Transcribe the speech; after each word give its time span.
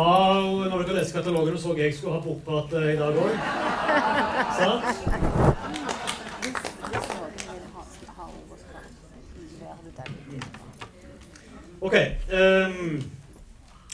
Sånn 0.00 0.70
når 0.70 0.82
dere 0.86 0.94
leste 0.96 1.18
katalogen, 1.18 1.56
så 1.60 1.74
jeg 1.76 1.92
skulle 1.92 2.14
ha 2.14 2.20
bokprat 2.24 2.72
i 2.78 2.96
dag 2.96 3.16
òg. 3.20 3.34
Sant? 4.60 4.86
Ok. 11.80 11.96
Um, 12.32 13.00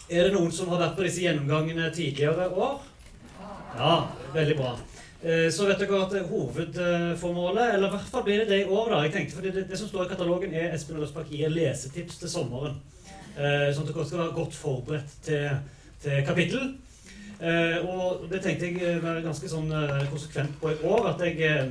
er 0.07 0.29
det 0.29 0.35
noen 0.35 0.53
som 0.55 0.71
har 0.71 0.85
vært 0.85 0.97
på 0.99 1.07
disse 1.07 1.25
gjennomgangene 1.25 1.91
tidligere 1.95 2.49
år? 2.55 2.81
Ja, 3.75 3.95
veldig 4.35 4.59
bra. 4.61 4.75
Uh, 5.27 5.47
så 5.51 5.67
vet 5.67 5.83
dere 5.83 6.03
at 6.05 6.19
hovedformålet, 6.31 7.73
eller 7.75 7.89
i 7.89 7.95
hvert 7.97 8.11
fall 8.13 8.27
blir 8.27 8.45
det 8.45 8.51
det 8.53 8.61
i 8.63 8.69
år, 8.71 8.93
da 8.93 9.07
jeg 9.09 9.17
tenkte, 9.17 9.41
for 9.41 9.49
det, 9.49 9.71
det, 9.73 9.81
som 9.81 9.91
står 9.91 10.07
i 10.07 10.13
katalogen, 10.15 10.55
er 10.55 10.75
Espen 10.77 11.01
Løsbakk 11.03 11.35
gir 11.35 11.51
lesetips 11.51 12.23
til 12.23 12.31
sommeren. 12.31 12.79
Uh, 13.35 13.73
sånn 13.75 13.89
at 13.89 13.91
dere 13.91 14.07
skal 14.07 14.23
være 14.23 14.37
godt 14.39 14.55
forberedt 14.55 15.19
til, 15.27 15.65
til 16.03 16.25
kapittel. 16.27 16.75
Uh, 17.37 17.85
og 17.85 18.27
det 18.31 18.41
tenkte 18.45 18.71
jeg 18.73 19.03
være 19.03 19.25
ganske 19.27 19.49
sånn 19.51 19.69
konsekvent 20.13 20.57
på 20.61 20.73
i 20.73 20.81
år. 20.89 21.13
At 21.15 21.25
jeg 21.27 21.71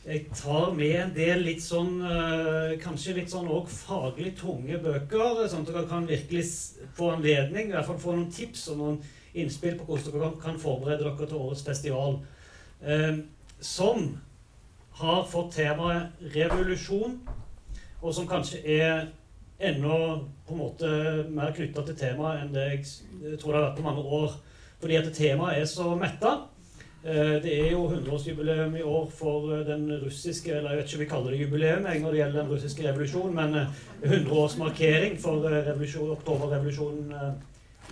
jeg 0.00 0.30
tar 0.32 0.70
med 0.72 0.94
en 0.96 1.10
del 1.12 1.42
litt 1.44 1.60
sånn 1.60 1.98
Kanskje 2.80 3.18
litt 3.18 3.28
sånn 3.28 3.50
òg 3.52 3.66
faglig 3.68 4.30
tunge 4.38 4.78
bøker, 4.80 5.42
sånn 5.44 5.66
at 5.66 5.68
dere 5.74 5.82
kan 5.90 6.08
virkelig 6.08 6.40
få 6.96 7.10
anledning, 7.18 7.68
i 7.68 7.74
hvert 7.76 7.84
fall 7.86 8.00
få 8.00 8.14
noen 8.16 8.30
tips 8.32 8.70
og 8.72 8.78
noen 8.80 8.96
innspill 9.34 9.76
på 9.78 9.86
hvordan 9.86 10.16
dere 10.16 10.30
kan 10.42 10.58
forberede 10.58 11.04
dere 11.04 11.28
til 11.28 11.38
årets 11.38 11.64
festival. 11.66 12.18
Eh, 12.80 13.20
som 13.60 14.08
har 15.00 15.24
fått 15.28 15.54
temaet 15.54 16.24
revolusjon, 16.34 17.20
og 18.00 18.14
som 18.16 18.28
kanskje 18.28 18.62
er 18.64 19.10
ennå 19.60 19.96
på 20.46 20.54
en 20.54 20.62
måte 20.62 20.92
mer 21.30 21.52
knytta 21.56 21.84
til 21.86 21.98
temaet 21.98 22.44
enn 22.44 22.54
det 22.54 22.68
jeg 22.70 23.36
tror 23.40 23.52
det 23.52 23.58
har 23.60 23.66
vært 23.68 23.80
på 23.80 23.86
mange 23.86 24.06
år. 24.20 24.38
Fordi 24.80 24.96
at 24.96 25.12
temaet 25.12 25.60
er 25.60 25.68
så 25.68 25.92
metta. 26.00 26.38
Eh, 27.04 27.36
det 27.40 27.52
er 27.54 27.70
jo 27.72 27.86
100-årsjubileum 27.88 28.74
i 28.76 28.82
år 28.84 29.06
for 29.16 29.54
eh, 29.54 29.64
den 29.64 29.86
russiske 30.02 30.52
eller 30.52 30.74
jeg 30.74 30.78
vet 30.78 30.90
ikke 30.90 30.98
om 30.98 31.00
vi 31.00 31.08
kaller 31.08 31.30
det 31.32 31.38
jubileum 31.40 31.86
når 31.86 32.10
det 32.10 32.18
gjelder 32.18 32.42
den 32.42 32.50
russiske 32.50 32.84
revolusjonen, 32.84 33.34
men 33.34 33.56
100-årsmarkering 34.04 35.14
eh, 35.16 35.20
for 35.22 35.46
revolusjon, 35.48 36.10
oktoberrevolusjonen 36.18 37.14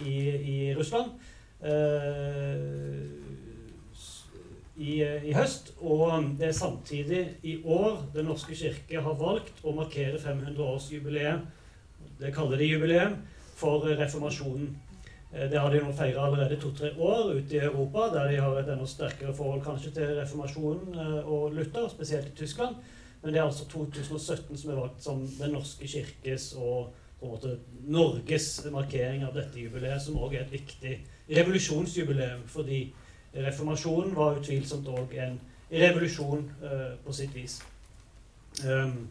i, 0.05 0.19
i 0.29 0.59
Russland 0.77 1.17
i, 4.79 4.93
i, 5.03 5.33
høst. 5.35 5.73
Og 5.81 6.13
det 6.39 6.51
er 6.51 6.53
samtidig 6.53 7.23
i 7.43 7.57
år 7.65 8.05
Den 8.15 8.29
norske 8.29 8.55
kirke 8.55 9.01
har 9.03 9.17
valgt 9.19 9.65
å 9.65 9.73
markere 9.75 10.21
500-årsjubileum, 10.21 11.49
det 12.21 12.35
kaller 12.35 12.61
de 12.61 12.69
jubileum, 12.69 13.17
for 13.59 13.87
reformasjonen. 13.99 14.77
Eh, 15.33 15.51
det 15.51 15.59
har 15.59 15.71
de 15.71 15.81
nå 15.83 15.93
feira 15.93 16.27
allerede 16.27 16.61
to-tre 16.61 16.93
år 16.99 17.35
ute 17.35 17.57
i 17.57 17.65
Europa, 17.65 18.09
der 18.15 18.31
de 18.31 18.41
har 18.41 18.61
et 18.61 18.71
enda 18.73 18.87
sterkere 18.87 19.35
forhold 19.35 19.65
kanskje 19.65 19.91
til 19.97 20.15
reformasjonen 20.21 20.95
eh, 20.95 21.29
og 21.29 21.53
Luther, 21.55 21.89
spesielt 21.89 22.33
i 22.33 22.37
Tyskland. 22.37 22.77
Men 23.23 23.35
det 23.35 23.41
er 23.41 23.45
altså 23.45 23.67
2017 23.69 24.57
som 24.57 24.71
er 24.71 24.81
valgt 24.81 25.03
som 25.03 25.27
Den 25.27 25.53
norske 25.53 25.89
kirkes 25.89 26.53
og 26.57 26.93
måte 27.23 27.57
Norges 27.87 28.67
markering 28.71 29.25
av 29.27 29.35
dette 29.35 29.59
jubileet, 29.59 30.03
som 30.03 30.19
òg 30.23 30.37
er 30.37 30.45
et 30.47 30.53
viktig 30.53 30.95
revolusjonsjubileum. 31.37 32.45
Fordi 32.47 32.85
reformasjonen 33.35 34.15
var 34.17 34.39
utvilsomt 34.39 34.87
òg 34.89 35.17
en 35.19 35.41
revolusjon 35.73 36.47
uh, 36.63 36.95
på 37.05 37.13
sitt 37.13 37.35
vis. 37.35 37.59
Um, 38.65 39.09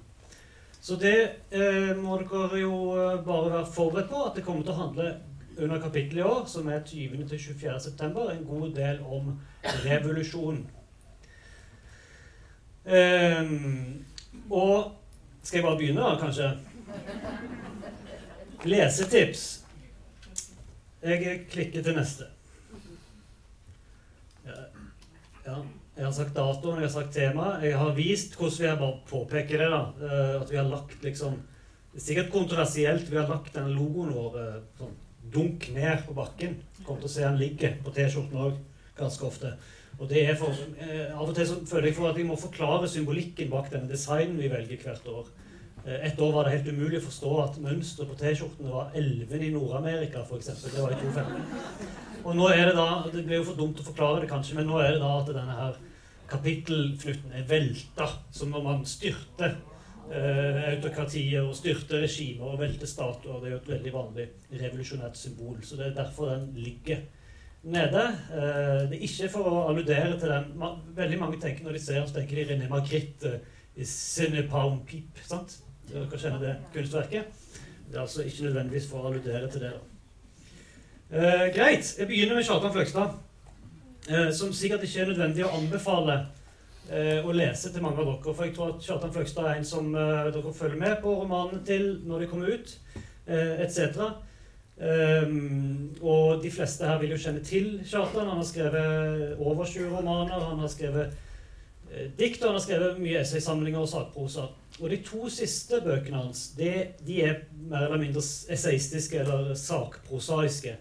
så 0.88 0.96
det 0.96 1.18
eh, 1.52 1.98
må 2.00 2.16
dere 2.22 2.62
jo 2.62 2.76
bare 3.26 3.50
være 3.52 3.72
forberedt 3.76 4.08
på, 4.08 4.22
at 4.24 4.38
det 4.38 4.44
kommer 4.46 4.64
til 4.64 4.72
å 4.72 4.78
handle 4.86 5.08
under 5.58 5.82
kapittelet 5.84 6.22
i 6.22 6.24
år, 6.24 6.46
som 6.48 6.70
er 6.72 6.86
20. 6.88 7.26
til 7.28 7.42
24. 7.42 7.74
september, 7.90 8.30
en 8.32 8.46
god 8.48 8.70
del 8.78 9.02
om 9.04 9.34
revolusjon. 9.84 10.62
Eh, 12.86 13.52
og 14.48 14.96
skal 15.44 15.58
jeg 15.58 15.66
bare 15.66 15.82
begynne, 15.82 16.08
da, 16.08 16.16
kanskje? 16.22 16.54
Lesetips. 18.64 19.44
Jeg 21.04 21.42
klikker 21.52 21.84
til 21.84 22.00
neste. 22.00 22.30
Ja, 24.48 24.62
ja, 25.50 25.60
jeg 25.98 26.06
har 26.06 26.14
sagt 26.14 26.36
datoen, 26.38 26.78
jeg 26.78 26.86
har 26.86 26.94
sagt 26.94 27.16
tema. 27.16 27.46
Jeg 27.64 27.78
har 27.78 27.96
vist 27.98 28.36
hvordan 28.38 28.60
vi 28.62 28.68
har 28.70 28.76
bare 28.78 29.00
påpeker 29.10 29.64
det. 29.64 29.70
da, 29.74 29.82
eh, 30.06 30.42
At 30.42 30.52
vi 30.52 30.58
har 30.58 30.70
lagt 30.70 31.02
liksom 31.04 31.42
Det 31.94 32.04
er 32.04 32.06
sikkert 32.06 32.32
kontroversielt. 32.32 33.10
Vi 33.10 33.18
har 33.18 33.28
lagt 33.28 33.56
denne 33.56 33.74
logoen 33.74 34.14
vår 34.14 34.36
eh, 34.38 34.60
sånn 34.78 34.94
dunk 35.34 35.70
ned 35.74 36.04
på 36.06 36.14
bakken. 36.14 36.60
Kommer 36.86 37.02
til 37.02 37.10
å 37.10 37.14
se 37.16 37.24
den 37.24 37.40
ligger 37.40 37.74
på 37.82 37.94
T-skjorten 37.96 38.38
òg 38.38 38.60
ganske 39.00 39.26
ofte. 39.26 39.56
Og 39.98 40.08
det 40.08 40.30
er 40.30 40.36
for, 40.36 40.54
eh, 40.78 41.10
Av 41.18 41.28
og 41.28 41.34
til 41.34 41.48
så 41.48 41.58
føler 41.66 41.88
jeg 41.88 41.96
for 41.96 42.10
at 42.12 42.18
jeg 42.18 42.28
må 42.28 42.38
forklare 42.38 42.88
symbolikken 42.88 43.50
bak 43.50 43.72
denne 43.72 43.90
designen 43.90 44.38
vi 44.38 44.48
velger 44.54 44.78
hvert 44.78 45.08
år. 45.08 45.26
Et 45.88 46.20
år 46.20 46.32
var 46.34 46.44
det 46.44 46.60
helt 46.60 46.76
umulig 46.76 47.00
å 47.00 47.08
forstå 47.08 47.44
at 47.44 47.60
mønsteret 47.64 48.10
på 48.10 48.20
T-skjortene 48.20 48.70
var 48.70 48.92
elven 48.94 49.42
i 49.42 49.50
Nord-Amerika. 49.50 50.22
Det 50.22 50.82
var 50.82 50.92
i 50.92 51.00
2015. 51.02 51.42
Og 52.24 52.36
nå 52.36 52.50
er 52.52 52.66
det 52.66 52.76
da 52.76 53.04
Det 53.10 53.26
blir 53.26 53.38
jo 53.38 53.44
for 53.44 53.56
dumt 53.56 53.80
å 53.80 53.88
forklare 53.88 54.22
det, 54.22 54.30
kanskje, 54.30 54.56
men 54.56 54.68
nå 54.68 54.78
er 54.84 54.92
det 54.92 55.02
da 55.02 55.20
at 55.20 55.28
denne 55.28 55.56
her 55.56 55.78
kapittelfnutten 56.30 57.34
er 57.36 57.48
velta, 57.50 58.08
som 58.32 58.52
når 58.54 58.64
man 58.64 58.86
styrter 58.88 59.54
eh, 60.12 60.64
autokratier 60.74 61.46
og 61.48 61.56
styrte 61.58 62.02
regimer 62.04 62.54
og 62.54 62.62
velte 62.62 62.88
statuer. 62.90 63.40
Det 63.42 63.50
er 63.50 63.56
jo 63.56 63.62
et 63.62 63.70
veldig 63.76 63.94
vanlig 63.94 64.28
revolusjonært 64.52 65.20
symbol. 65.20 65.62
Så 65.64 65.80
det 65.80 65.90
er 65.90 66.00
derfor 66.02 66.34
den 66.34 66.50
ligger 66.56 67.04
nede. 67.64 68.04
Eh, 68.32 68.88
det 68.90 69.00
er 69.00 69.06
ikke 69.10 69.32
for 69.34 69.52
å 69.52 69.66
alludere 69.70 70.18
til 70.20 70.32
den 70.32 70.52
man, 70.60 70.82
Veldig 70.98 71.20
mange 71.22 71.42
tenker 71.42 71.68
når 71.68 71.78
de 71.78 71.84
ser 71.84 72.06
så 72.06 72.20
tenker 72.20 72.40
de 72.40 72.48
René 72.52 72.70
Magritte 72.72 73.40
i 73.78 73.86
Cinepaum 73.86 74.82
Pip. 74.88 75.22
sant? 75.24 75.60
Dere 75.88 76.20
kjenner 76.20 76.42
det 76.44 76.56
kunstverket? 76.74 77.46
Det 77.88 77.96
er 77.96 78.02
altså 78.04 78.26
ikke 78.28 78.50
nødvendigvis 78.50 78.90
for 78.90 79.00
å 79.00 79.12
alludere 79.12 79.48
til 79.52 79.64
det. 79.64 79.72
da. 79.76 79.98
Eh, 81.10 81.54
greit. 81.56 81.94
Jeg 82.00 82.08
begynner 82.08 82.36
med 82.36 82.44
Kjartan 82.44 82.74
Fløgstad, 82.74 83.14
eh, 83.14 83.27
som 84.32 84.54
sikkert 84.56 84.86
ikke 84.88 85.02
er 85.04 85.10
nødvendig 85.12 85.44
å 85.46 85.54
anbefale 85.58 86.20
eh, 86.90 87.26
å 87.26 87.34
lese 87.36 87.72
til 87.74 87.84
mange 87.84 88.02
av 88.02 88.10
dere. 88.10 88.34
For 88.34 88.48
jeg 88.48 88.56
tror 88.56 88.76
at 88.76 88.86
Kjartan 88.86 89.14
Fløgstad 89.16 89.50
er 89.50 89.60
en 89.60 89.68
som 89.68 89.92
eh, 89.96 90.32
dere 90.36 90.54
følger 90.56 90.80
med 90.82 90.98
på 91.04 91.18
romanene 91.22 91.64
til 91.68 91.90
når 92.08 92.24
de 92.24 92.32
kommer 92.32 92.56
ut, 92.56 92.74
eh, 93.28 93.62
etc. 93.66 94.08
Um, 94.78 95.96
og 96.06 96.44
de 96.44 96.52
fleste 96.54 96.86
her 96.86 97.00
vil 97.02 97.16
jo 97.16 97.22
kjenne 97.22 97.42
til 97.46 97.80
Kjartan. 97.82 98.30
Han 98.30 98.44
har 98.44 98.46
skrevet 98.46 99.40
over 99.40 99.66
20 99.66 99.90
romaner. 99.96 100.38
Han 100.52 100.62
har 100.62 100.70
skrevet 100.70 101.16
eh, 101.92 102.12
dikt, 102.20 102.44
og 102.44 102.52
han 102.52 102.60
har 102.60 102.66
skrevet 102.66 103.02
mye 103.02 103.24
essaysamlinger 103.24 103.82
og 103.82 103.90
sakprosa. 103.90 104.50
Og 104.78 104.92
de 104.94 105.00
to 105.02 105.32
siste 105.34 105.80
bøkene 105.82 106.22
hans 106.22 106.52
det, 106.58 107.00
de 107.08 107.24
er 107.26 107.40
mer 107.58 107.88
eller 107.88 108.04
mindre 108.04 108.22
essayistiske 108.22 109.24
eller 109.24 109.56
sakprosaiske. 109.58 110.76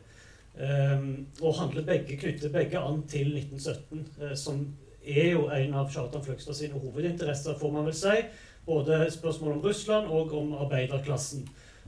Um, 0.57 1.27
og 1.43 1.55
handler 1.55 1.85
begge, 1.85 2.17
knytter 2.17 2.49
begge 2.49 2.81
an 2.81 3.03
til 3.09 3.35
1917, 3.37 4.07
eh, 4.23 4.37
som 4.37 4.63
er 5.05 5.35
jo 5.35 5.49
en 5.53 5.75
av 5.77 5.91
Charlton 5.93 6.25
Fløgstad 6.25 6.57
sine 6.57 6.81
hovedinteresser, 6.81 7.59
får 7.61 7.73
man 7.75 7.85
vel 7.85 7.95
si. 7.95 8.15
Både 8.67 9.11
spørsmål 9.13 9.53
om 9.53 9.61
Russland 9.61 10.09
og 10.09 10.33
om 10.35 10.55
arbeiderklassen 10.55 11.45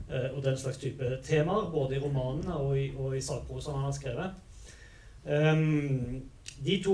eh, 0.09 0.29
og 0.35 0.43
den 0.45 0.57
slags 0.57 0.77
type 0.77 1.17
temaer. 1.25 1.71
Både 1.73 1.97
i 1.97 1.99
romanene 1.99 2.55
og 2.55 2.77
i, 2.77 2.91
og 2.97 3.17
i 3.17 3.23
sakprosaen 3.25 3.79
han 3.81 3.89
har 3.89 3.97
skrevet. 3.97 4.37
Um, 5.25 6.21
de 6.65 6.77
to 6.83 6.93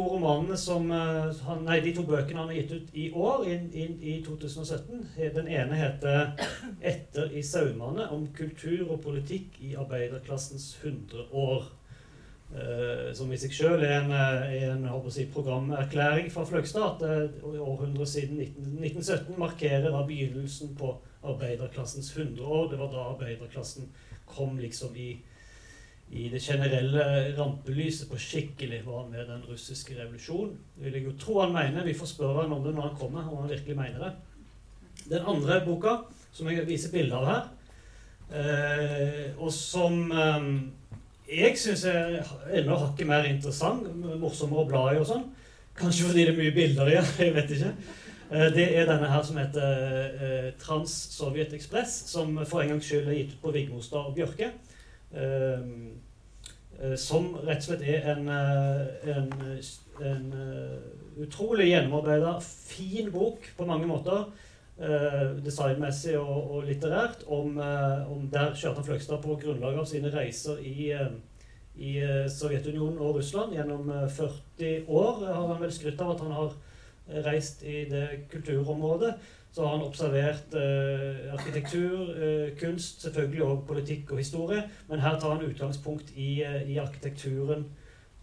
som 0.56 0.91
uh, 0.91 1.62
Nei, 1.63 1.79
de 1.81 1.94
to 1.95 2.03
bøkene 2.06 2.44
han 2.44 2.51
har 2.51 2.59
gitt 2.59 2.71
ut 2.71 2.91
i 2.94 3.07
år, 3.12 3.45
inn 3.50 3.71
i, 3.73 3.88
i 4.13 4.17
2017 4.25 5.07
Den 5.35 5.47
ene 5.47 5.79
heter 5.79 6.35
'Etter 6.81 7.31
i 7.33 7.41
saumane 7.41 8.09
om 8.13 8.27
kultur 8.27 8.91
og 8.91 9.01
politikk 9.01 9.57
i 9.62 9.73
arbeiderklassens 9.75 10.77
100 10.83 11.27
år'. 11.31 11.71
Uh, 12.56 13.09
som 13.17 13.31
i 13.33 13.38
seg 13.41 13.51
sjøl 13.51 13.81
er 13.83 14.03
en, 14.03 14.12
eh, 14.13 14.67
en 14.69 15.12
si, 15.12 15.25
programerklæring 15.33 16.29
fra 16.31 16.45
Fløgstad. 16.45 17.01
At 17.01 17.33
uh, 17.44 17.59
århundret 17.59 18.07
siden 18.07 18.38
19, 18.38 18.77
1917 18.85 19.39
markerer 19.39 19.89
da 19.89 20.03
begynnelsen 20.06 20.75
på 20.77 20.94
arbeiderklassens 21.23 22.12
100 22.13 22.45
år. 22.45 22.69
Det 22.71 22.79
var 22.79 22.91
da 22.94 23.07
arbeiderklassen 23.15 23.89
kom 24.25 24.57
liksom 24.57 24.95
i, 24.95 25.17
i 26.15 26.29
det 26.31 26.39
generelle 26.41 27.06
rampelyset 27.38 28.07
på 28.09 28.19
skikkelig 28.21 28.81
hva 28.85 29.03
med 29.09 29.27
den 29.27 29.44
russiske 29.50 29.97
revolusjonen. 29.97 30.56
Det 30.75 30.85
Vil 30.85 30.97
jeg 31.00 31.07
jo 31.09 31.17
tro 31.19 31.41
han 31.41 31.53
mener. 31.53 31.83
Vi 31.83 31.97
får 31.97 32.13
spørre 32.13 32.45
han 32.45 32.56
om 32.56 32.63
det 32.63 32.73
når 32.75 32.89
han 32.89 32.97
kommer, 33.00 33.27
om 33.27 33.44
han 33.44 33.51
virkelig 33.51 33.75
mener 33.75 34.00
det. 34.00 34.13
Den 35.09 35.27
andre 35.27 35.59
boka, 35.65 35.97
som 36.31 36.47
jeg 36.50 36.67
viser 36.67 36.94
bilde 36.94 37.19
av 37.19 37.27
her, 37.29 37.44
uh, 38.31 39.44
og 39.44 39.51
som 39.53 40.12
um, 40.12 40.50
jeg 41.25 41.57
syns 41.57 41.83
er 41.89 42.21
enda 42.53 42.77
hakket 42.79 43.09
mer 43.09 43.27
interessant, 43.29 43.85
morsommere 44.21 44.63
å 44.63 44.69
bla 44.69 44.85
i 44.94 45.01
og 45.01 45.07
sånn. 45.09 45.27
Kanskje 45.75 46.09
fordi 46.09 46.23
det 46.23 46.33
er 46.33 46.39
mye 46.39 46.56
bilder 46.56 46.91
i 46.91 46.97
den, 47.00 47.13
jeg 47.25 47.35
vet 47.35 47.53
ikke. 47.57 47.71
Eh, 48.31 48.47
det 48.56 48.65
er 48.77 48.88
denne 48.89 49.09
her 49.12 49.25
som 49.25 49.39
heter 49.41 49.81
eh, 50.21 50.47
Trans-Sovjet 50.62 51.53
Ekspress, 51.57 51.97
som 52.13 52.38
for 52.45 52.62
en 52.62 52.75
gangs 52.75 52.88
skyld 52.88 53.09
er 53.09 53.19
gitt 53.19 53.35
ut 53.35 53.44
på 53.44 53.53
Vigmostad 53.57 54.09
og 54.09 54.15
Bjørke. 54.17 54.53
Eh, 56.80 56.92
eh, 56.92 56.95
som 56.95 57.36
rett 57.36 57.63
og 57.63 57.69
slett 57.69 57.86
er 57.88 58.10
en, 58.13 58.27
eh, 58.30 59.16
en, 59.16 59.31
en 60.01 60.33
utrolig 61.22 61.69
gjennomarbeida, 61.72 62.39
fin 62.42 63.12
bok 63.12 63.54
på 63.57 63.66
mange 63.66 63.88
måter. 63.88 64.25
designmessig 64.75 66.18
og, 66.19 66.51
og 66.51 66.66
litterært. 66.68 67.22
Om, 67.31 67.62
om 68.12 68.25
der 68.27 68.50
Kjartan 68.60 68.83
Fløgstad 68.83 69.22
på 69.24 69.38
grunnlag 69.39 69.77
av 69.80 69.86
sine 69.88 70.12
reiser 70.12 70.60
i 70.60 70.89
i 71.75 71.94
Sovjetunionen 72.27 73.00
og 73.00 73.16
Russland 73.16 73.56
gjennom 73.56 73.88
40 73.88 74.89
år. 74.92 75.24
Har 75.31 75.48
han 75.48 75.62
vel 75.62 75.72
skrytt 75.72 76.01
av 76.04 76.12
at 76.12 76.25
han 76.25 76.36
har 76.36 76.51
reist 77.25 77.63
i 77.63 77.84
det 77.90 78.06
kulturområdet 78.31 79.13
så 79.56 79.63
har 79.63 79.78
han 79.78 79.86
observert 79.88 80.56
eh, 80.60 81.34
arkitektur, 81.34 82.10
eh, 82.24 82.57
kunst, 82.60 83.02
selvfølgelig 83.02 83.44
òg 83.46 83.62
politikk 83.68 84.12
og 84.12 84.18
historie. 84.19 84.63
Men 84.90 85.00
her 85.00 85.16
tar 85.19 85.38
han 85.38 85.46
utgangspunkt 85.46 86.12
i, 86.16 86.42
eh, 86.44 86.66
i 86.74 86.78
arkitekturen. 86.78 87.63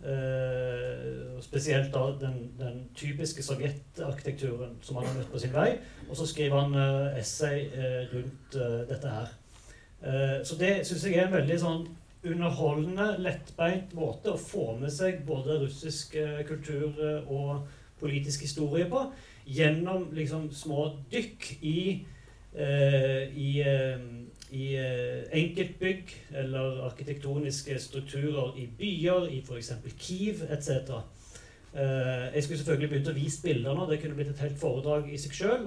Eh, 0.03 1.41
spesielt 1.41 1.95
da 1.95 2.01
den, 2.21 2.53
den 2.59 2.89
typiske 2.95 3.43
sovjetarkitekturen 3.43 4.77
som 4.83 4.97
han 4.97 5.07
har 5.07 5.15
møtt 5.15 5.33
på 5.33 5.39
sin 5.39 5.55
vei. 5.55 5.79
Og 6.11 6.17
så 6.21 6.27
skriver 6.27 6.61
han 6.61 6.75
eh, 6.75 7.21
essay 7.21 7.65
eh, 7.71 8.13
rundt 8.13 8.61
dette 8.91 9.09
her. 9.09 9.39
så 10.45 10.57
det 10.59 10.87
syns 10.87 11.05
jeg 11.07 11.15
er 11.15 11.29
en 11.29 11.37
veldig 11.37 11.57
sånn 11.63 11.85
underholdende, 12.27 13.05
lettbeint 13.23 13.93
måte 13.95 14.33
å 14.33 14.41
få 14.41 14.73
med 14.81 14.91
seg 14.91 15.21
både 15.27 15.61
russisk 15.61 16.17
kultur 16.49 16.99
og 17.31 17.69
politisk 18.03 18.45
historie 18.47 18.89
på 18.91 19.07
gjennom 19.47 20.09
liksom 20.15 20.51
små 20.55 20.89
dykk 21.13 21.49
i, 21.63 21.79
eh, 22.55 23.23
i, 23.33 23.53
eh, 23.63 24.05
i 24.51 24.69
eh, 24.77 25.25
enkeltbygg 25.41 26.13
eller 26.43 26.85
arkitektoniske 26.91 27.79
strukturer 27.81 28.59
i 28.59 28.69
byer, 28.79 29.31
i 29.31 29.41
f.eks. 29.41 29.73
Kiev 29.99 30.45
etc. 30.51 31.01
Eh, 31.73 32.35
jeg 32.35 32.45
skulle 32.45 32.59
selvfølgelig 32.61 32.91
begynt 32.91 33.09
å 33.09 33.17
vise 33.17 33.43
bilder 33.43 33.79
nå. 33.79 33.89
Det 33.89 34.03
kunne 34.03 34.19
blitt 34.19 34.35
et 34.35 34.45
helt 34.45 34.61
foredrag 34.61 35.09
i 35.09 35.21
seg 35.21 35.35
sjøl. 35.39 35.67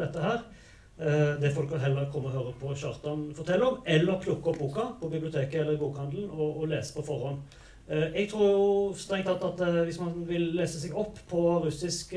Eh, 0.95 1.41
det 1.41 1.51
folk 1.51 1.69
kan 1.69 1.81
heller 1.83 2.07
komme 2.11 2.29
og 2.29 2.37
høre 2.37 2.51
på 2.59 2.75
Kjartan 2.79 3.27
fortelle 3.35 3.67
om, 3.67 3.81
eller 3.85 4.21
plukke 4.23 4.53
opp 4.53 4.59
boka 4.61 4.85
på 5.01 5.09
biblioteket 5.11 5.59
eller 5.59 5.75
i 5.75 5.81
bokhandelen 5.81 6.29
og, 6.29 6.61
og 6.61 6.69
lese 6.71 6.95
på 6.95 7.03
forhånd. 7.03 7.57
Eh, 7.89 8.07
jeg 8.15 8.29
tror 8.31 8.47
jo 8.49 8.93
strengt 8.97 9.27
tatt 9.29 9.61
at 9.61 9.83
hvis 9.85 9.99
man 10.01 10.23
vil 10.27 10.51
lese 10.57 10.81
seg 10.81 10.95
opp 10.97 11.19
på 11.29 11.43
russisk 11.65 12.15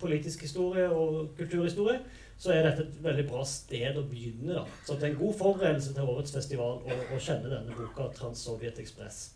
politisk 0.00 0.42
historie 0.44 0.88
og 0.92 1.30
kulturhistorie, 1.38 2.00
så 2.38 2.52
er 2.52 2.66
dette 2.66 2.84
et 2.84 2.98
veldig 3.04 3.24
bra 3.30 3.44
sted 3.48 3.96
å 3.96 4.04
begynne. 4.04 4.58
da. 4.58 4.64
Så 4.84 4.94
det 4.94 5.02
er 5.08 5.14
en 5.14 5.20
god 5.22 5.34
forberedelse 5.38 5.94
til 5.94 6.10
årets 6.12 6.34
festival 6.36 6.82
å, 6.84 6.98
å 7.16 7.20
kjenne 7.20 7.48
denne 7.48 7.76
boka, 7.76 8.10
'Transsovjet 8.12 8.80
Ekspress'. 8.82 9.30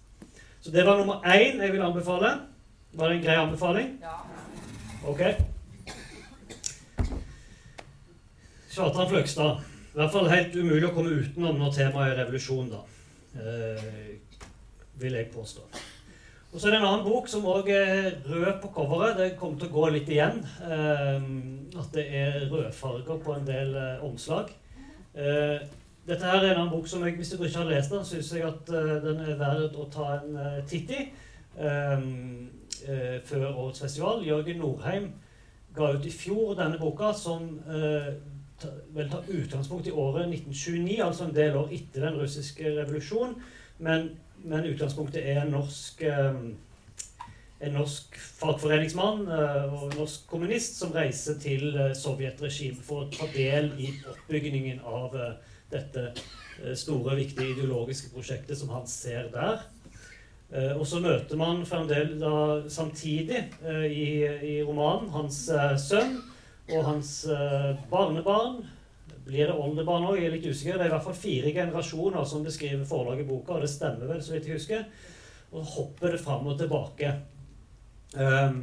Så 0.60 0.70
det 0.70 0.84
var 0.86 0.98
nummer 0.98 1.24
én 1.24 1.60
jeg 1.60 1.72
vil 1.72 1.82
anbefale. 1.82 2.34
Var 2.92 3.08
det 3.08 3.16
en 3.16 3.24
grei 3.24 3.36
anbefaling? 3.40 3.98
Ja. 4.02 4.18
Ok. 5.08 5.20
Kjartan 8.70 9.08
Fløgstad. 9.08 9.62
I 9.94 9.98
hvert 9.98 10.12
fall 10.12 10.28
helt 10.30 10.56
umulig 10.56 10.86
å 10.86 10.94
komme 10.94 11.16
utenom 11.22 11.56
når 11.58 11.72
temaet 11.74 12.12
er 12.12 12.20
revolusjon, 12.20 12.68
da. 12.70 12.82
Eh, 13.40 14.18
vil 15.00 15.18
jeg 15.18 15.32
påstå. 15.34 15.66
Og 16.52 16.60
så 16.60 16.66
er 16.66 16.72
det 16.74 16.78
en 16.80 16.88
annen 16.88 17.06
bok 17.06 17.28
som 17.30 17.44
òg 17.46 17.68
er 17.70 18.16
rød 18.26 18.56
på 18.62 18.72
coveret. 18.74 19.18
Det 19.18 19.36
kommer 19.38 19.58
til 19.60 19.68
å 19.70 19.74
gå 19.76 19.90
litt 19.94 20.08
igjen. 20.10 20.40
Eh, 20.66 21.28
at 21.78 21.92
det 21.94 22.06
er 22.18 22.48
rødfarger 22.50 23.20
på 23.22 23.36
en 23.36 23.46
del 23.46 23.76
eh, 23.78 24.02
omslag. 24.02 24.50
Eh, 25.14 25.60
dette 26.08 26.26
her 26.26 26.40
er 26.40 26.48
en 26.48 26.64
annen 26.64 26.72
bok 26.72 26.88
som 26.90 27.04
jeg, 27.06 27.14
hvis 27.20 27.30
du 27.30 27.44
ikke 27.44 27.60
har 27.60 27.70
lest 27.70 27.94
den, 27.94 28.06
syns 28.08 28.32
jeg 28.34 28.42
at 28.48 28.70
uh, 28.72 28.96
den 29.04 29.20
er 29.20 29.36
verdt 29.38 29.76
å 29.78 29.84
ta 29.92 30.06
en 30.16 30.38
titt 30.66 30.90
i 30.96 31.04
uh, 31.60 32.00
før 33.28 33.44
årets 33.50 33.84
festival. 33.84 34.24
Jørgen 34.26 34.58
Norheim 34.58 35.10
ga 35.76 35.92
ut 35.92 36.08
i 36.08 36.10
fjor 36.10 36.56
denne 36.58 36.80
boka, 36.80 37.12
som 37.14 37.44
vel 38.96 39.12
tar 39.12 39.28
utgangspunkt 39.28 39.86
i 39.86 39.94
året 39.94 40.24
1929, 40.32 40.96
altså 41.04 41.28
en 41.28 41.36
del 41.36 41.60
år 41.60 41.70
etter 41.76 42.08
den 42.08 42.18
russiske 42.18 42.72
revolusjonen. 42.80 43.36
Men 43.78 44.10
men 44.44 44.66
utgangspunktet 44.70 45.24
er 45.28 45.42
en 45.42 45.52
norsk, 45.54 46.02
eh, 46.02 46.36
en 47.60 47.74
norsk 47.76 48.16
fagforeningsmann 48.40 49.26
eh, 49.28 49.74
og 49.74 49.96
norsk 49.98 50.26
kommunist 50.30 50.78
som 50.80 50.94
reiser 50.96 51.38
til 51.42 51.74
eh, 51.76 51.92
sovjetregimet 51.96 52.84
for 52.84 53.04
å 53.04 53.10
ta 53.12 53.28
del 53.34 53.72
i 53.78 53.92
oppbyggingen 54.10 54.80
av 54.86 55.16
dette 55.70 56.10
store, 56.76 57.14
viktige 57.16 57.54
ideologiske 57.54 58.10
prosjektet 58.12 58.58
som 58.58 58.72
han 58.74 58.88
ser 58.90 59.30
der. 59.32 59.62
Og 60.50 60.82
så 60.90 60.98
møter 60.98 61.38
man 61.38 61.60
fremdeles 61.62 62.18
da, 62.18 62.32
samtidig 62.66 63.44
i, 63.86 64.08
i 64.26 64.54
romanen 64.66 65.06
hans 65.14 65.38
sønn 65.78 66.16
og 66.74 66.82
hans 66.88 67.12
barnebarn 67.92 68.58
blir 69.30 69.48
det 69.48 69.54
oldebarn 69.54 70.08
òg? 70.10 70.18
Jeg 70.18 70.28
er 70.28 70.34
litt 70.34 70.50
usikker. 70.50 70.76
Det 70.76 70.86
er 70.86 70.90
i 70.90 70.94
hvert 70.96 71.06
fall 71.06 71.16
fire 71.18 71.54
generasjoner 71.54 72.26
som 72.28 72.44
beskriver 72.44 72.84
forlaget 72.88 73.24
i 73.24 73.30
boka, 73.30 73.56
og 73.56 73.64
det 73.64 73.70
stemmer 73.72 74.10
vel, 74.10 74.20
så 74.24 74.34
vidt 74.34 74.50
jeg 74.50 74.58
husker. 74.58 74.84
Og 75.50 75.72
hopper 75.76 76.14
det 76.14 76.20
fram 76.22 76.50
og 76.50 76.58
tilbake. 76.58 77.14
Um, 78.14 78.60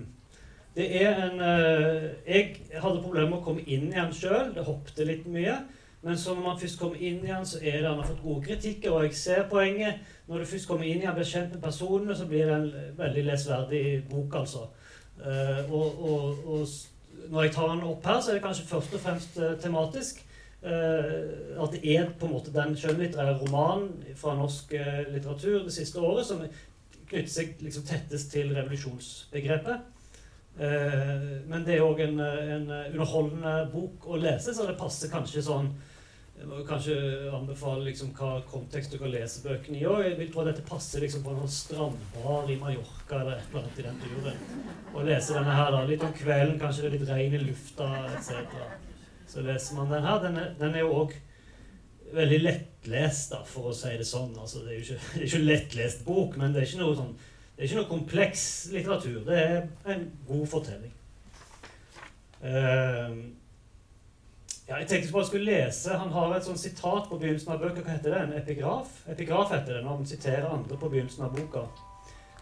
det 0.76 0.88
er 1.02 1.16
en 1.24 1.40
uh, 1.40 2.04
Jeg 2.28 2.58
hadde 2.84 3.02
problemer 3.02 3.32
med 3.32 3.40
å 3.40 3.46
komme 3.46 3.64
inn 3.66 3.88
i 3.90 3.96
den 3.96 4.14
sjøl. 4.14 4.52
Det 4.56 4.68
hoppet 4.68 5.02
litt 5.08 5.26
mye. 5.32 5.58
Men 6.04 6.20
når 6.26 6.42
man 6.44 6.60
først 6.60 6.80
kommer 6.80 7.00
inn 7.02 7.24
i 7.24 7.32
den, 7.32 7.46
så 7.46 7.58
er 7.62 7.80
det 7.82 7.90
han 7.90 7.98
har 7.98 8.06
fått 8.08 8.22
gode 8.22 8.46
kritikker, 8.46 8.92
og 8.92 9.08
jeg 9.08 9.16
ser 9.18 9.48
poenget. 9.50 10.04
Når 10.28 10.44
du 10.44 10.46
først 10.52 10.68
kommer 10.70 10.86
inn 10.86 11.02
i 11.02 11.08
den, 11.08 11.16
blir 11.16 11.26
kjent 11.28 11.56
med 11.56 11.64
personene, 11.64 12.16
så 12.16 12.28
blir 12.30 12.46
det 12.46 12.56
en 12.56 12.94
veldig 13.00 13.24
lesverdig 13.32 13.82
bok, 14.12 14.38
altså. 14.44 14.68
Uh, 15.18 15.74
og, 15.74 16.04
og, 16.12 16.46
og 16.54 17.32
når 17.34 17.48
jeg 17.48 17.56
tar 17.56 17.74
den 17.74 17.84
opp 17.90 18.06
her, 18.06 18.22
så 18.22 18.32
er 18.32 18.38
det 18.38 18.46
kanskje 18.46 18.70
først 18.70 18.94
og 18.94 19.04
fremst 19.08 19.40
uh, 19.42 19.56
tematisk. 19.62 20.22
Uh, 20.58 21.54
at 21.62 21.76
det 21.76 21.84
er 21.86 22.08
på 22.18 22.26
en 22.26 22.32
måte 22.34 22.50
den 22.50 22.72
skjønnlitterære 22.74 23.36
romanen 23.44 24.16
fra 24.18 24.32
norsk 24.40 24.72
uh, 24.74 25.04
litteratur 25.14 25.68
det 25.68 25.74
siste 25.76 26.02
året 26.02 26.26
som 26.26 26.40
knytter 27.12 27.30
seg 27.30 27.62
liksom 27.62 27.84
tettest 27.86 28.32
til 28.34 28.50
revolusjonsbegrepet. 28.56 29.84
Uh, 30.58 31.46
men 31.46 31.62
det 31.68 31.76
er 31.76 31.86
òg 31.86 32.02
en, 32.08 32.18
en, 32.26 32.66
underholdende 32.88 33.54
bok 33.70 34.08
å 34.10 34.18
lese, 34.18 34.56
så 34.58 34.66
det 34.66 34.80
passer 34.80 35.14
kanskje 35.14 35.46
sånn 35.46 35.70
Jeg 36.40 36.50
må 36.50 36.64
kanskje 36.66 36.98
anbefale 37.34 37.86
liksom 37.92 38.10
hva 38.18 38.42
kontekst 38.50 38.92
du 38.94 38.98
kan 39.02 39.14
lese 39.14 39.46
bøkene 39.46 39.78
i 39.78 39.86
òg. 39.90 40.04
Jeg 40.08 40.18
vil 40.18 40.34
tro 40.34 40.42
at 40.42 40.52
dette 40.52 40.66
passer 40.66 41.06
liksom 41.06 41.22
på 41.26 41.38
en 41.38 41.54
strandbar 41.54 42.50
i 42.50 42.58
Mallorca 42.58 43.22
eller 43.22 43.38
et 43.38 43.54
eller 43.54 43.62
annet 43.62 43.80
i 43.80 43.88
den 43.92 44.04
turen. 44.04 44.44
Å 44.94 45.06
lese 45.06 45.38
denne 45.38 45.62
her 45.62 45.72
da, 45.74 45.86
litt 45.86 46.06
om 46.06 46.18
kvelden, 46.18 46.60
kanskje 46.62 46.86
det 46.86 46.92
er 46.92 46.98
litt 46.98 47.10
regn 47.14 47.40
i 47.40 47.46
lufta 47.46 47.94
etc 48.18 48.87
så 49.28 49.44
leser 49.46 49.78
man 49.78 49.92
den 49.92 50.06
her. 50.08 50.20
Den 50.24 50.38
er, 50.42 50.52
den 50.60 50.76
er 50.76 50.86
jo 50.86 50.94
òg 51.04 51.16
veldig 52.16 52.42
lettlest, 52.44 53.32
da, 53.34 53.42
for 53.48 53.72
å 53.72 53.76
si 53.76 53.96
det 54.00 54.08
sånn. 54.08 54.36
Altså, 54.40 54.64
det 54.66 54.74
er 54.74 54.78
jo 54.80 54.86
ikke, 54.86 55.00
det 55.14 55.24
er 55.24 55.28
ikke 55.30 55.48
lettlest 55.48 56.06
bok, 56.08 56.38
men 56.40 56.54
det 56.54 56.64
er 56.64 56.70
ikke 56.70 56.84
noe, 56.84 57.00
sånn, 57.00 57.18
det 57.56 57.64
er 57.64 57.70
ikke 57.70 57.82
noe 57.82 57.92
kompleks 57.92 58.46
litteratur. 58.74 59.20
Det 59.28 59.42
er 59.42 59.58
en 59.96 60.06
god 60.30 60.46
fortelling. 60.54 60.94
Uh, 62.38 63.18
ja, 64.68 64.78
jeg 64.78 64.88
tenkte 64.92 65.08
jeg 65.08 65.14
bare 65.16 65.26
skulle 65.26 65.48
lese 65.48 65.96
Han 65.98 66.12
har 66.14 66.36
et 66.36 66.46
sånt 66.46 66.60
sitat 66.62 67.08
på 67.10 67.18
begynnelsen 67.18 67.54
av 67.56 67.64
bøka. 67.64 67.82
Hva 67.82 67.96
heter 67.96 68.14
det? 68.14 68.24
En 68.24 68.36
epigraf? 68.38 68.92
Epigraf 69.10 69.54
heter 69.56 69.78
det 69.78 69.84
når 69.86 69.96
han 69.96 70.10
siterer 70.10 70.50
andre 70.52 70.78
på 70.78 70.90
begynnelsen 70.92 71.26
av 71.26 71.34
boka. 71.34 71.64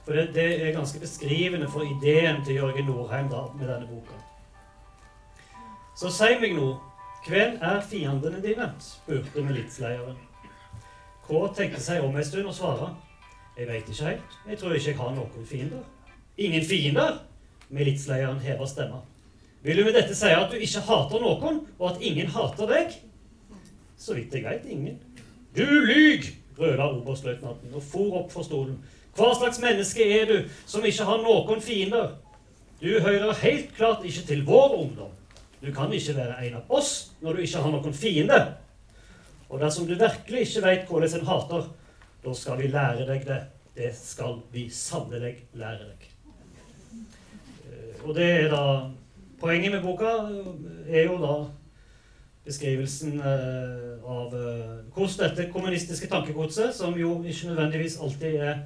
For 0.05 0.17
det, 0.17 0.27
det 0.35 0.47
er 0.61 0.73
ganske 0.75 0.99
beskrivende 1.01 1.69
for 1.71 1.85
ideen 1.85 2.43
til 2.45 2.59
Jørgen 2.59 2.89
Norheim 2.89 3.29
da, 3.31 3.45
med 3.57 3.69
denne 3.69 3.87
boka. 3.89 4.17
Så 5.95 6.11
si 6.11 6.33
meg 6.41 6.51
nå, 6.57 6.73
hvem 7.27 7.55
er 7.63 7.81
fiendene 7.87 8.41
dine? 8.43 8.67
spurte 8.83 9.43
militsleieren. 9.43 10.17
K 11.25 11.41
tenkte 11.55 11.79
seg 11.81 12.03
om 12.03 12.15
en 12.15 12.25
stund 12.27 12.49
og 12.51 12.55
svarte. 12.57 12.89
Jeg 13.55 13.69
veit 13.69 13.87
ikke 13.89 14.09
helt. 14.09 14.35
Jeg 14.49 14.59
tror 14.59 14.75
ikke 14.75 14.91
jeg 14.91 14.99
har 14.99 15.13
noen 15.15 15.47
fiender. 15.47 15.85
Ingen 16.37 16.65
fiender? 16.67 17.21
Militsleieren 17.69 18.43
hever 18.43 18.67
stemma. 18.67 18.99
Vil 19.63 19.79
du 19.79 19.87
med 19.87 19.95
dette 19.95 20.13
si 20.13 20.29
at 20.35 20.51
du 20.51 20.59
ikke 20.59 20.83
hater 20.85 21.23
noen, 21.23 21.63
og 21.79 21.87
at 21.93 22.03
ingen 22.03 22.27
hater 22.29 22.69
deg? 22.69 22.99
Så 23.97 24.13
vidt 24.19 24.35
jeg 24.35 24.43
veit, 24.43 24.67
ingen. 24.69 24.99
Du 25.55 25.63
lyg! 25.63 26.27
brøla 26.55 26.85
oberstløytnanten 26.91 27.73
og 27.75 27.83
for 27.83 28.19
opp 28.19 28.29
for 28.31 28.43
stolen. 28.47 28.77
Hva 29.15 29.31
slags 29.35 29.59
menneske 29.63 30.03
er 30.03 30.27
du 30.29 30.37
som 30.67 30.83
ikke 30.87 31.07
har 31.07 31.23
noen 31.23 31.63
fiender? 31.63 32.17
Du 32.79 32.91
hører 32.99 33.31
helt 33.41 33.71
klart 33.75 34.03
ikke 34.07 34.27
til 34.27 34.43
vår 34.47 34.75
ungdom. 34.83 35.11
Du 35.65 35.71
kan 35.73 35.93
ikke 35.93 36.15
være 36.17 36.37
en 36.47 36.59
av 36.59 36.75
oss 36.77 36.91
når 37.23 37.37
du 37.37 37.45
ikke 37.45 37.63
har 37.63 37.73
noen 37.73 37.95
fiende. 37.97 38.39
Og 39.49 39.59
dersom 39.61 39.87
du 39.89 39.95
virkelig 39.97 40.45
ikke 40.45 40.65
veit 40.65 40.89
hvordan 40.89 41.19
en 41.19 41.29
hater, 41.29 41.69
da 42.25 42.33
skal 42.33 42.59
vi 42.61 42.69
lære 42.73 43.07
deg 43.09 43.25
det. 43.27 43.41
Det 43.75 43.89
skal 43.97 44.37
vi 44.53 44.69
sannelig 44.71 45.33
lære 45.57 45.89
deg. 45.89 46.05
Eh, 47.65 48.05
og 48.05 48.15
det 48.15 48.29
er 48.45 48.53
da 48.53 48.67
Poenget 49.35 49.71
med 49.71 49.81
boka 49.83 50.11
er 50.87 51.03
jo 51.09 51.17
da 51.19 51.33
beskrivelsen 52.45 53.17
eh, 53.19 53.97
av 53.99 54.31
eh, 54.31 54.77
hvordan 54.95 55.17
dette 55.19 55.49
kommunistiske 55.51 56.07
tankegodset, 56.07 56.71
som 56.73 56.95
jo 56.97 57.17
ikke 57.23 57.49
nødvendigvis 57.51 57.97
alltid 58.01 58.37
er 58.39 58.61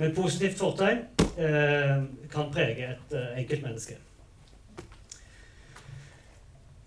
med 0.00 0.14
positivt 0.16 0.56
fortegn 0.58 1.04
eh, 1.36 2.00
kan 2.32 2.48
prege 2.54 2.88
et 2.94 3.14
eh, 3.18 3.42
enkeltmenneske. 3.44 3.98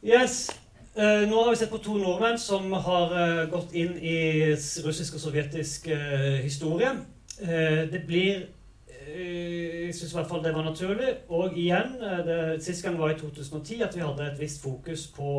Yes. 0.06 0.52
Uh, 0.96 1.26
nå 1.30 1.40
har 1.44 1.50
vi 1.50 1.58
sett 1.58 1.72
på 1.74 1.80
to 1.82 1.96
nordmenn 1.98 2.38
som 2.38 2.70
har 2.86 3.14
uh, 3.16 3.40
gått 3.50 3.72
inn 3.74 3.96
i 3.98 4.52
russisk 4.86 5.18
og 5.18 5.24
sovjetisk 5.24 5.88
uh, 5.90 6.38
historie. 6.44 6.92
Det 7.36 8.00
blir 8.08 8.46
Jeg 9.16 9.92
syns 9.94 10.14
i 10.14 10.16
hvert 10.16 10.30
fall 10.30 10.44
det 10.44 10.54
var 10.56 10.64
naturlig. 10.64 11.10
Og 11.28 11.58
igjen, 11.58 11.98
det, 12.24 12.38
Sist 12.64 12.86
gang 12.86 12.96
var 13.00 13.12
i 13.12 13.18
2010 13.20 13.82
at 13.84 13.98
vi 13.98 14.06
hadde 14.06 14.30
et 14.30 14.40
visst 14.40 14.62
fokus 14.64 15.04
på, 15.12 15.34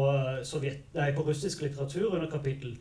sovjet, 0.45 0.83
nei, 0.95 1.09
på 1.17 1.25
russisk 1.25 1.63
litteratur 1.65 2.19
under 2.19 2.29
kapittel. 2.31 2.77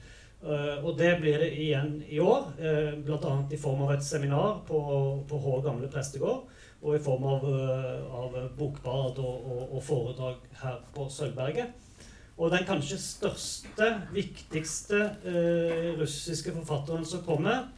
og 0.84 0.98
det 1.00 1.16
blir 1.22 1.40
det 1.40 1.54
igjen 1.58 2.04
i 2.10 2.20
år, 2.20 2.52
uh, 2.60 2.92
bl.a. 3.06 3.38
i 3.52 3.58
form 3.58 3.86
av 3.88 3.96
et 3.96 4.04
seminar 4.04 4.62
på, 4.68 4.82
på 5.30 5.40
Hå 5.46 5.62
gamle 5.62 5.88
prestegård. 5.88 6.44
Og 6.86 7.00
i 7.00 7.02
form 7.02 7.24
av, 7.26 7.46
av 8.14 8.36
bokbad 8.60 9.18
og, 9.18 9.48
og, 9.50 9.62
og 9.74 9.84
foredrag 9.84 10.44
her 10.62 10.78
på 10.94 11.08
Sølvberget. 11.10 11.74
Og 12.38 12.52
den 12.52 12.66
kanskje 12.68 12.98
største, 13.00 13.88
viktigste 14.14 15.00
eh, 15.26 15.94
russiske 15.98 16.52
forfatteren 16.58 17.06
som 17.08 17.24
kommer, 17.26 17.70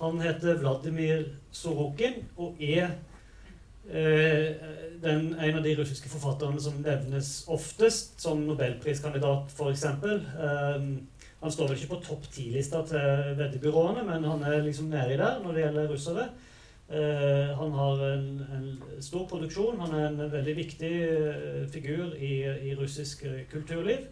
han 0.00 0.18
heter 0.20 0.58
Vladimir 0.58 1.26
Sorokin 1.52 2.18
og 2.40 2.58
er 2.64 2.88
eh, 3.86 4.58
den, 5.02 5.30
en 5.36 5.60
av 5.60 5.62
de 5.62 5.76
russiske 5.78 6.10
forfatterne 6.10 6.60
som 6.60 6.80
nevnes 6.82 7.44
oftest 7.52 8.18
som 8.22 8.42
nobelpriskandidat, 8.48 9.52
f.eks. 9.54 9.86
Eh, 9.86 10.86
han 11.40 11.54
står 11.54 11.70
vel 11.70 11.78
ikke 11.78 11.94
på 11.94 12.02
topp 12.08 12.26
ti-lista 12.34 12.82
til 12.88 13.36
veddebyråene, 13.38 14.02
men 14.08 14.26
han 14.26 14.42
er 14.48 14.64
liksom 14.64 14.90
nedi 14.90 15.20
der 15.20 15.38
når 15.44 15.54
det 15.54 15.66
gjelder 15.66 15.92
russere. 15.94 16.26
Uh, 16.90 17.54
han 17.54 17.72
har 17.72 18.00
en, 18.02 18.46
en, 18.52 18.82
stor 19.02 19.28
produksjon. 19.30 19.78
Han 19.78 19.92
er 19.94 20.08
en 20.08 20.32
veldig 20.32 20.56
viktig 20.56 20.90
uh, 21.06 21.68
figur 21.70 22.16
i, 22.18 22.32
i, 22.66 22.72
russisk 22.74 23.22
uh, 23.30 23.44
kulturliv. 23.52 24.08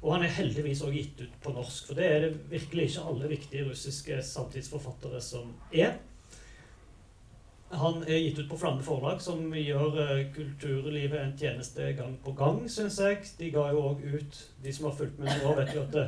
Og 0.00 0.10
han 0.16 0.26
er 0.26 0.34
heldigvis 0.34 0.82
også 0.82 0.96
gitt 0.96 1.22
ut 1.22 1.38
på 1.44 1.52
norsk, 1.54 1.86
for 1.86 1.98
det 1.98 2.08
er 2.10 2.24
det 2.24 2.32
virkelig 2.50 2.88
ikke 2.90 3.06
alle 3.12 3.30
viktige 3.30 3.68
russiske 3.68 4.18
samtidsforfattere 4.26 5.22
som 5.22 5.54
er. 5.70 5.94
Han 7.70 8.02
er 8.06 8.20
gitt 8.24 8.42
ut 8.42 8.50
på 8.50 8.58
Flamme 8.58 8.82
forlag, 8.86 9.22
som 9.22 9.46
gjør 9.54 10.26
kulturlivet 10.34 11.22
en 11.22 11.38
tjeneste 11.38 11.92
gang 11.98 12.18
på 12.26 12.34
gang, 12.38 12.60
syns 12.70 12.98
jeg. 13.02 13.22
De 13.38 13.54
ga 13.54 13.70
jo 13.74 13.86
òg 13.92 14.02
ut 14.02 14.42
De 14.62 14.74
som 14.74 14.90
har 14.90 14.98
fulgt 14.98 15.18
med 15.22 15.42
nå, 15.42 15.54
vet 15.58 15.74
jo 15.74 15.86
at 15.86 15.98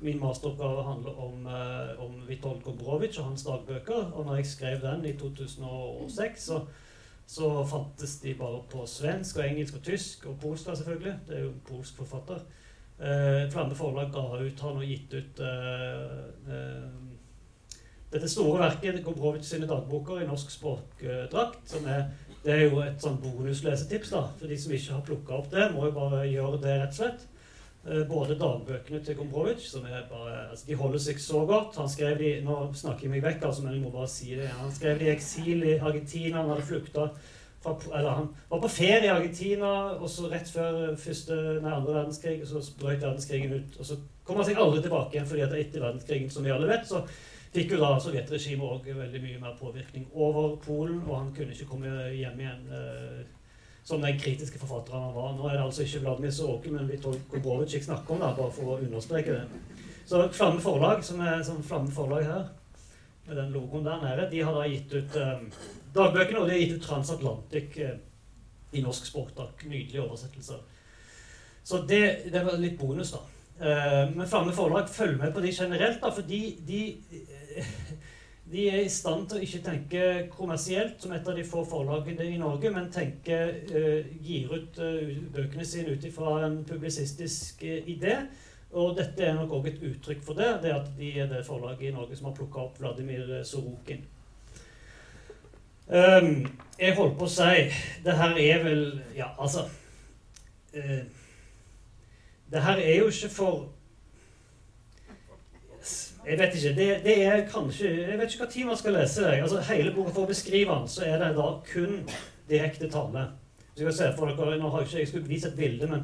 Min 0.00 0.20
masteroppgave 0.20 0.82
handler 0.86 1.20
om, 1.20 1.46
uh, 1.46 2.04
om 2.04 2.20
Witold 2.28 2.62
Kobrovic 2.62 3.18
og 3.18 3.24
hans 3.24 3.42
dagbøker. 3.42 4.12
Og 4.12 4.26
når 4.26 4.36
jeg 4.36 4.46
skrev 4.46 4.80
den 4.80 5.04
i 5.04 5.16
2006, 5.18 6.42
så, 6.42 6.60
så 7.26 7.64
fantes 7.66 8.20
de 8.20 8.34
bare 8.34 8.62
på 8.70 8.86
svensk 8.86 9.36
og 9.36 9.48
engelsk 9.48 9.74
og 9.74 9.82
tysk, 9.82 10.26
og 10.26 10.38
polsk, 10.40 10.64
selvfølgelig. 10.64 11.14
Det 11.28 11.36
er 11.36 11.42
jo 11.42 11.50
en 11.50 11.62
polsk 11.68 11.96
forfatter. 11.96 12.46
Uh, 12.98 13.50
Flamme 13.50 13.74
forlag 13.74 14.12
ga 14.12 14.24
ut, 14.38 14.60
har 14.60 14.74
nå 14.74 14.86
gitt 14.86 15.14
ut 15.14 15.42
uh, 15.42 16.24
uh, 16.50 17.84
dette 18.12 18.28
store 18.28 18.62
verket, 18.62 19.02
Kobrovic 19.04 19.44
sine 19.46 19.66
dagboker 19.68 20.22
i 20.22 20.26
norsk 20.26 20.50
språkdrakt. 20.50 21.60
som 21.68 21.86
er 21.86 22.08
det 22.44 22.54
er 22.54 22.62
jo 22.68 22.78
et 22.80 23.02
sånn 23.02 23.18
bonuslesetips 23.20 24.12
da, 24.14 24.22
for 24.38 24.50
de 24.50 24.56
som 24.60 24.74
ikke 24.74 24.94
har 24.94 25.02
plukka 25.06 25.34
opp 25.40 25.50
det. 25.52 25.66
Må 25.74 25.88
jo 25.88 25.96
bare 25.96 26.22
gjøre 26.30 26.60
det, 26.62 26.76
rett 26.80 26.94
og 26.94 26.98
slett. 27.00 27.26
Eh, 27.88 28.08
både 28.08 28.34
dagbøkene 28.36 28.98
til 29.04 29.16
Gombrowicz 29.16 29.70
som 29.70 29.84
er 29.88 30.02
bare, 30.10 30.50
altså 30.50 30.66
De 30.68 30.74
holder 30.76 30.98
seg 31.00 31.20
så 31.20 31.44
godt. 31.48 31.76
Han 31.80 31.88
skrev 31.88 32.18
de, 32.18 32.32
Nå 32.44 32.56
snakker 32.76 33.06
jeg 33.06 33.12
meg 33.14 33.24
vekk, 33.24 33.46
altså, 33.48 33.64
men 33.64 33.76
jeg 33.76 33.82
må 33.82 33.92
bare 33.94 34.10
si 34.12 34.34
det. 34.36 34.48
Han 34.58 34.72
skrev 34.74 34.98
de 34.98 35.08
i 35.08 35.14
eksil 35.14 35.64
i 35.64 35.78
Argentina. 35.78 36.42
Han 36.42 36.52
hadde 36.52 36.66
flukta 36.68 37.06
fra, 37.62 37.74
eller 37.98 38.10
Han 38.10 38.28
var 38.50 38.60
på 38.60 38.68
ferie 38.68 39.06
i 39.06 39.14
Argentina 39.14 39.70
og 39.96 40.10
så 40.10 40.28
rett 40.28 40.52
før 40.52 40.96
første, 41.00 41.38
nei, 41.62 41.72
andre 41.72 41.96
verdenskrig. 41.96 42.42
Så 42.50 42.60
brøt 42.80 43.00
verdenskrigen 43.00 43.56
ut. 43.56 43.80
og 43.80 43.86
Så 43.86 43.96
kom 44.24 44.36
han 44.36 44.50
seg 44.50 44.60
aldri 44.60 44.84
tilbake 44.84 45.16
igjen, 45.16 45.32
fordi 45.32 45.46
at 45.46 45.56
etter 45.56 45.86
verdenskrigen, 45.86 46.30
som 46.30 46.44
vi 46.44 46.52
alle 46.52 46.68
vet, 46.68 46.84
så 46.88 47.06
fikk 47.54 47.72
jo 47.72 47.80
da 47.80 47.94
sovjetregimet 48.04 48.68
òg 48.68 48.92
veldig 48.98 49.24
mye 49.24 49.40
mer 49.40 49.56
påvirkning 49.56 50.10
over 50.12 50.58
Polen, 50.60 51.00
og 51.08 51.22
han 51.22 51.32
kunne 51.36 51.56
ikke 51.56 51.70
komme 51.72 51.94
hjem 52.12 52.44
igjen. 52.44 52.68
Eh, 52.68 53.37
som 53.88 54.02
den 54.02 54.18
kritiske 54.20 54.58
forfatteren 54.60 55.02
han 55.02 55.14
var. 55.14 55.30
Nå 55.32 55.46
er 55.48 55.54
det 55.56 55.64
altså 55.64 55.82
ikke 55.82 56.02
Vladimir 56.02 56.32
Sorokin, 56.36 56.74
men 56.76 56.88
Vitol 56.90 57.14
Kobrovic 57.30 57.72
jeg 57.72 57.86
snakker 57.86 58.14
om, 58.14 58.18
da, 58.20 58.34
bare 58.36 58.52
for 58.52 58.74
å 58.74 58.80
understreke 58.84 59.36
det. 59.38 59.78
Så 60.10 60.20
Flamme 60.36 60.60
Forlag, 60.60 61.00
som 61.04 61.22
er 61.24 61.40
som 61.46 61.62
Flamme 61.64 61.88
Forlag 61.96 62.26
her, 62.28 62.42
med 63.24 63.40
den 63.40 63.54
logoen 63.54 63.86
der 63.88 64.02
nede, 64.02 64.26
de 64.28 64.42
har 64.44 64.58
da 64.58 64.66
gitt 64.68 64.92
ut 64.92 65.16
eh, 65.16 65.40
dagbøkene, 65.94 66.42
og 66.42 66.50
de 66.50 66.54
har 66.54 66.60
gitt 66.60 66.76
ut 66.76 66.84
Transatlantic 66.84 67.80
eh, 67.80 67.96
i 68.76 68.84
norsk 68.84 69.08
språkdrakt. 69.08 69.64
Nydelige 69.64 70.04
oversettelser. 70.04 70.60
Så 71.64 71.80
det, 71.88 72.04
det, 72.28 72.44
var 72.44 72.60
litt 72.60 72.76
bonus, 72.80 73.14
da. 73.16 73.24
Eh, 73.56 74.04
men 74.12 74.28
Flamme 74.28 74.52
Forlag 74.56 74.92
følg 74.92 75.16
med 75.22 75.32
på 75.32 75.46
de 75.46 75.54
generelt, 75.62 76.02
da, 76.04 76.12
for 76.12 76.28
de, 76.28 76.42
de 76.68 76.82
de 78.52 78.68
er 78.70 78.80
i 78.80 78.88
stand 78.92 79.26
til 79.28 79.38
å 79.38 79.44
ikke 79.44 79.60
tenke 79.64 80.02
kommersielt 80.32 81.02
som 81.02 81.12
et 81.12 81.26
av 81.28 81.36
de 81.36 81.44
få 81.44 81.64
forlagene 81.68 82.24
i 82.24 82.38
Norge, 82.40 82.70
men 82.72 82.90
tenke, 82.92 83.38
uh, 83.68 84.06
gir 84.24 84.52
ut 84.54 84.78
uh, 84.80 85.10
bøkene 85.34 85.66
sine 85.68 85.92
ut 85.92 86.04
ifra 86.08 86.38
en 86.46 86.62
publisistisk 86.68 87.64
uh, 87.66 87.90
idé. 87.92 88.14
Og 88.72 88.96
dette 88.96 89.24
er 89.24 89.36
nok 89.36 89.52
òg 89.58 89.68
et 89.70 89.84
uttrykk 89.90 90.22
for 90.24 90.40
det, 90.40 90.48
det 90.64 90.72
at 90.74 90.88
de 90.96 91.12
er 91.20 91.28
det 91.28 91.44
forlaget 91.46 91.90
i 91.90 91.92
Norge 91.96 92.16
som 92.16 92.28
har 92.30 92.36
plukka 92.36 92.64
opp 92.64 92.80
Vladimir 92.80 93.30
Sorokin. 93.48 94.04
Um, 95.88 96.48
jeg 96.76 96.96
holdt 96.98 97.16
på 97.16 97.24
å 97.24 97.30
si 97.32 97.62
Det 98.04 98.12
her 98.12 98.34
er 98.36 98.58
vel 98.60 98.82
Ja, 99.16 99.30
altså 99.40 99.62
Det 102.52 102.60
her 102.60 102.82
er 102.82 102.98
jo 102.98 103.06
ikke 103.08 103.30
for 103.32 103.62
jeg 106.28 106.38
vet 106.38 106.54
ikke. 106.54 106.74
Det, 106.76 106.88
det, 107.04 107.16
er 107.24 107.44
kanskje 107.48 107.90
Jeg 107.90 108.18
vet 108.18 108.34
ikke 108.34 108.46
tid 108.52 108.64
man 108.68 108.76
skal 108.76 108.96
lese 108.98 109.24
det. 109.24 109.42
Altså, 109.42 109.60
hele 109.72 109.92
boka 109.96 110.12
For 110.12 110.26
å 110.26 110.30
beskrive 110.30 110.74
den, 110.74 110.88
så 110.88 111.04
er 111.06 111.20
det 111.22 111.34
da 111.36 111.48
kun 111.72 112.00
direkte 112.48 112.90
tale. 112.92 113.26
Så 113.74 113.84
jeg 113.84 113.94
se 113.94 114.08
for 114.16 114.30
dere, 114.32 114.58
nå 114.58 114.70
har 114.72 114.82
jeg 114.82 114.88
ikke, 114.88 114.98
jeg 114.98 115.08
skulle 115.08 115.28
vise 115.28 115.48
et 115.48 115.56
bilde, 115.58 115.86
men, 115.86 116.00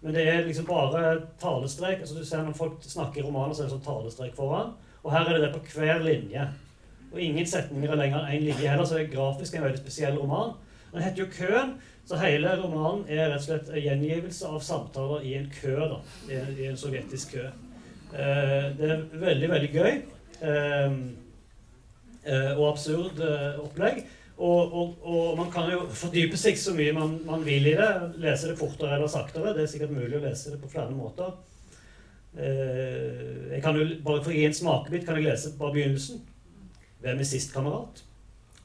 men, 0.00 0.14
det 0.14 0.28
er 0.30 0.44
liksom 0.46 0.68
bare 0.68 1.16
talestrek. 1.40 1.98
altså 2.00 2.14
du 2.14 2.24
ser 2.24 2.44
Når 2.44 2.52
folk 2.52 2.84
snakker 2.86 3.20
i 3.20 3.26
romaner, 3.26 3.54
så 3.54 3.64
er 3.64 3.66
det 3.66 3.74
sånn 3.74 3.86
talestrek 3.88 4.36
foran. 4.36 4.76
Og 5.02 5.10
her 5.12 5.26
er 5.26 5.34
det 5.34 5.48
det 5.48 5.52
på 5.56 5.80
hver 5.80 6.04
linje. 6.04 6.46
Og 7.12 7.20
ingen 7.22 7.46
setninger 7.46 7.90
er 7.90 8.00
lenger 8.00 8.22
enn 8.22 8.38
én 8.38 8.46
linje 8.46 8.70
heller, 8.70 8.84
så 8.84 8.96
det 8.96 9.06
er 9.06 9.12
grafisk 9.16 9.54
en 9.54 9.66
veldig 9.66 9.82
spesiell 9.82 10.18
roman. 10.18 10.54
Den 10.92 11.02
heter 11.02 11.24
jo 11.24 11.28
'Køen', 11.30 11.76
så 12.06 12.16
hele 12.16 12.56
romanen 12.62 13.04
er 13.08 13.28
rett 13.28 13.42
og 13.42 13.42
slett 13.42 13.68
en 13.68 13.82
gjengivelse 13.82 14.46
av 14.46 14.60
samtaler 14.60 15.20
i 15.20 15.34
en 15.34 15.52
kø. 15.60 15.76
da, 15.76 15.98
i 16.58 16.66
en 16.66 16.76
sovjetisk 16.76 17.32
kø. 17.32 17.48
Eh, 18.12 18.66
det 18.78 18.90
er 18.90 19.02
veldig, 19.12 19.48
veldig 19.50 19.72
gøy. 19.72 19.96
Eh, 20.42 20.92
eh, 22.26 22.52
og 22.58 22.68
absurd 22.70 23.20
opplegg. 23.62 24.04
Og, 24.36 24.72
og, 24.72 24.98
og, 25.00 25.36
man 25.38 25.50
kan 25.52 25.70
jo 25.72 25.86
fordype 25.96 26.36
seg 26.36 26.58
så 26.60 26.74
mye 26.76 26.92
man, 26.92 27.16
man, 27.24 27.44
vil 27.46 27.70
i 27.70 27.76
det. 27.78 27.90
Lese 28.20 28.50
det 28.52 28.58
fortere 28.60 28.98
eller 28.98 29.10
saktere. 29.10 29.54
Det 29.56 29.64
er 29.64 29.72
sikkert 29.72 29.94
mulig 29.96 30.18
å 30.18 30.24
lese 30.24 30.52
det 30.52 30.60
på 30.62 30.70
flere 30.70 30.92
måter. 30.94 31.34
jeg 32.36 33.62
kan 33.64 33.76
jo, 33.76 33.86
Bare 34.04 34.22
for 34.22 34.30
å 34.30 34.36
gi 34.36 34.44
en 34.44 34.54
smakebit 34.54 35.06
kan 35.06 35.16
jeg 35.16 35.30
lese 35.30 35.54
bare 35.58 35.72
begynnelsen. 35.72 36.20
Hvem 37.00 37.22
er 37.22 37.28
sist 37.28 37.54
kamerat? 37.54 38.02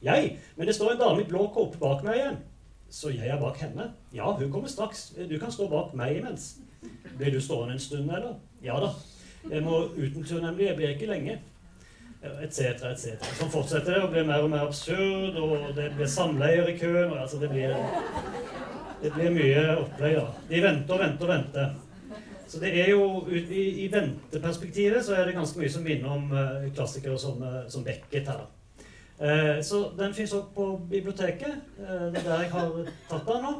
Jeg. 0.02 0.36
Men 0.56 0.66
det 0.66 0.74
står 0.74 0.92
en 0.92 1.00
dame 1.00 1.22
i 1.22 1.28
blå 1.28 1.46
kåpe 1.54 1.80
bak 1.80 2.04
meg 2.04 2.18
igjen. 2.18 2.36
Så 2.92 3.08
jeg 3.08 3.30
er 3.32 3.40
bak 3.40 3.56
henne. 3.62 3.88
Ja, 4.12 4.34
hun 4.36 4.52
kommer 4.52 4.68
straks. 4.68 5.14
Du 5.30 5.38
kan 5.40 5.52
stå 5.52 5.70
bak 5.72 5.94
meg 5.96 6.18
imens. 6.18 6.58
Blir 7.16 7.32
du 7.32 7.40
stående 7.40 7.78
en 7.78 7.80
stund, 7.80 8.10
eller? 8.10 8.36
Ja 8.62 8.76
da. 8.82 8.92
Jeg 9.50 9.62
må 9.62 9.84
uten 9.96 10.24
tur, 10.24 10.40
nemlig. 10.40 10.66
Jeg 10.66 10.76
blir 10.76 10.94
ikke 10.94 11.10
lenge. 11.10 11.38
Etc., 12.22 12.60
etc. 12.86 13.30
Som 13.38 13.50
fortsetter 13.50 14.02
og 14.04 14.12
blir 14.12 14.26
mer 14.26 14.44
og 14.44 14.50
mer 14.50 14.66
absurd, 14.68 15.38
og 15.42 15.72
det 15.76 15.88
blir 15.96 16.06
samleier 16.06 16.68
i 16.70 16.76
køen. 16.78 17.10
og 17.10 17.20
altså 17.20 17.40
det 17.40 17.50
blir, 17.50 17.74
det 19.02 19.12
blir 19.12 19.30
mye 19.30 19.64
opplegg. 19.76 20.16
da. 20.20 20.26
De 20.50 20.62
venter 20.62 20.94
og 20.94 21.00
venter 21.00 21.26
og 21.26 21.34
venter. 21.34 21.74
Så 22.52 22.60
det 22.60 22.70
er 22.80 22.90
jo, 22.90 23.26
i, 23.32 23.84
i 23.84 23.92
venteperspektivet 23.92 25.04
så 25.04 25.14
er 25.16 25.24
det 25.24 25.34
ganske 25.34 25.58
mye 25.58 25.70
som 25.72 25.86
minner 25.86 26.10
om 26.12 26.26
uh, 26.32 26.66
klassikere 26.76 27.18
som, 27.18 27.40
uh, 27.42 27.62
som 27.72 27.84
Beckett 27.84 28.28
her. 28.28 28.42
Uh, 29.22 29.62
så 29.64 29.86
den 29.98 30.14
fins 30.14 30.32
også 30.32 30.50
på 30.54 30.66
biblioteket. 30.90 31.54
det 31.78 32.18
er 32.18 32.26
der 32.26 32.42
jeg 32.42 32.50
har 32.52 32.90
tatt 33.08 33.24
den 33.26 33.46
nå. 33.46 33.54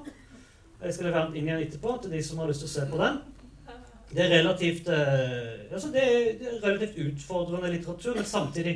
Jeg 0.85 0.95
skal 0.95 1.07
levere 1.09 1.27
den 1.31 1.39
inn 1.41 1.49
igjen 1.49 1.65
etterpå 1.65 1.97
til 2.03 2.13
de 2.13 2.23
som 2.27 2.43
har 2.43 2.51
lyst 2.51 2.67
til 2.67 2.69
å 2.69 2.75
se 2.75 2.87
på 2.91 3.01
den. 3.01 3.19
Det 4.13 4.25
er 4.25 4.35
relativt, 4.39 4.89
uh, 4.89 5.73
altså 5.73 5.89
det 5.93 6.03
er 6.03 6.59
relativt 6.65 6.99
utfordrende 7.07 7.71
litteratur, 7.73 8.15
men 8.15 8.25
samtidig 8.29 8.75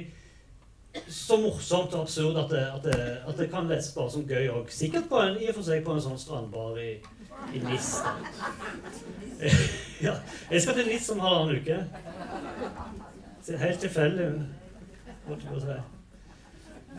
så 1.09 1.37
morsomt 1.37 1.95
og 1.95 2.00
absurd 2.00 2.37
at 2.37 2.50
det, 2.50 2.62
at 2.76 2.85
det, 2.85 3.16
at 3.28 3.38
det 3.38 3.50
kan 3.50 3.69
leses 3.69 3.93
bare 3.95 4.11
som 4.11 4.25
gøy 4.28 4.49
òg. 4.49 4.71
Sikkert 4.73 5.09
på 5.11 5.21
en, 5.21 5.37
i 5.40 5.50
og 5.50 5.59
for 5.59 5.66
seg 5.66 5.85
på 5.85 5.97
en 5.97 6.00
sånn 6.05 6.21
strandbar 6.21 6.78
i, 6.81 6.95
i 7.52 7.61
Nis. 7.66 7.90
ja, 10.07 10.14
jeg 10.50 10.62
skal 10.64 10.78
til 10.78 10.88
Nis 10.88 11.11
om 11.12 11.21
halvannen 11.25 11.61
uke. 11.61 11.83
Helt 13.61 13.81
tilfeldig. 13.81 14.31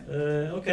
Uh, 0.08 0.54
ok. 0.56 0.70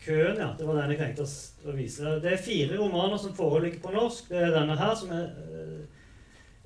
Køen, 0.00 0.40
ja. 0.40 0.48
Det 0.58 0.66
var 0.66 0.80
den 0.80 0.94
jeg 0.94 1.00
tenkte 1.02 1.28
å 1.68 1.76
vise. 1.76 2.16
Det 2.24 2.32
er 2.32 2.42
fire 2.42 2.78
romaner 2.80 3.20
som 3.20 3.36
foreligger 3.36 3.82
på 3.84 3.92
norsk. 3.94 4.30
Det 4.32 4.40
er 4.48 4.54
denne 4.56 4.78
her 4.80 4.94
som 4.98 5.12
er 5.14 5.28
uh, 5.28 5.99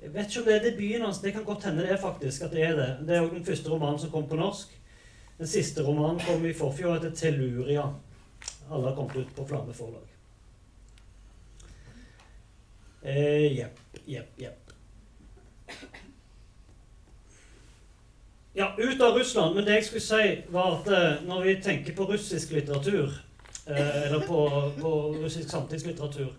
Jeg 0.05 0.13
vet 0.13 0.27
ikke 0.29 0.39
om 0.39 0.45
det 0.45 0.55
er 0.55 0.65
debuten 0.69 1.01
hans. 1.01 1.19
Det 1.19 1.31
kan 1.33 1.43
godt 1.43 1.63
hende 1.65 1.81
det 1.81 1.91
er 1.91 2.01
faktisk 2.01 2.43
at 2.45 2.51
det 2.53 2.63
er 2.63 2.75
det. 2.77 2.89
Det 3.07 3.15
er 3.15 3.23
jo 3.23 3.29
den 3.31 3.45
første 3.45 3.69
romanen 3.69 3.99
som 3.99 4.11
kom 4.13 4.27
på 4.29 4.37
norsk. 4.37 4.75
Den 5.37 5.47
siste 5.49 5.83
romanen 5.83 6.21
kom 6.21 6.45
i 6.45 6.53
forfjor, 6.53 6.93
heter 6.93 7.09
'Telluria'. 7.11 7.87
Alle 8.71 8.87
har 8.87 8.95
kommet 8.95 9.15
ut 9.15 9.35
på 9.35 9.47
Flamme 9.47 9.73
forlag. 9.73 10.05
Jepp, 13.57 13.79
jepp, 14.07 14.29
jepp. 14.37 14.71
Ja, 18.53 18.75
ut 18.77 19.01
av 19.01 19.17
Russland. 19.17 19.55
Men 19.55 19.65
det 19.65 19.73
jeg 19.73 19.85
skulle 19.85 20.01
si, 20.01 20.41
var 20.49 20.77
at 20.77 20.87
eh, 20.87 21.27
når 21.27 21.43
vi 21.43 21.61
tenker 21.61 21.95
på 21.95 22.05
russisk 22.13 22.51
litteratur, 22.51 23.11
eh, 23.67 24.03
eller 24.05 24.27
på, 24.27 24.71
på 24.81 24.91
russisk 25.23 25.49
samtidslitteratur, 25.49 26.33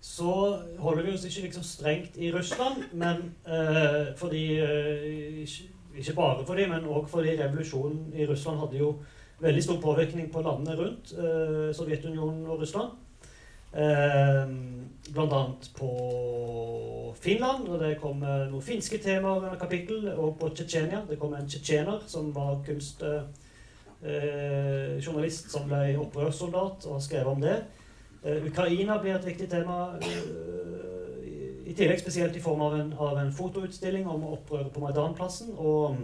så 0.00 0.58
holder 0.78 1.02
vi 1.02 1.12
oss 1.12 1.24
ikke 1.24 1.48
liksom 1.48 1.64
strengt 1.66 2.16
i 2.16 2.30
Russland, 2.32 2.84
men 2.92 3.34
eh, 3.46 4.14
fordi 4.16 4.60
eh, 4.60 5.42
ikke, 5.42 5.72
ikke, 5.96 6.14
bare 6.14 6.46
fordi, 6.46 6.68
men 6.70 6.86
òg 6.86 7.08
fordi 7.10 7.34
revolusjonen 7.40 8.12
i 8.14 8.26
Russland 8.26 8.60
hadde 8.60 8.78
jo 8.78 8.92
veldig 9.40 9.64
stor 9.64 9.80
påvirkning 9.80 10.30
på 10.32 10.44
landene 10.44 10.76
rundt 10.78 11.12
eh, 11.18 11.74
Sovjetunionen 11.76 12.46
og 12.46 12.60
Russland. 12.60 12.94
Eh, 13.76 14.48
annet 15.16 15.70
på 15.78 15.90
Finland, 17.20 17.68
og 17.68 17.80
det 17.80 17.98
kom 18.00 18.22
eh, 18.22 18.50
noen 18.50 18.62
finske 18.62 18.98
temaer 19.02 19.36
under 19.36 19.54
kapittel, 19.60 20.08
og 20.16 20.38
på 20.40 20.48
Tsjetsjenia. 20.54 21.00
Det 21.08 21.18
kom 21.20 21.34
en 21.34 21.48
tsjetsjener 21.48 21.98
som 22.08 22.34
var 22.34 22.64
kunstjournalist 22.66 25.44
eh, 25.44 25.50
som 25.52 25.68
ble 25.68 25.98
opprørssoldat, 26.00 26.86
og 26.86 27.02
skrev 27.02 27.26
om 27.34 27.40
det. 27.42 27.64
Eh, 28.26 28.46
Ukraina 28.46 28.98
blir 28.98 29.14
et 29.14 29.26
viktig 29.26 29.48
tema, 29.50 29.98
eh, 30.02 31.26
i 31.66 31.74
tillegg 31.74 32.00
spesielt 32.00 32.36
i 32.36 32.40
form 32.40 32.60
av 32.60 32.74
en, 32.80 32.92
av 32.92 33.18
en 33.18 33.32
fotoutstilling 33.32 34.06
om 34.06 34.24
opprøret 34.32 34.72
på 34.72 34.80
Maidanplassen. 34.80 35.52
Og, 35.58 35.96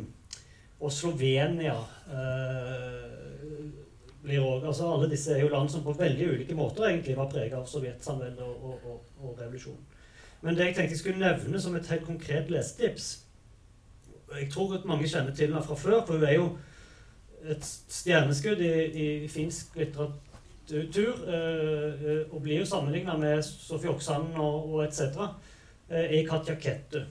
og 0.81 0.93
Slovenia. 0.93 1.77
Eh, 2.11 3.13
blir 4.23 4.41
også, 4.41 4.67
altså 4.67 4.93
Alle 4.93 5.11
disse 5.11 5.33
er 5.35 5.41
jo 5.41 5.49
land 5.49 5.69
som 5.69 5.83
på 5.83 5.97
veldig 5.99 6.29
ulike 6.31 6.55
måter 6.55 6.87
egentlig 6.87 7.17
var 7.17 7.31
preget 7.31 7.59
av 7.59 7.67
sovjetsamveldet 7.67 8.43
og, 8.43 8.65
og, 8.65 8.85
og, 8.85 9.01
og, 9.19 9.41
revolusjonen. 9.41 9.81
Men 10.43 10.55
det 10.55 10.67
jeg 10.67 10.75
tenkte 10.77 10.95
jeg 10.95 10.99
skulle 10.99 11.25
nevne 11.27 11.61
som 11.61 11.75
et 11.75 11.87
helt 11.87 12.05
konkret 12.07 12.51
lesetips 12.51 13.27
Jeg 14.39 14.51
tror 14.51 14.75
at 14.75 14.85
mange 14.85 15.09
kjenner 15.09 15.35
til 15.35 15.51
henne 15.51 15.63
fra 15.63 15.75
før, 15.75 16.07
for 16.07 16.15
hun 16.15 16.25
er 16.25 16.35
jo 16.35 16.47
et 17.51 17.67
stjerneskudd 17.89 18.63
i, 18.63 18.71
i 18.95 19.29
finsk 19.29 19.77
litteratur. 19.77 20.32
Øh, 20.73 22.25
og 22.33 22.43
blir 22.43 22.63
jo 22.63 22.67
sammenligna 22.67 23.17
med 23.17 23.43
Sofie 23.43 23.91
Oksanen 23.91 24.37
og, 24.41 24.75
og 24.75 24.85
etc. 24.85 25.01
er 25.89 26.15
i 26.17 26.25
Katja 26.25 26.55
Kettu. 26.55 27.03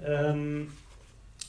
Um, 0.00 0.72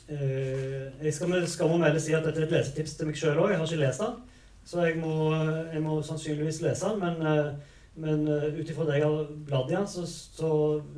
jeg 0.08 1.14
skal 1.14 1.30
med 1.30 1.48
skam 1.52 1.82
å 1.84 2.00
si 2.00 2.14
at 2.16 2.24
dette 2.24 2.40
er 2.40 2.46
et 2.48 2.54
lesetips 2.56 2.96
til 2.96 3.10
meg 3.10 3.20
sjøl 3.20 3.40
òg. 3.40 3.52
Jeg 3.52 3.60
har 3.60 3.68
ikke 3.68 3.82
lest 3.82 4.04
den. 4.04 4.20
Så 4.68 4.84
jeg 4.84 4.98
må, 5.00 5.32
jeg 5.72 5.82
må 5.84 6.02
sannsynligvis 6.04 6.62
lese 6.62 6.92
den. 6.92 7.00
Men, 7.00 7.22
eh, 7.28 7.54
men 7.96 8.28
eh, 8.28 8.60
ut 8.60 8.70
ifra 8.70 8.88
det 8.88 9.00
jeg 9.00 9.08
har 9.08 9.30
bladd 9.48 9.72
i 9.72 9.76
den, 9.76 9.88
så, 9.88 10.04
så, 10.08 10.50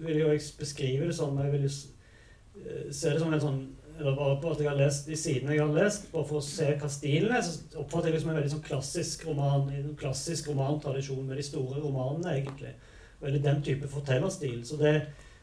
vil 0.02 0.24
jo 0.24 0.32
jeg 0.32 0.42
beskrive 0.60 1.08
det 1.08 1.16
som 1.16 1.38
Jeg 1.38 1.52
vil 1.52 1.66
eh, 1.66 2.88
se 2.92 3.14
det 3.14 3.20
som 3.22 3.34
en 3.34 3.44
sånn 3.44 3.60
eller 4.00 4.16
bare 4.16 4.38
på 4.42 4.52
at 4.54 4.62
jeg 4.64 4.70
har 4.70 4.78
lest 4.80 5.08
de 5.08 5.18
sidene 5.20 5.56
jeg 5.56 5.66
har 5.66 5.74
lest, 5.76 6.12
bare 6.12 6.28
for 6.28 6.40
å 6.40 6.46
se 6.46 6.70
hva 6.80 6.90
stilen 6.92 7.34
er, 7.36 7.42
så 7.46 7.82
oppfatter 7.82 8.10
jeg 8.10 8.18
det 8.18 8.22
som 8.24 8.32
en 8.32 8.40
veldig 8.40 8.54
sånn 8.54 8.68
klassisk 8.68 9.26
roman, 9.28 9.66
en 9.76 9.98
klassisk 10.00 10.48
romantradisjon 10.52 11.26
med 11.28 11.40
de 11.40 11.48
store 11.48 11.82
romanene, 11.84 12.38
egentlig. 12.38 12.76
Veldig 13.20 13.42
den 13.44 13.66
type 13.66 13.90
fortellerstil. 13.92 14.62
Så 14.66 14.80
det, 14.80 14.94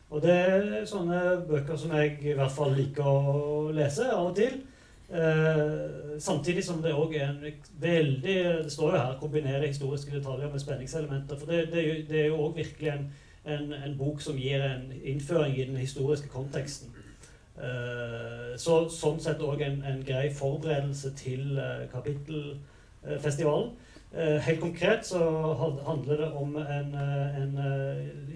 og 0.09 0.23
det 0.25 0.33
er 0.33 0.88
sånne 0.88 1.21
bøker 1.49 1.77
som 1.77 1.92
jeg 1.99 2.16
i 2.25 2.37
hvert 2.38 2.55
fall 2.55 2.73
liker 2.77 3.05
å 3.05 3.75
lese 3.77 4.09
av 4.09 4.31
og 4.31 4.38
til. 4.38 4.62
Eh, 5.09 6.19
samtidig 6.19 6.64
som 6.66 6.81
det 6.83 6.90
òg 6.99 7.12
er 7.14 7.29
en 7.29 7.45
veldig 7.79 8.64
Det 8.64 8.73
står 8.73 8.90
jo 8.92 8.99
her 8.99 9.19
'kombinere 9.21 9.66
historiske 9.66 10.11
detaljer 10.11 10.51
med 10.51 10.61
spenningselementer'. 10.61 11.38
For 11.38 11.47
det, 11.47 11.73
det, 11.73 12.09
det 12.09 12.21
er 12.21 12.27
jo 12.27 12.40
òg 12.47 12.57
virkelig 12.57 12.88
en, 12.88 13.12
en, 13.45 13.73
en, 13.73 13.99
bok 13.99 14.21
som 14.21 14.37
gir 14.37 14.62
en 14.62 14.92
innføring 15.05 15.59
i 15.59 15.64
den 15.64 15.77
historiske 15.77 16.29
konteksten. 16.29 16.95
Eh, 17.57 18.57
så, 18.61 18.83
sånn 18.92 19.21
sett 19.23 19.40
òg 19.40 19.62
en, 19.64 19.79
en, 19.88 20.03
grei 20.05 20.29
forberedelse 20.35 21.12
til 21.16 21.57
eh, 21.57 21.87
kapittelfestivalen. 21.92 23.71
Eh, 24.12 24.37
helt 24.45 24.61
konkret 24.61 25.07
så 25.09 25.21
handler 25.87 26.21
det 26.21 26.29
om 26.37 26.57
en, 26.61 26.92
en 26.97 27.57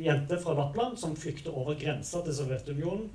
jente 0.01 0.39
fra 0.41 0.57
Lappland 0.57 0.99
som 1.01 1.17
flykter 1.17 1.55
over 1.57 1.77
grensa 1.81 2.25
til 2.25 2.37
Sovjetunionen 2.37 3.13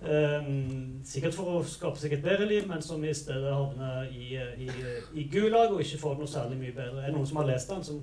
sikkert 0.00 1.34
for 1.36 1.58
å 1.58 1.64
skape 1.68 2.00
seg 2.00 2.14
et 2.16 2.22
bedre 2.24 2.46
liv, 2.48 2.62
men 2.64 2.80
som 2.80 3.02
i 3.04 3.10
stedet 3.12 3.50
havner 3.52 4.06
i, 4.08 4.30
i, 4.64 4.68
i, 5.12 5.26
Gulag 5.28 5.74
og 5.74 5.82
ikke 5.84 5.98
får 6.00 6.14
noe 6.16 6.30
særlig 6.30 6.56
mye 6.56 6.72
bedre. 6.72 7.02
Er 7.02 7.10
det 7.10 7.18
noen 7.18 7.28
som 7.28 7.42
har 7.42 7.50
lest 7.50 7.68
den? 7.68 7.82
Som 7.84 7.98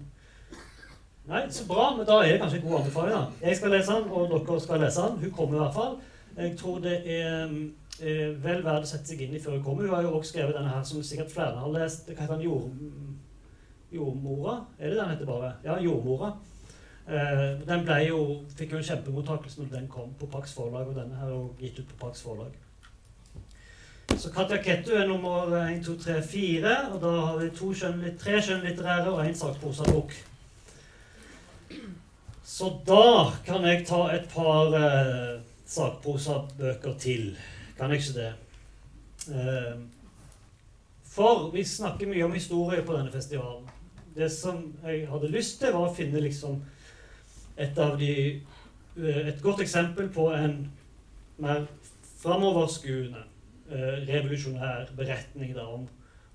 Nei, 1.28 1.42
så 1.50 1.66
bra, 1.66 1.88
men 1.98 2.06
da 2.06 2.20
er 2.22 2.36
det 2.36 2.44
kanskje 2.44 2.60
en 2.62 2.68
god 2.68 2.78
anbefaling. 2.84 3.16
da. 3.18 3.48
Jeg 3.50 3.58
skal 3.58 3.74
lese 3.74 3.98
den, 3.98 4.14
og 4.14 4.30
dere 4.30 4.60
skal 4.62 4.80
lese 4.86 5.08
den. 5.08 5.18
Hun 5.26 5.34
kommer 5.40 5.58
i 5.58 5.64
hvert 5.64 5.80
fall. 5.80 5.98
Jeg 6.38 6.58
tror 6.58 6.80
det 6.80 6.98
er, 7.06 7.54
er 8.02 8.36
vel 8.44 8.60
verdt 8.66 8.86
å 8.86 8.90
sette 8.92 9.10
seg 9.10 9.24
inn 9.26 9.34
i 9.34 9.42
før 9.42 9.58
hun 9.58 9.64
kommer. 9.66 9.88
Hun 9.88 9.96
har 9.96 10.06
jo 10.06 10.12
også 10.20 10.36
skrevet 10.36 10.54
denne 10.58 10.70
her 10.70 10.84
som 10.86 11.02
sikkert 11.04 11.34
flere 11.34 11.64
har 11.64 11.74
lest. 11.74 12.12
Hva 12.12 12.28
heter 12.28 12.38
den? 12.38 12.46
Jord, 12.46 13.16
jordmora? 13.92 14.60
Er 14.78 14.94
det 14.94 15.00
den 15.00 15.10
heter 15.16 15.32
bare? 15.32 15.56
Ja, 15.66 15.80
Jordmora. 15.82 16.36
Uh, 17.08 17.56
den 17.64 17.86
jo, 18.04 18.22
fikk 18.60 18.74
jo 18.76 18.82
en 18.82 18.84
kjempemottakelse 18.84 19.62
når 19.62 19.68
den 19.72 19.86
kom 19.88 20.12
på 20.20 20.28
Pax 20.28 20.54
forlag, 20.54 20.90
og 20.92 20.96
denne 20.98 21.16
er 21.24 21.30
jo 21.32 21.44
gitt 21.60 21.80
ut 21.80 21.88
på 21.94 22.00
Pax 22.02 22.22
forlag. 22.22 22.52
Så 24.18 24.32
Katja 24.36 24.58
Kettu 24.64 24.92
er 24.92 25.08
nummer 25.08 25.54
1, 25.56 25.86
2, 25.86 25.96
3, 26.04 26.22
4, 26.24 26.76
og 26.92 27.02
da 27.02 27.14
har 27.22 27.38
vi 27.40 27.50
to 27.56 27.72
skjønn, 27.74 28.04
tre 28.20 28.42
skjønnlitterære 28.44 29.14
og 29.14 29.24
én 29.24 29.36
sakprosabok. 29.40 30.12
Så 32.44 32.74
da 32.88 33.32
kan 33.46 33.64
jeg 33.68 33.86
ta 33.88 34.04
et 34.16 34.28
par 34.34 34.76
uh, 34.76 35.47
sakprosabøker 35.68 36.98
til. 37.00 37.32
Kan 37.78 37.92
jeg 37.92 38.02
ikke 38.02 38.20
det? 38.20 38.34
Uh, 39.28 39.84
for 41.18 41.50
vi 41.52 41.64
snakker 41.66 42.08
mye 42.08 42.26
om 42.26 42.34
historie 42.34 42.84
på 42.86 42.94
denne 42.94 43.12
festivalen. 43.12 43.66
Det 44.16 44.32
som 44.32 44.62
jeg 44.84 45.08
hadde 45.10 45.32
lyst 45.34 45.60
til, 45.62 45.74
var 45.74 45.90
å 45.90 45.94
finne 45.94 46.22
liksom 46.22 46.60
et, 47.58 47.80
de, 48.00 48.12
eh, 48.98 49.22
et 49.32 49.42
godt 49.42 49.62
eksempel 49.62 50.10
på 50.14 50.30
en 50.34 50.60
mer 51.42 51.66
framoverskuende, 52.22 53.24
eh, 53.70 54.00
revolusjonær 54.10 54.92
beretning 54.98 55.56
da, 55.56 55.66
om, 55.74 55.88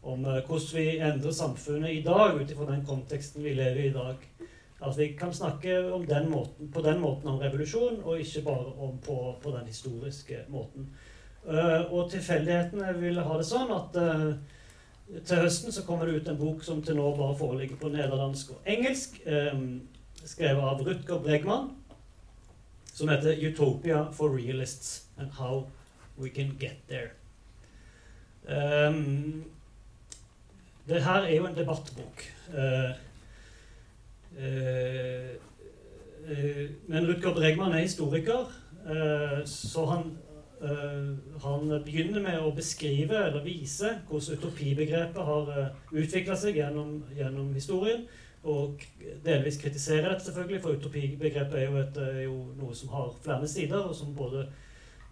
om 0.02 0.24
eh, 0.24 0.42
hvordan 0.46 0.74
vi 0.74 0.98
endrer 0.98 1.34
samfunnet 1.34 1.94
i 1.94 2.02
dag 2.06 2.38
ut 2.40 2.50
ifra 2.50 2.68
den 2.72 2.84
konteksten 2.86 3.42
vi 3.44 3.54
lever 3.58 3.84
i 3.84 3.88
i 3.90 3.94
dag. 3.94 4.26
At 4.82 4.98
vi 4.98 5.12
kan 5.18 5.32
snakke 5.34 5.76
den 6.08 6.30
måten, 6.30 6.70
på 6.74 6.82
den 6.82 7.00
måten 7.00 7.28
om 7.30 7.38
revolusjon, 7.38 8.00
og 8.02 8.20
ikke 8.20 8.42
bare 8.46 8.72
om 8.82 8.98
på, 8.98 9.18
på 9.42 9.50
den 9.54 9.66
historiske 9.66 10.44
måten. 10.48 10.88
Uh, 11.46 11.92
og 11.92 12.10
tilfeldighetene 12.10 12.92
vil 13.00 13.18
ha 13.18 13.36
det 13.38 13.46
sånn 13.46 13.70
at 13.74 13.96
uh, 13.98 14.34
til 15.26 15.42
høsten 15.42 15.74
så 15.74 15.82
kommer 15.86 16.06
det 16.06 16.20
ut 16.20 16.28
en 16.30 16.38
bok 16.38 16.62
som 16.64 16.82
til 16.82 16.96
nå 16.96 17.08
bare 17.18 17.36
foreligger 17.38 17.78
på 17.80 17.90
nederlandsk 17.92 18.54
og 18.54 18.68
engelsk. 18.70 19.18
Um, 19.26 19.82
skrevet 20.24 20.62
av 20.62 20.82
Rutger 20.86 21.18
Bregman, 21.22 21.72
som 22.94 23.08
heter 23.08 23.34
'Utopia 23.36 24.04
for 24.12 24.36
Realists 24.36 25.08
and 25.18 25.30
How 25.38 25.66
We 26.18 26.28
Can 26.28 26.56
Get 26.60 26.78
There'. 26.90 27.12
Um, 28.48 29.44
det 30.88 31.02
her 31.02 31.22
er 31.22 31.36
jo 31.36 31.46
en 31.46 31.56
debattbok. 31.56 32.22
Uh, 32.48 32.90
men 36.88 37.06
Rutger 37.08 37.34
Bregman 37.34 37.74
er 37.76 37.84
historiker, 37.84 38.48
så 39.46 39.84
han, 39.90 40.04
han 41.44 41.72
begynner 41.84 42.22
med 42.24 42.38
å 42.40 42.54
beskrive 42.56 43.18
eller 43.26 43.44
vise 43.44 43.90
hvordan 44.08 44.38
utopibegrepet 44.38 45.22
har 45.28 45.52
utvikla 45.92 46.38
seg 46.38 46.56
gjennom, 46.62 47.02
gjennom 47.18 47.52
historien 47.54 48.06
og 48.42 48.82
delvis 49.24 49.60
kritisere 49.60 50.10
dette, 50.10 50.24
selvfølgelig, 50.24 50.60
for 50.62 50.70
utopibegrepet 50.70 51.58
er 51.58 51.64
jo, 51.64 51.76
et, 51.78 51.96
er 51.96 52.22
jo 52.24 52.36
noe 52.58 52.74
som 52.74 52.90
har 52.94 53.12
flere 53.22 53.48
sider, 53.48 53.78
og 53.78 53.94
som 53.94 54.14
både 54.16 54.48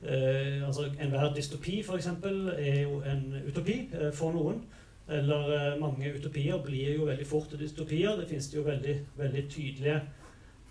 eh, 0.03 0.67
altså 0.67 0.89
Enhver 0.99 1.35
dystopi, 1.35 1.81
f.eks., 1.81 2.09
er 2.57 2.83
jo 2.83 3.01
en 3.07 3.37
utopi 3.47 3.79
eh, 3.95 4.11
for 4.15 4.35
noen. 4.35 4.65
Eller 5.11 5.73
eh, 5.73 5.81
mange 5.81 6.13
utopier 6.15 6.63
blir 6.63 6.95
jo 6.95 7.09
veldig 7.09 7.27
fort 7.27 7.55
dystopier. 7.59 8.15
Det 8.21 8.29
finnes 8.31 8.47
det 8.51 8.59
jo 8.59 8.67
veldig, 8.67 8.95
veldig 9.19 9.43
tydelige 9.51 9.97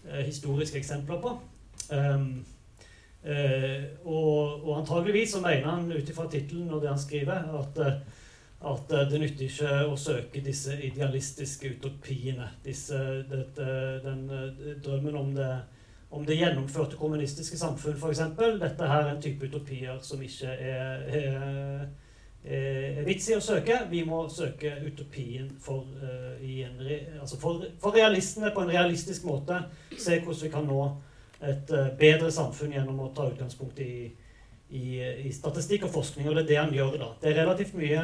eh, 0.06 0.24
historiske 0.24 0.80
eksempler 0.80 1.20
på. 1.22 1.36
Um, 1.90 2.46
og, 4.06 4.62
og, 4.64 4.78
antageligvis 4.78 5.34
så 5.34 5.40
mener 5.42 5.66
han 5.68 5.90
ut 5.92 6.10
ifra 6.10 6.28
tittelen 6.32 6.70
og 6.72 6.84
det 6.84 6.92
han 6.92 7.02
skriver, 7.02 7.50
at, 7.60 7.80
at 8.70 8.94
uh, 8.94 9.02
det 9.10 9.20
nytter 9.20 9.48
ikke 9.50 9.72
å 9.90 9.98
søke 10.00 10.44
disse 10.46 10.78
idealistiske 10.88 11.74
utopiene. 11.76 12.48
Disse, 12.64 13.00
dette, 13.28 13.68
den 14.06 14.24
drømmen 14.86 15.18
om 15.20 15.34
det, 15.36 15.50
om 16.16 16.24
det 16.26 16.40
gjennomførte 16.40 17.00
kommunistiske 17.02 17.60
samfunn, 17.60 17.98
f.eks. 18.00 18.24
Dette 18.62 18.88
her 18.94 19.04
er 19.04 19.12
en 19.12 19.22
type 19.22 19.50
utopier 19.52 20.00
som 20.06 20.24
ikke 20.24 20.56
er, 20.56 21.04
er, 21.20 21.90
er 22.44 23.04
vits 23.08 23.28
i 23.30 23.36
å 23.36 23.44
søke. 23.44 23.82
Vi 23.92 24.04
må 24.08 24.24
søke 24.32 24.78
utopien 24.86 25.50
for, 25.62 25.90
uh, 26.02 26.40
en, 26.40 26.80
altså 27.20 27.40
for, 27.42 27.66
for, 27.82 27.96
realistene 27.96 28.54
på 28.56 28.64
en 28.64 28.74
realistisk 28.74 29.28
måte. 29.28 29.60
Se 29.96 30.22
hvordan 30.22 30.44
vi 30.46 30.54
kan 30.54 30.68
nå 30.70 30.88
et 31.40 31.72
bedre 32.00 32.32
samfunn 32.36 32.74
gjennom 32.76 32.98
å 33.00 33.14
ta 33.16 33.30
utgangspunkt 33.30 33.78
i, 33.80 34.10
i, 34.76 34.86
i 35.00 35.32
statistikk 35.32 35.86
og 35.88 35.94
forskning. 35.94 36.28
Og 36.28 36.36
det 36.36 36.44
er 36.44 36.50
det 36.50 36.60
han 36.60 36.76
gjør 36.76 36.98
da. 37.00 37.14
Det 37.22 37.32
er 37.32 37.42
relativt 37.44 37.78
mye 37.80 38.04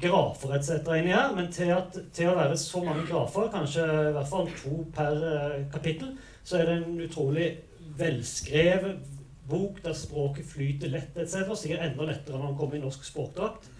grafer 0.00 0.54
etc. 0.56 0.70
inni 0.98 1.12
her, 1.12 1.34
men 1.36 1.50
til, 1.52 1.72
at, 1.74 1.96
til, 2.14 2.30
å 2.30 2.36
være 2.38 2.56
så 2.60 2.80
mange 2.84 3.04
grafer, 3.08 3.50
kanskje 3.52 3.84
i 3.84 4.14
hvert 4.16 4.30
fall 4.30 4.48
to 4.56 4.78
per 4.94 5.18
uh, 5.20 5.58
kapittel, 5.72 6.14
så 6.44 6.60
er 6.60 6.68
det 6.68 6.76
en 6.80 7.00
utrolig 7.04 7.50
velskrevet 7.98 9.11
bok 9.48 9.82
der 9.84 9.94
språket 9.98 10.46
flyter 10.46 10.92
lett 10.92 11.16
etc. 11.18 11.52
Sikkert 11.58 11.86
enda 11.86 12.08
lettere 12.08 12.38
når 12.38 12.50
man 12.50 12.58
kommer 12.58 12.78
i 12.78 12.82
norsk 12.82 13.04
språkdrakt. 13.04 13.70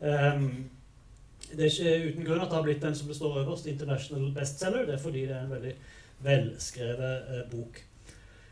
Um, 0.00 0.48
det 1.46 1.62
er 1.62 1.70
ikke 1.70 2.08
uten 2.10 2.26
grunn 2.26 2.42
at 2.42 2.50
det 2.50 2.58
har 2.58 2.64
blitt 2.66 2.82
den 2.82 2.96
som 2.98 3.08
det 3.08 3.16
står 3.16 3.38
øverst, 3.42 3.68
international 3.70 4.32
bestseller. 4.34 4.86
Det 4.86 4.96
er 4.96 5.02
fordi 5.02 5.26
det 5.28 5.36
er 5.36 5.44
en 5.44 5.54
veldig 5.54 5.74
velskrevet 6.26 7.30
eh, 7.36 7.44
bok. 7.50 7.80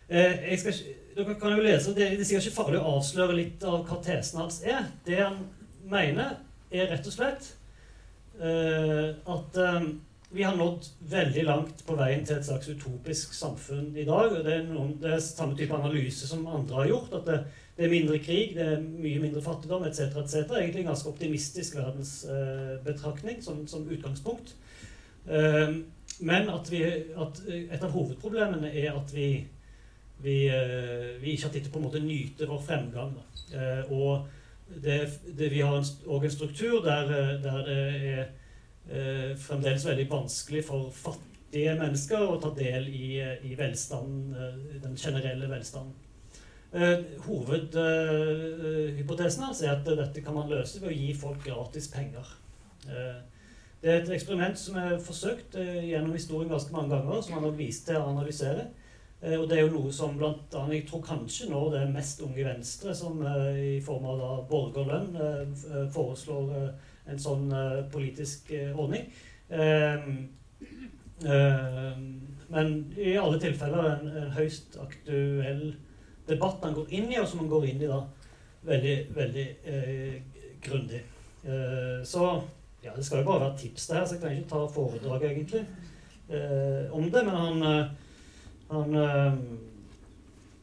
Uh, 0.05 0.57
skal, 0.61 0.81
dere 1.17 1.35
kan 1.41 1.57
jo 1.57 1.65
lese, 1.65 1.95
Det, 1.95 2.11
det 2.13 2.21
er 2.21 2.29
sikkert 2.29 2.49
ikke 2.49 2.59
farlig 2.61 2.81
å 2.81 2.97
avsløre 2.99 3.37
litt 3.39 3.65
av 3.67 3.85
hva 3.89 4.01
tesen 4.05 4.41
hans 4.43 4.61
er. 4.63 4.89
Det 5.07 5.19
han 5.21 5.41
mener, 5.91 6.37
er 6.75 6.91
rett 6.91 7.07
og 7.07 7.15
slett 7.15 7.51
eh, 8.41 9.11
at 9.15 9.59
um, 9.61 9.89
vi 10.35 10.43
har 10.43 10.57
nådd 10.57 10.87
veldig 11.11 11.45
langt 11.47 11.83
på 11.87 11.97
veien 11.99 12.25
til 12.27 12.37
et 12.37 12.47
slags 12.47 12.69
utopisk 12.69 13.35
samfunn 13.37 13.93
i 13.97 14.07
dag. 14.07 14.33
og 14.33 14.45
Det 14.45 14.53
er, 14.57 14.67
noen, 14.67 14.97
det 15.03 15.13
er 15.15 15.23
samme 15.23 15.57
type 15.59 15.75
analyse 15.77 16.29
som 16.29 16.47
andre 16.47 16.81
har 16.83 16.91
gjort. 16.91 17.17
At 17.21 17.27
det, 17.29 17.39
det, 17.77 17.87
er 17.87 17.95
mindre 17.95 18.21
krig, 18.23 18.55
det 18.57 18.69
er 18.73 18.83
mye 18.83 19.23
mindre 19.23 19.43
fattigdom 19.45 19.87
etc. 19.89 20.19
etc. 20.23 20.37
Egentlig 20.59 20.85
en 20.85 20.93
ganske 20.93 21.11
optimistisk 21.13 21.79
verdensbetraktning 21.79 23.39
eh, 23.39 23.45
som, 23.47 23.65
som, 23.71 23.89
utgangspunkt. 23.89 24.55
Eh, 25.27 25.81
men 26.21 26.51
at, 26.51 26.71
vi, 26.71 26.85
at, 26.85 27.43
et 27.49 27.83
av 27.83 27.95
hovedproblemene 27.95 28.71
er 28.71 28.95
at 28.95 29.15
vi, 29.15 29.29
vi, 30.23 30.39
vi 31.21 31.35
ikke 31.35 31.49
har 31.49 31.55
tid 31.55 31.67
til 31.67 31.75
på 31.75 31.83
en 31.85 32.09
nyte 32.09 32.49
vår 32.51 32.63
fremgang. 32.67 33.17
og 33.91 34.27
det, 34.83 35.51
vi 35.51 35.61
har 35.61 35.85
òg 36.07 36.25
en, 36.25 36.33
struktur 36.33 36.83
der, 36.85 37.11
eh, 37.13 37.43
der 37.43 37.61
det 37.67 37.77
er 37.79 38.21
eh, 38.21 38.27
fremdeles 38.87 39.87
veldig 39.87 40.11
vanskelig 40.11 40.65
for 40.67 40.91
fattige 40.93 41.79
mennesker 41.79 42.19
å 42.21 42.41
ta 42.43 42.51
del 42.57 42.89
i, 42.89 43.21
eh, 43.21 43.47
i 43.49 43.55
velstand, 43.57 44.37
eh, 44.37 44.55
den 44.83 44.97
generelle 44.97 45.49
velstanden. 45.49 45.93
Eh, 46.75 46.99
Hovedhypotesen 47.27 49.43
hans 49.43 49.63
er 49.63 49.71
at 49.77 49.85
dette 49.85 50.21
kan 50.21 50.35
man 50.35 50.51
løse 50.51 50.81
ved 50.81 50.91
å 50.91 50.99
gi 50.99 51.15
folk 51.15 51.45
gratis 51.45 51.89
penger. 51.89 52.27
Eh, 52.89 53.21
det 53.81 53.91
er 53.91 53.97
et 54.03 54.11
eksperiment 54.11 54.59
som 54.59 54.77
er 54.77 54.99
forsøkt 54.99 55.53
gjennom 55.55 56.13
historien 56.13 56.51
ganske 56.51 56.73
mange 56.73 56.91
ganger, 56.91 57.23
som 57.23 57.35
han 57.35 57.45
har 57.45 57.53
vist 57.53 57.87
til 57.87 57.97
å 57.97 58.09
analysere. 58.09 58.67
Eh, 59.25 59.41
og 59.41 59.49
det 59.49 59.59
er 59.59 59.65
jo 59.65 59.79
noe 59.79 59.93
som 59.93 60.17
blant 60.19 60.55
annet, 60.59 60.75
Jeg 60.75 60.87
tror 60.89 61.05
kanskje 61.05 61.49
nå 61.49 61.61
det 61.73 61.81
er 61.81 61.93
mest 61.93 62.21
Unge 62.21 62.45
Venstre 62.45 62.95
som 62.95 63.23
eh, 63.25 63.61
i 63.77 63.81
form 63.85 64.05
av 64.11 64.19
da 64.21 64.33
borgerlønn 64.51 65.17
eh, 65.17 65.87
foreslår 65.95 66.51
en 67.11 67.21
sånn 67.21 67.51
politisk 67.93 68.53
ordning. 68.75 69.07
Men 72.55 72.71
i 72.97 73.17
alle 73.21 73.41
tilfeller 73.43 73.89
en, 73.91 74.09
en 74.23 74.31
høyst 74.37 74.79
aktuell 74.81 75.65
debatt 76.29 76.65
han 76.65 76.77
går 76.77 76.93
inn 76.97 77.11
i, 77.13 77.19
og 77.21 77.29
som 77.29 77.43
han 77.43 77.51
går 77.53 77.67
inn 77.71 77.83
i 77.85 77.91
da 77.91 78.01
veldig, 78.65 78.95
veldig 79.17 79.47
eh, 79.69 80.15
grundig. 80.65 81.03
Eh, 81.45 81.99
så 82.09 82.29
ja, 82.85 82.95
det 82.97 83.05
skal 83.05 83.21
jo 83.21 83.29
bare 83.29 83.47
være 83.47 83.59
tips, 83.61 83.87
det 83.89 83.99
her, 83.99 84.07
så 84.07 84.17
jeg 84.17 84.23
kan 84.23 84.33
ikke 84.33 84.53
ta 84.55 84.63
foredrag 84.73 85.27
egentlig 85.29 85.63
eh, 86.29 86.89
om 86.93 87.11
det. 87.13 87.25
Men 87.27 87.37
han 87.37 87.91
han 88.71 88.95
ehm, 88.97 89.41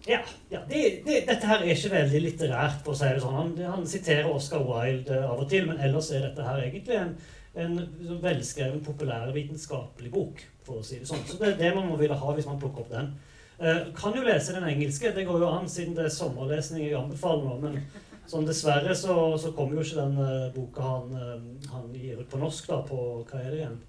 ja, 0.08 0.20
ja 0.50 0.62
det, 0.70 0.82
det, 1.06 1.18
dette 1.28 1.48
her 1.48 1.62
er 1.62 1.74
ikke 1.76 1.94
veldig 1.94 2.22
litterært, 2.24 2.80
for 2.86 2.96
å 2.96 2.98
si 2.98 3.10
det 3.10 3.22
sånn. 3.22 3.36
Han, 3.38 3.52
han 3.76 3.88
siterer 3.90 4.30
Oscar 4.32 4.64
Wilde 4.66 5.20
av 5.28 5.44
og 5.44 5.50
til, 5.52 5.68
men 5.70 5.82
ellers 5.84 6.10
er 6.16 6.26
dette 6.26 6.46
her 6.46 6.64
egentlig 6.64 6.98
en, 6.98 7.12
en 7.62 7.76
velskreven, 8.24 8.82
populærvitenskapelig 8.86 10.14
bok. 10.14 10.42
for 10.66 10.82
å 10.82 10.86
si 10.86 11.00
det 11.02 11.10
sånn. 11.10 11.22
Så 11.26 11.38
det 11.42 11.54
er 11.54 11.60
det 11.60 11.76
man 11.76 11.90
må 11.90 12.00
ville 12.00 12.18
ha 12.18 12.34
hvis 12.38 12.50
man 12.50 12.60
plukker 12.62 12.86
opp 12.86 12.92
den. 12.94 13.12
Uh, 13.62 13.92
kan 13.98 14.16
jo 14.18 14.26
lese 14.26 14.56
den 14.56 14.66
engelske. 14.66 15.14
Det 15.14 15.26
går 15.28 15.44
jo 15.44 15.50
an, 15.50 15.70
siden 15.70 15.94
det 15.98 16.08
er 16.08 16.14
sommerlesning 16.14 16.88
jeg 16.88 16.98
anbefaler 16.98 17.46
nå. 17.46 17.58
Men 17.62 18.26
sånn 18.30 18.48
dessverre 18.48 18.96
så, 18.98 19.16
så 19.42 19.54
kommer 19.58 19.78
jo 19.78 19.86
ikke 19.86 20.02
den 20.02 20.18
uh, 20.18 20.52
boka 20.56 20.86
han, 20.86 21.14
uh, 21.14 21.72
han, 21.74 21.90
gir 21.94 22.22
ut 22.22 22.30
på 22.32 22.42
norsk, 22.42 22.70
da, 22.70 22.82
på 22.88 23.00
hva 23.30 23.42
er 23.42 23.50
det 23.50 23.64
igjen? 23.64 23.80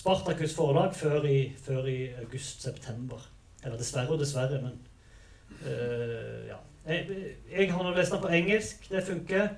Spartakus 0.00 0.54
forlag 0.54 0.94
før 0.98 1.26
i, 1.30 1.40
i 1.50 1.98
august-september. 2.22 3.26
Eller 3.62 3.78
dessverre 3.78 4.14
og 4.14 4.22
dessverre, 4.22 4.62
men 4.62 4.78
ja. 6.48 6.60
Jeg, 6.86 7.06
jeg, 7.52 7.72
har 7.72 7.96
lest 7.96 8.12
den 8.12 8.22
på 8.22 8.28
engelsk. 8.28 8.86
Det 8.90 9.04
funker. 9.06 9.48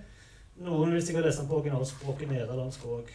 Noen 0.62 0.92
vil 0.92 1.02
sikkert 1.04 1.28
lese 1.28 1.40
den 1.40 1.48
på 1.48 1.60
originalspråket 1.60 2.30
nederlandsk 2.30 2.84
òg. 2.86 3.12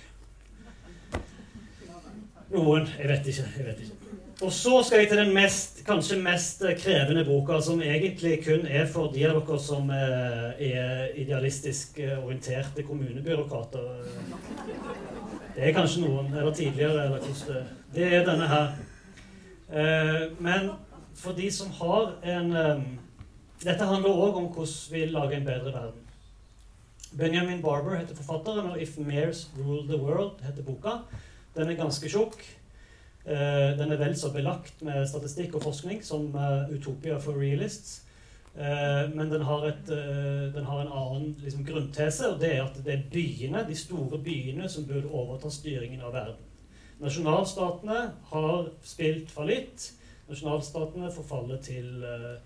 Noen. 2.54 2.88
Jeg 2.98 3.10
vet 3.12 3.28
ikke. 3.34 3.50
jeg 3.58 3.66
vet 3.66 3.86
ikke. 3.86 4.08
Og 4.42 4.52
så 4.54 4.84
skal 4.86 5.00
jeg 5.00 5.08
til 5.10 5.18
den 5.18 5.34
mest, 5.34 5.80
kanskje 5.86 6.20
mest 6.22 6.62
krevende 6.84 7.24
boka, 7.26 7.58
som 7.62 7.82
egentlig 7.82 8.44
kun 8.46 8.68
er 8.70 8.86
for 8.86 9.10
de 9.14 9.24
av 9.26 9.40
dere 9.40 9.58
som 9.60 9.90
eh, 9.90 10.68
er 10.68 11.16
idealistisk 11.18 11.98
orienterte 12.22 12.86
kommunebyråkrater. 12.86 13.88
Det 15.56 15.66
er 15.66 15.74
kanskje 15.74 16.04
noen, 16.06 16.30
eller 16.36 16.54
tidligere, 16.54 17.08
eller 17.08 17.18
hvordan 17.18 17.66
det 17.96 18.12
er 18.14 18.28
denne 18.28 18.52
her. 18.52 18.68
Eh, 19.74 20.22
men 20.40 20.70
for 21.18 21.34
de 21.38 21.52
som 21.52 21.72
har 21.80 22.14
en 22.24 22.56
um, 22.56 22.88
Dette 23.58 23.86
handler 23.90 24.14
òg 24.14 24.36
om 24.38 24.52
hvordan 24.54 24.74
vi 24.94 25.00
lager 25.10 25.40
en 25.40 25.46
bedre 25.48 25.72
verden. 25.74 26.04
Benjamin 27.18 27.62
Barber 27.62 27.96
heter 27.98 28.16
forfatteren, 28.16 28.70
og 28.70 28.82
'If 28.82 28.98
Mares 28.98 29.48
Rule 29.58 29.88
the 29.88 29.98
World' 29.98 30.44
heter 30.46 30.64
boka. 30.64 31.00
Den 31.56 31.70
er 31.70 31.80
ganske 31.80 32.10
tjukk. 32.10 32.38
Uh, 33.26 33.74
den 33.80 33.92
er 33.92 33.98
vel 33.98 34.14
så 34.16 34.30
belagt 34.32 34.82
med 34.82 35.08
statistikk 35.08 35.56
og 35.56 35.64
forskning 35.64 36.06
som 36.06 36.36
'Utopia 36.70 37.18
for 37.18 37.34
Realists'. 37.34 38.04
men 39.16 39.32
den 39.32 39.42
har, 39.42 39.66
et, 39.66 39.88
den 40.56 40.66
har 40.66 40.82
en 40.82 40.88
annen 40.92 41.36
liksom, 41.44 41.66
grunntese, 41.66 42.30
og 42.30 42.40
det 42.42 42.56
er 42.56 42.64
at 42.64 42.86
det 42.86 42.94
er 42.94 43.04
byene, 43.12 43.66
de 43.70 43.76
store 43.76 44.18
byene 44.18 44.70
som 44.70 44.86
burde 44.86 45.08
overta 45.08 45.50
styringen 45.50 46.02
av 46.02 46.14
verden. 46.14 46.48
Nasjonalstatene 47.00 48.00
har 48.32 48.70
spilt 48.84 49.30
fallitt. 49.32 49.92
Nasjonalstatene 50.28 51.12
forfaller 51.16 51.60
til, 51.64 52.04
eh, 52.04 52.38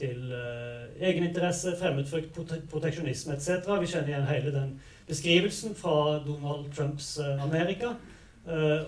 til 0.00 0.32
uh, 0.32 0.86
egeninteresse, 0.98 1.76
fremmedfrykt, 1.78 2.32
proteksjonisme 2.70 3.36
etc. 3.36 3.68
Vi 3.80 3.90
kjenner 3.90 4.08
igjen 4.08 4.30
hele 4.30 4.54
den 4.54 4.72
beskrivelsen 5.06 5.76
fra 5.76 6.18
Donald 6.24 6.72
Trumps 6.74 7.18
uh, 7.20 7.44
Amerika. 7.44 7.94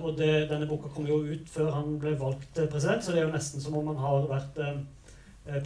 Og 0.03 0.17
det, 0.17 0.49
denne 0.49 0.67
boka 0.67 0.89
kom 0.91 1.05
jo 1.07 1.19
ut 1.29 1.51
før 1.53 1.69
han 1.77 1.99
ble 2.01 2.15
valgt 2.19 2.57
president, 2.73 3.05
så 3.05 3.13
det 3.13 3.21
er 3.21 3.27
jo 3.27 3.35
nesten 3.35 3.61
som 3.61 3.75
om 3.79 3.91
han 3.93 3.99
har 4.01 4.25
vært 4.31 4.57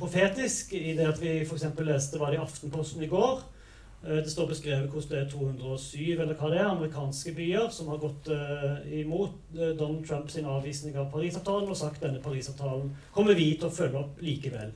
profetisk 0.00 0.74
i 0.74 0.96
det 0.98 1.06
at 1.06 1.20
vi 1.22 1.36
f.eks. 1.44 1.68
leste 1.86 2.18
hva 2.18 2.32
det 2.32 2.40
i 2.40 2.42
Aftenposten 2.42 3.04
i 3.06 3.08
går. 3.08 3.44
Eh, 4.04 4.16
det 4.16 4.30
står 4.30 4.46
beskrevet 4.50 4.90
hvordan 4.90 5.10
det 5.10 5.20
er 5.20 5.30
207 5.30 6.20
eller 6.20 6.34
hva 6.36 6.50
det 6.52 6.60
er, 6.60 6.68
amerikanske 6.68 7.32
byer 7.36 7.70
som 7.72 7.88
har 7.90 8.00
gått 8.02 8.28
uh, 8.28 8.76
imot 8.92 9.34
uh, 9.56 9.72
Donald 9.78 10.04
Trumps 10.06 10.36
avvisning 10.36 10.98
av 11.00 11.08
Parisavtalen 11.12 11.72
og 11.72 11.78
sagt 11.80 12.04
denne 12.04 12.20
Parisavtalen 12.22 12.92
kommer 13.14 13.38
vi 13.38 13.54
til 13.54 13.70
å 13.70 13.74
følge 13.74 14.02
opp 14.04 14.22
likevel. 14.22 14.74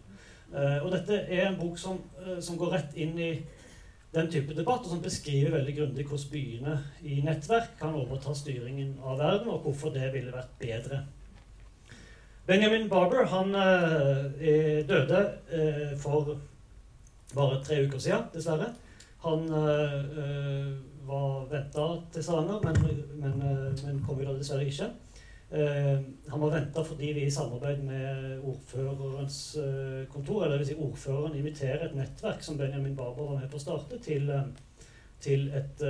Uh, 0.50 0.80
og 0.80 0.90
dette 0.96 1.20
er 1.28 1.46
en 1.46 1.60
bok 1.60 1.78
som, 1.78 2.00
som, 2.40 2.58
går 2.58 2.74
rett 2.74 2.96
inn 2.98 3.14
i 3.20 3.30
den 4.10 4.26
type 4.32 4.56
debatt, 4.56 4.82
og 4.82 4.96
som 4.96 5.04
beskriver 5.04 5.54
veldig 5.54 5.76
grundig 5.76 6.08
hvordan 6.08 6.32
byene 6.32 6.76
i 7.06 7.20
nettverk 7.22 7.76
kan 7.78 7.94
overta 7.94 8.34
styringen 8.34 8.96
av 9.04 9.20
verden, 9.20 9.52
og 9.52 9.68
hvorfor 9.68 9.94
det 9.94 10.10
ville 10.16 10.34
vært 10.34 10.56
bedre. 10.58 11.04
Benjamin 12.48 12.88
Barber 12.90 13.28
han 13.30 13.52
døde 14.88 15.20
for 16.02 16.32
bare 17.36 17.60
tre 17.62 17.84
uker 17.84 18.02
siden, 18.02 18.26
dessverre. 18.34 18.72
Han 19.20 19.40
øh, 19.52 20.72
var 21.08 21.46
venta 21.50 21.86
til 22.12 22.24
Stavanger, 22.24 22.60
men, 22.64 22.76
men, 23.20 23.42
øh, 23.42 23.86
men, 23.86 24.02
kom 24.06 24.20
jo 24.20 24.30
da 24.30 24.38
dessverre 24.38 24.66
ikke. 24.66 24.90
Han 25.50 26.40
var 26.40 26.52
venta 26.54 26.82
fordi 26.86 27.08
vi 27.12 27.24
i 27.26 27.30
samarbeid 27.30 27.80
med 27.82 28.38
ordførerens 28.46 29.58
kontor, 30.12 30.44
eller 30.44 30.60
vil 30.60 30.66
si 30.68 30.76
ordføreren 30.78 31.34
inviterer 31.34 31.88
et 31.88 31.96
nettverk 31.98 32.44
som 32.46 32.58
Benjamin 32.58 32.94
Barber 32.96 33.32
var 33.32 33.40
med 33.40 33.50
på 33.50 33.58
å 33.58 33.64
starte, 33.64 33.98
til, 33.98 34.30
til 35.18 35.48
et, 35.50 35.82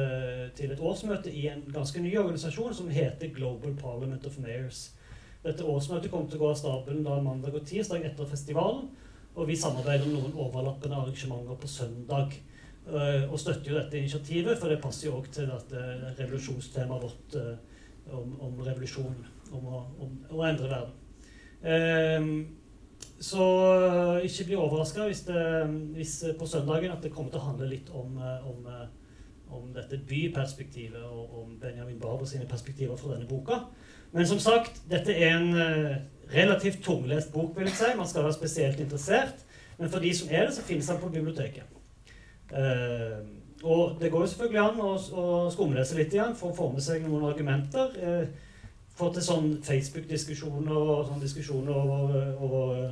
til 0.57 0.73
et, 0.73 0.81
årsmøte 0.81 1.29
i 1.29 1.45
en 1.53 1.61
ganske 1.75 2.01
ny 2.01 2.14
organisasjon 2.23 2.73
som 2.79 2.88
heter 2.88 3.35
Global 3.37 3.77
Parliament 3.77 4.25
of 4.27 4.40
Mayors. 4.40 4.87
Dette 5.45 5.64
årsmøtet 5.64 6.12
kom 6.12 6.25
til 6.29 6.40
å 6.40 6.47
gå 6.47 6.51
av 6.55 6.59
stabelen 6.61 7.05
da 7.05 7.21
mandag 7.21 7.55
og 7.57 7.69
tirsdag 7.69 8.09
etter 8.09 8.33
festivalen. 8.33 8.88
Og 9.37 9.47
vi 9.49 9.57
samarbeider 9.57 10.09
om 10.09 10.16
noen 10.16 10.40
overlappende 10.47 10.99
arrangementer 10.99 11.61
på 11.61 11.69
søndag. 11.71 12.35
Uh, 12.90 13.26
og 13.31 13.38
støtter 13.38 13.70
jo 13.70 13.76
dette 13.79 13.98
initiativet, 13.98 14.59
for 14.59 14.72
det 14.72 14.81
passer 14.83 15.07
jo 15.07 15.18
òg 15.20 15.29
til 15.31 15.46
dette 15.46 15.83
revolusjonstemaet 16.18 17.05
vårt 17.05 17.37
uh, 17.38 18.16
om, 18.18 18.33
om, 18.48 18.57
revolusjon, 18.66 19.20
om 19.55 19.68
å, 19.70 19.83
om 20.03 20.16
å 20.35 20.46
endre 20.48 20.70
verden. 20.72 20.96
Så 23.20 23.44
eh, 23.76 24.24
ikke 24.24 24.46
bli 24.48 24.57
overraska 24.57 25.05
hvis, 25.05 25.26
hvis, 25.92 26.14
på 26.40 26.48
søndagen 26.48 26.94
at 26.94 27.03
det 27.05 27.12
kommer 27.12 27.33
til 27.33 27.42
å 27.42 27.50
handle 27.50 27.68
litt 27.68 27.90
om, 27.92 28.16
eh, 28.16 28.46
om, 28.48 28.62
eh, 28.64 28.87
om 29.53 29.66
dette 29.74 30.00
byperspektivet 30.09 31.05
og 31.05 31.35
om 31.42 31.59
Benjamin 31.61 32.00
Barber 32.00 32.29
sine 32.29 32.48
perspektiver 32.48 32.96
fra 32.96 33.12
denne 33.12 33.29
boka. 33.29 33.66
Men 34.14 34.26
som 34.26 34.40
sagt, 34.42 34.81
dette 34.90 35.12
er 35.12 35.37
en 35.37 35.53
relativt 36.33 36.81
tunglest 36.83 37.31
bok. 37.33 37.53
vil 37.57 37.68
jeg 37.68 37.76
si. 37.76 37.90
Man 37.96 38.09
skal 38.09 38.24
være 38.24 38.38
spesielt 38.38 38.81
interessert. 38.81 39.44
Men 39.79 39.90
for 39.90 40.03
de 40.03 40.11
som 40.14 40.29
er 40.31 40.46
det, 40.46 40.55
så 40.55 40.64
finnes 40.66 40.88
den 40.88 40.98
på 40.98 41.12
biblioteket. 41.12 41.80
Uh, 42.50 43.20
og 43.60 43.98
det 44.00 44.08
går 44.10 44.24
jo 44.24 44.30
selvfølgelig 44.32 44.62
an 44.62 44.80
å, 44.80 44.92
å 44.96 45.26
skumlese 45.52 45.98
litt 45.98 46.14
igjen 46.16 46.32
for 46.36 46.50
å 46.50 46.56
få 46.56 46.70
med 46.72 46.84
seg 46.84 47.04
noen 47.04 47.28
argumenter. 47.28 47.92
Uh, 48.00 48.48
få 49.00 49.12
til 49.14 49.24
sånn 49.24 49.52
Facebook-diskusjoner 49.64 50.76
og 50.76 51.06
sånn 51.08 51.22
diskusjoner 51.22 51.76
over, 51.76 52.34
over 52.44 52.90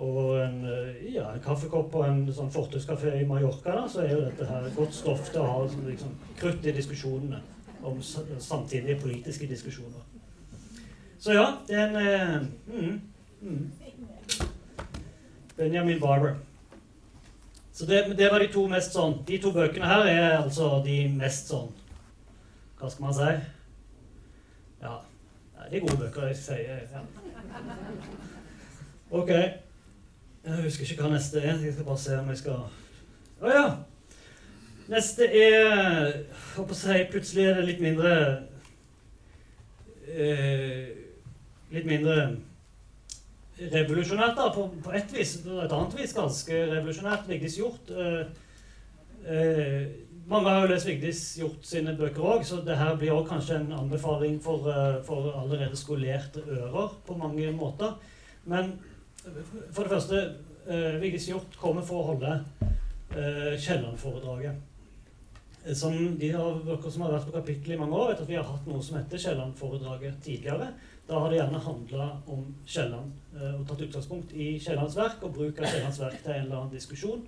og 0.00 0.40
en, 0.40 0.64
eh, 0.64 1.14
ja, 1.14 1.32
en 1.34 1.42
kaffekopp 1.44 1.94
og 1.94 2.06
en 2.06 2.20
sånn 2.32 2.50
fortauskafé 2.52 3.18
i 3.20 3.26
Mallorca, 3.28 3.74
da, 3.74 3.88
så 3.88 4.00
er 4.04 4.14
jo 4.14 4.20
dette 4.24 4.46
her 4.48 4.68
godt 4.76 4.94
stoff 4.96 5.28
til 5.28 5.42
å 5.42 5.48
ha 5.48 5.58
sånn, 5.68 5.88
liksom, 5.90 6.14
krutt 6.40 6.64
i 6.64 6.72
diskusjonene 6.72 7.40
om 7.84 8.00
samtidige 8.00 8.96
politiske 9.02 9.48
diskusjoner. 9.50 10.06
Så 11.20 11.36
ja, 11.36 11.46
det 11.68 11.76
er 11.76 11.86
en 11.88 11.96
eh, 12.00 12.38
mm, 12.72 13.00
mm. 13.42 13.70
Benjamin 15.58 16.00
Barber. 16.00 16.38
Så 17.80 17.86
det, 17.86 18.18
det, 18.18 18.28
var 18.30 18.42
de 18.42 18.50
to 18.52 18.66
mest 18.68 18.92
sånn 18.92 19.14
De 19.24 19.38
to 19.40 19.54
bøkene 19.56 19.88
her 19.88 20.02
er 20.04 20.34
altså 20.34 20.66
de 20.84 20.98
mest 21.14 21.48
sånn 21.48 21.70
Hva 22.76 22.90
skal 22.92 23.06
man 23.06 23.14
si? 23.16 23.28
Ja, 24.82 24.98
det 25.62 25.78
er 25.78 25.84
gode 25.86 25.96
bøker, 26.00 26.26
jeg 26.28 26.36
sier. 26.40 26.82
Ja. 26.92 27.00
Ok. 29.16 29.30
Jeg 29.30 30.58
husker 30.66 30.92
ikke 30.92 31.06
hva 31.06 31.14
neste 31.14 31.40
er. 31.40 31.56
Jeg 31.64 31.72
skal 31.72 31.88
bare 31.88 32.02
se 32.04 32.18
om 32.20 32.28
jeg 32.34 32.42
skal 32.42 32.60
Å 33.40 33.54
ja! 33.54 33.64
Neste 34.92 35.30
er 35.40 36.14
Håper 36.58 36.76
å 36.76 36.80
si 36.82 37.00
Plutselig 37.14 37.48
er 37.48 37.60
det 37.62 37.66
litt 37.70 37.82
mindre 37.84 38.14
eh, 40.04 40.92
Litt 41.72 41.88
mindre 41.88 42.16
revolusjonært, 43.60 44.36
da, 44.38 44.50
på, 44.54 44.68
på 44.84 44.94
ett 44.96 45.12
vis. 45.14 45.36
Et 45.44 45.72
annet 45.72 45.96
vis 45.98 46.14
ganske 46.16 46.60
revolusjonært. 46.74 47.28
Vigdis 47.28 47.58
Hjort. 47.60 47.90
Eh, 47.92 48.22
eh, 49.26 49.82
mange 50.30 50.52
har 50.52 50.64
jo 50.64 50.70
lest 50.72 50.88
Vigdis 50.88 51.24
Hjort 51.40 51.66
sine 51.66 51.96
bøker 51.98 52.24
òg, 52.36 52.46
så 52.46 52.60
det 52.64 52.78
her 52.78 52.94
blir 52.96 53.12
også 53.16 53.34
kanskje 53.34 53.58
en 53.60 53.72
anbefaling 53.80 54.38
for, 54.42 54.68
uh, 54.70 55.00
for 55.04 55.32
allerede 55.34 55.76
skolerte 55.76 56.44
ører 56.46 56.94
på 57.06 57.16
mange 57.18 57.50
måter. 57.56 57.96
Men 58.44 58.78
for 59.72 59.82
det 59.82 59.90
første, 59.90 60.34
eh, 60.66 61.00
Vigdis 61.00 61.28
Hjort 61.28 61.56
kommer 61.60 61.84
for 61.84 62.00
å 62.00 62.08
holde 62.12 62.32
eh, 63.16 63.56
Kielland-foredraget. 63.60 64.56
Eh, 65.64 65.74
som 65.76 65.96
de 66.18 66.30
av 66.34 66.62
dere 66.64 66.92
som 66.92 67.04
har 67.04 67.16
vært 67.16 67.28
på 67.28 67.36
kapittelet 67.36 67.76
i 67.76 67.80
mange 67.80 67.98
år, 67.98 68.12
vet 68.12 68.22
at 68.24 68.30
vi 68.30 68.38
har 68.38 68.48
hatt 68.48 68.68
noe 68.70 68.82
som 68.84 68.96
heter 68.98 69.20
Kielland-foredraget 69.20 70.22
tidligere. 70.24 70.70
Da 71.10 71.18
har 71.18 71.30
det 71.30 71.40
gjerne 71.40 71.62
handla 71.66 72.08
om 72.30 72.48
Kielland 72.70 73.12
uh, 73.34 73.52
og 73.58 73.66
tatt 73.66 73.84
utgangspunkt 73.88 74.32
i 74.32 74.52
Kiellands 74.62 74.94
verk 74.96 75.24
og 75.26 75.34
bruk 75.34 75.58
av 75.58 75.66
Kiellands 75.66 75.98
verk 75.98 76.20
til 76.22 76.36
en 76.36 76.44
eller 76.44 76.60
annen 76.60 76.74
diskusjon. 76.74 77.24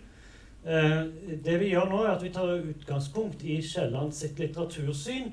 Uh, 0.62 1.10
det 1.42 1.56
vi 1.58 1.72
gjør 1.72 1.90
nå, 1.90 2.04
er 2.04 2.12
at 2.14 2.22
vi 2.22 2.30
tar 2.34 2.54
utgangspunkt 2.62 3.42
i 3.42 3.58
Kielland 3.66 4.14
sitt 4.14 4.38
litteratursyn 4.38 5.32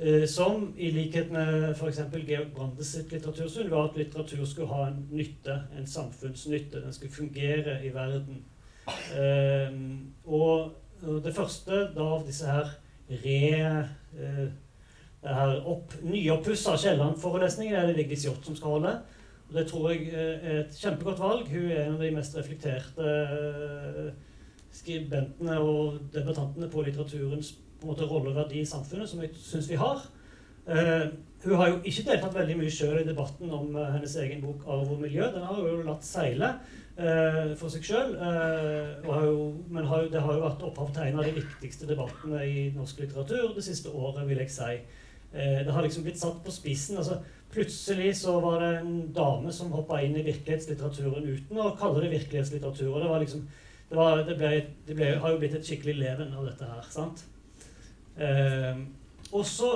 Eh, 0.00 0.26
som 0.26 0.74
i 0.76 0.90
likhet 0.90 1.30
med 1.30 1.70
f.eks. 1.70 1.98
Georg 2.26 2.52
Brandes 2.54 2.92
sitt 2.92 3.10
litteratursyn 3.12 3.70
var 3.70 3.88
at 3.88 3.96
litteratur 3.98 4.44
skulle 4.46 4.70
ha 4.70 4.84
en 4.86 5.00
nytte, 5.10 5.56
en 5.74 5.86
samfunnsnytte. 5.86 6.84
Den 6.84 6.94
skulle 6.94 7.12
fungere 7.12 7.80
i 7.82 7.90
verden. 7.94 8.44
Eh, 9.18 9.74
og 10.24 10.70
det 11.24 11.34
første 11.34 11.88
av 11.98 12.22
disse 12.26 12.46
her 12.46 12.70
re... 13.24 14.52
Eh, 15.22 15.28
det 15.28 15.34
her 15.34 15.66
opp, 15.66 15.94
Nyoppussa 16.02 16.76
Kielland-forelesningene 16.78 17.78
er 17.78 17.86
det 17.86 17.96
Vigdis 17.96 18.24
Hjorth 18.26 18.46
som 18.46 18.56
skal 18.56 18.76
holde. 18.76 18.98
Og 19.48 19.54
det 19.54 19.66
tror 19.68 19.90
jeg 19.90 20.10
er 20.12 20.60
et 20.60 20.76
kjempegodt 20.76 21.20
valg. 21.20 21.48
Hun 21.48 21.70
er 21.70 21.86
en 21.86 21.96
av 21.96 22.02
de 22.04 22.10
mest 22.14 22.36
reflekterte 22.36 24.12
skribentene 24.78 25.56
og 25.58 25.96
debattantene 26.12 26.68
på 26.70 26.84
litteraturens 26.84 27.54
på 27.80 27.88
måte 27.88 28.06
rolle 28.10 28.30
og 28.30 28.36
verdi 28.36 28.60
i 28.60 28.68
samfunnet, 28.68 29.08
som 29.08 29.22
jeg 29.22 29.32
syns 29.40 29.70
vi 29.70 29.78
har. 29.80 30.02
Uh, 30.68 31.08
hun 31.46 31.54
har 31.56 31.70
jo 31.70 31.78
ikke 31.86 32.04
deltatt 32.10 32.34
veldig 32.34 32.56
mye 32.58 32.72
sjøl 32.74 32.98
i 33.00 33.06
debatten 33.06 33.48
om 33.54 33.70
hennes 33.78 34.16
egen 34.20 34.42
bok 34.42 34.66
'Arv 34.66 34.90
og 34.92 35.00
miljø'. 35.00 35.30
Den 35.32 35.46
har 35.46 35.54
hun 35.54 35.68
jo 35.70 35.86
latt 35.86 36.04
seile 36.04 36.52
for 37.56 37.70
seg 37.70 37.84
sjøl. 37.86 38.10
men 39.70 39.84
det 40.12 40.20
har 40.20 40.32
jo 40.34 40.44
vært 40.44 40.64
opphav 40.66 40.92
til 40.92 41.02
en 41.02 41.18
av 41.18 41.24
de 41.24 41.36
viktigste 41.40 41.86
debattene 41.86 42.42
i 42.44 42.70
norsk 42.74 43.00
litteratur 43.00 43.54
det 43.54 43.64
siste 43.64 43.88
året, 43.88 44.28
vil 44.28 44.38
jeg 44.38 44.50
si. 44.50 44.80
Det 45.32 45.72
har 45.74 45.84
liksom 45.84 46.06
blitt 46.06 46.20
satt 46.20 46.38
på 46.44 46.52
spissen. 46.54 46.96
altså 46.96 47.18
Plutselig 47.52 48.14
så 48.16 48.38
var 48.40 48.60
det 48.62 48.70
en 48.78 48.94
dame 49.12 49.52
som 49.52 49.72
hoppa 49.72 50.00
inn 50.04 50.16
i 50.16 50.24
virkelighetslitteraturen 50.24 51.26
uten 51.28 51.60
å 51.60 51.70
kalle 51.80 52.02
det 52.04 52.12
virkelighetslitteratur. 52.12 52.90
og 52.92 53.02
Det 53.02 53.10
var 53.10 53.22
liksom, 53.22 53.42
det, 53.88 53.96
var, 53.96 54.22
det, 54.24 54.36
ble, 54.40 54.50
det 54.86 54.96
ble, 54.96 55.10
har 55.20 55.32
jo 55.32 55.40
blitt 55.40 55.56
et 55.56 55.68
skikkelig 55.68 55.94
leven 56.00 56.34
av 56.36 56.48
dette 56.48 56.68
her. 56.68 56.88
sant? 56.92 57.24
Eh, 58.16 58.82
og 59.32 59.46
så 59.46 59.70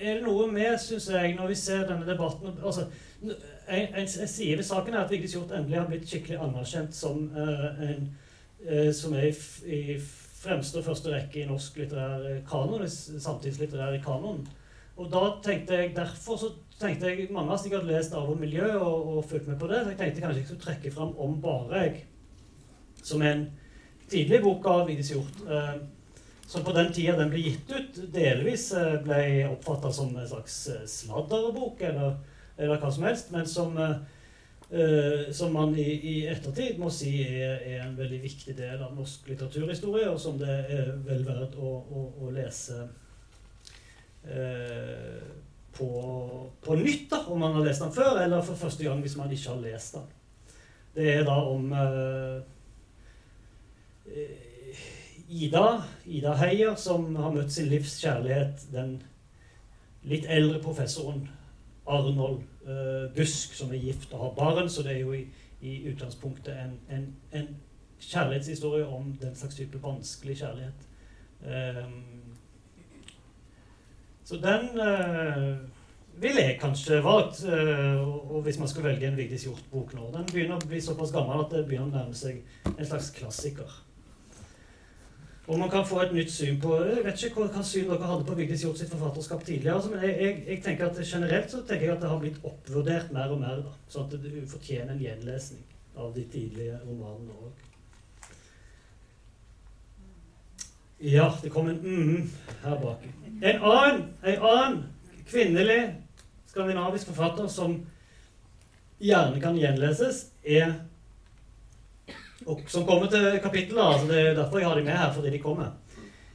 er 0.00 0.16
det 0.16 0.24
noe 0.24 0.46
med, 0.52 0.72
syns 0.80 1.10
jeg, 1.12 1.34
når 1.36 1.52
vi 1.52 1.58
ser 1.60 1.84
denne 1.88 2.08
debatten 2.08 2.54
altså, 2.64 2.86
en, 3.22 3.34
en, 3.68 4.06
en 4.06 4.08
side 4.08 4.56
ved 4.56 4.64
saken 4.64 4.94
er 4.94 5.02
at 5.04 5.10
Vigdis 5.12 5.34
Hjorth 5.34 5.56
endelig 5.56 5.80
har 5.80 5.88
blitt 5.90 6.08
skikkelig 6.08 6.38
anerkjent 6.40 6.96
som 6.96 7.26
eh, 7.36 7.66
en 7.88 8.06
eh, 8.64 8.92
som 8.96 9.14
er 9.14 9.28
i, 9.28 9.34
i, 9.66 10.00
fremste 10.40 10.80
og 10.80 10.86
første 10.86 11.12
rekke 11.12 11.42
i 11.42 11.48
norsk 11.48 11.76
litterær 11.76 12.38
kanon, 12.48 12.86
samtidslitterær 12.88 13.98
kanon. 14.00 14.46
Og 14.96 15.06
da 15.12 15.22
tenkte 15.44 15.78
jeg, 15.78 15.94
Derfor 15.96 16.40
så 16.40 16.50
tenkte 16.80 17.12
jeg 17.12 17.28
mange 17.32 17.52
har 17.52 17.60
sikkert 17.60 17.86
lest 17.88 18.14
Arv 18.16 18.34
og 18.34 18.40
miljø 18.40 18.66
og, 18.78 19.16
og 19.16 19.24
fulgt 19.24 19.48
med 19.48 19.58
på 19.60 19.68
det. 19.70 19.84
så 19.84 19.94
jeg 19.94 19.98
tenkte 19.98 20.24
kanskje 20.24 20.42
jeg 20.42 20.50
skulle 20.50 20.66
trekke 20.66 20.92
fram 20.94 21.14
Om 21.18 21.40
bare 21.42 21.84
jeg, 21.84 22.04
som 23.02 23.22
er 23.22 23.32
en 23.32 23.46
tidlig 24.10 24.42
bok 24.42 24.66
av 24.66 24.86
Vigdis 24.88 25.12
Hjorth. 25.14 25.46
Eh, 25.46 25.80
som 26.50 26.64
på 26.64 26.72
den 26.74 26.88
tida 26.90 27.12
den 27.14 27.28
ble 27.30 27.44
gitt 27.44 27.68
ut, 27.70 27.98
delvis 28.10 28.72
eh, 28.74 28.96
ble 29.04 29.20
oppfatta 29.52 29.92
som 29.94 30.10
en 30.18 30.26
slags 30.26 30.56
eh, 30.72 30.80
sladderbok, 30.90 31.78
eller, 31.86 32.16
eller, 32.56 32.80
hva 32.82 32.90
som 32.90 33.06
helst, 33.06 33.30
men 33.30 33.46
som, 33.46 33.78
eh, 33.78 35.28
som 35.36 35.54
man 35.54 35.76
i, 35.78 35.86
i, 35.86 36.14
ettertid 36.32 36.80
må 36.82 36.90
si 36.90 37.12
er, 37.22 37.60
er, 37.60 37.84
en 37.84 37.94
veldig 37.98 38.18
viktig 38.24 38.56
del 38.58 38.82
av 38.82 38.96
norsk 38.98 39.30
litteraturhistorie, 39.30 40.08
og 40.10 40.18
som 40.18 40.42
det 40.42 40.56
er 40.74 40.90
vel 41.06 41.22
verdt 41.28 41.54
å, 41.54 41.70
å, 41.70 42.04
å 42.18 42.34
lese 42.34 42.88
uh, 44.28 45.26
på, 45.72 45.90
på, 46.64 46.74
nytt, 46.76 47.10
da, 47.10 47.24
om 47.26 47.40
man 47.40 47.54
har 47.56 47.64
lest 47.64 47.82
den 47.84 47.92
før, 47.94 48.20
eller 48.24 48.42
for 48.44 48.58
første 48.58 48.84
gang 48.84 49.00
hvis 49.00 49.16
man 49.16 49.32
ikke 49.32 49.48
har 49.48 49.60
lest 49.64 49.94
den. 49.96 50.08
Det 50.94 51.06
er 51.14 51.24
da 51.24 51.36
om 51.46 51.72
eh, 51.72 52.42
Ida, 55.30 55.82
Ida 56.06 56.34
Heier, 56.34 56.74
som 56.74 57.14
har 57.16 57.32
møtt 57.32 57.52
sin 57.54 57.70
livs 57.70 58.00
kjærlighet, 58.02 58.66
den 58.74 58.96
litt 60.10 60.26
eldre 60.28 60.58
professoren 60.62 61.28
Arnold 61.90 62.42
eh, 62.66 63.06
Busk, 63.14 63.54
som 63.54 63.72
er 63.72 63.82
gift 63.84 64.12
og 64.12 64.24
har 64.24 64.36
barn. 64.36 64.68
Så 64.68 64.82
det 64.82 64.96
er 64.96 65.02
jo 65.04 65.14
i, 65.14 65.24
i 65.60 65.76
utgangspunktet 65.92 66.54
en, 66.58 66.78
en, 66.90 67.10
en, 67.32 67.50
kjærlighetshistorie 68.00 68.86
om 68.88 69.10
den 69.20 69.34
slags 69.36 69.58
type 69.58 69.76
vanskelig 69.82 70.38
kjærlighet. 70.40 70.86
Um, 71.44 72.19
så 74.30 74.38
den 74.38 74.68
uh, 74.78 75.56
ville 76.22 76.42
jeg 76.44 76.58
kanskje 76.60 77.02
valgt. 77.02 77.42
Uh, 77.42 78.30
og 78.30 78.42
hvis 78.46 78.58
man 78.58 78.68
skulle 78.70 78.88
velge 78.88 79.08
en 79.08 79.16
Vigdis 79.18 79.44
Hjorth-bok 79.48 79.94
nå. 79.96 80.10
Den 80.14 80.28
begynner 80.30 80.60
å 80.60 80.68
bli 80.70 80.78
såpass 80.84 81.10
gammel 81.14 81.42
at 81.42 81.54
det 81.54 81.64
begynner 81.66 81.90
å 81.90 81.96
nærme 81.96 82.14
seg 82.14 82.44
en 82.76 82.86
slags 82.86 83.10
klassiker. 83.16 83.72
Og 85.50 85.58
man 85.58 85.70
kan 85.72 85.82
få 85.86 85.98
et 86.04 86.12
nytt 86.14 86.30
syn 86.30 86.60
på 86.62 86.76
Jeg 86.78 87.02
vet 87.02 87.22
ikke 87.26 87.40
hva, 87.40 87.48
hva 87.56 87.62
syn 87.66 87.88
dere 87.90 88.10
hadde 88.12 88.28
på 88.28 88.36
Vigdis 88.38 88.62
Hjorth 88.62 88.84
sitt 88.84 88.92
forfatterskap 88.92 89.42
tidligere. 89.48 89.80
Altså, 89.80 89.90
men 89.90 90.06
jeg, 90.06 90.14
jeg, 90.22 90.36
jeg, 90.46 90.62
tenker 90.68 90.86
at 90.86 91.00
generelt 91.02 91.50
så 91.50 91.64
tenker 91.66 91.88
jeg 91.88 91.96
at 91.96 92.04
det 92.04 92.12
har 92.12 92.22
blitt 92.22 92.38
oppvurdert 92.52 93.10
mer 93.16 93.34
og 93.34 93.42
mer. 93.42 93.64
da, 93.66 93.74
Sånn 93.90 94.06
at 94.06 94.14
det 94.22 94.46
fortjener 94.52 94.94
en 94.94 95.02
gjenlesning 95.02 95.66
av 95.98 96.14
de 96.14 96.22
tidlige 96.30 96.78
romanene 96.84 97.34
òg. 97.34 97.66
Ja, 101.00 101.32
det 101.42 101.50
kom 101.50 101.68
en 101.68 101.80
mm 101.82 102.30
her 102.62 102.80
bak. 102.80 103.04
En 103.42 103.62
annen, 103.62 104.02
en 104.22 104.42
annen 104.42 104.84
kvinnelig 105.30 105.94
skandinavisk 106.50 107.06
forfatter 107.06 107.48
som 107.48 107.78
gjerne 109.00 109.40
kan 109.40 109.56
gjenleses, 109.56 110.26
er 110.44 110.74
og 112.46 112.60
Som 112.66 112.86
kommer 112.86 113.06
til 113.06 113.38
kapittelet, 113.42 113.84
altså 113.84 114.06
det 114.08 114.20
er 114.20 114.34
derfor 114.34 114.58
jeg 114.58 114.68
har 114.68 114.74
de 114.74 114.84
med 114.84 114.92
her, 114.96 115.12
fordi 115.12 115.30
de 115.30 115.38
kommer, 115.38 115.66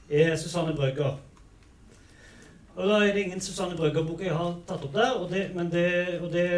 er 0.09 0.35
Susanne 0.35 0.75
Brøgger. 0.75 1.17
Og 2.75 2.87
Da 2.87 2.93
er 2.93 3.13
det 3.13 3.23
ingen 3.23 3.41
Susanne 3.41 3.75
Brøgger-bok 3.75 4.21
jeg 4.21 4.35
har 4.35 4.55
tatt 4.67 4.83
opp 4.83 4.93
der, 4.93 5.11
og 5.11 5.31
det, 5.31 5.51
men 5.55 5.71
det, 5.71 6.19
og 6.21 6.31
det, 6.31 6.49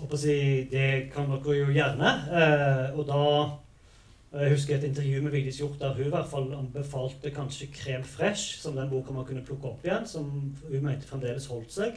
håper 0.00 0.16
mm, 0.16 0.28
jeg, 0.28 0.68
det 0.70 1.12
kan 1.12 1.30
dere 1.30 1.56
jo 1.56 1.66
gjerne. 1.72 2.12
Eh, 2.30 2.98
og 2.98 3.06
da 3.06 3.24
Jeg 4.32 4.50
husker 4.50 4.76
et 4.76 4.84
intervju 4.84 5.22
med 5.22 5.30
Vigdis 5.30 5.56
Hjorth 5.56 5.78
der 5.80 5.94
hun 5.94 6.04
i 6.04 6.10
hvert 6.12 6.28
fall 6.28 6.50
anbefalte 6.52 7.30
kanskje 7.32 7.70
Krem 7.72 8.02
Fresh 8.04 8.58
som 8.60 8.74
den 8.76 8.90
boka 8.90 9.12
man 9.12 9.24
kunne 9.24 9.44
plukke 9.44 9.70
opp 9.70 9.86
igjen, 9.86 10.04
som 10.06 10.26
hun 10.68 10.84
mente 10.84 11.08
fremdeles 11.08 11.46
holdt 11.48 11.72
seg. 11.72 11.96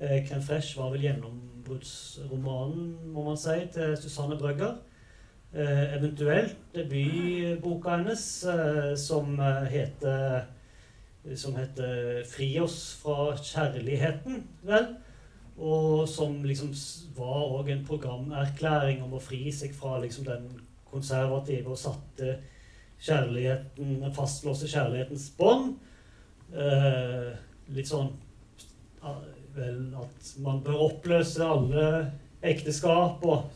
Eh, 0.00 0.24
Krem 0.26 0.42
Fresh 0.42 0.74
var 0.78 0.90
vel 0.90 1.04
gjennombruddsromanen, 1.06 3.12
må 3.14 3.28
man 3.28 3.38
si, 3.38 3.54
til 3.72 3.94
Susanne 3.96 4.38
Brøgger. 4.40 4.74
Eh, 5.54 5.94
eventuelt 5.94 6.56
debutboka 6.74 7.94
hennes, 7.96 8.24
eh, 8.44 8.96
som 8.96 9.38
eh, 9.40 9.70
heter 9.70 10.46
som 11.34 11.56
heter 11.56 12.24
'Fri 12.24 12.60
oss 12.60 12.98
fra 13.02 13.36
kjærligheten', 13.36 14.42
vel? 14.62 14.86
Og 15.58 16.08
som 16.08 16.44
liksom 16.44 16.72
var 17.16 17.60
òg 17.60 17.70
en 17.70 17.84
programerklæring 17.84 19.02
om 19.02 19.12
å 19.12 19.20
fri 19.20 19.52
seg 19.52 19.74
fra 19.74 20.00
liksom 20.00 20.24
den 20.24 20.48
konservative 20.92 21.74
og 21.74 21.80
satte 21.80 22.38
kjærligheten, 23.04 24.00
fastlåste 24.16 24.70
kjærlighetens 24.70 25.28
bånd. 25.38 25.76
Eh, 26.54 27.30
litt 27.76 27.90
sånn 27.90 28.10
vel, 29.54 29.78
at 29.98 30.32
man 30.42 30.62
bør 30.64 30.88
oppløse 30.88 31.44
alle 31.44 31.86
ekteskap 32.46 33.24
og 33.26 33.48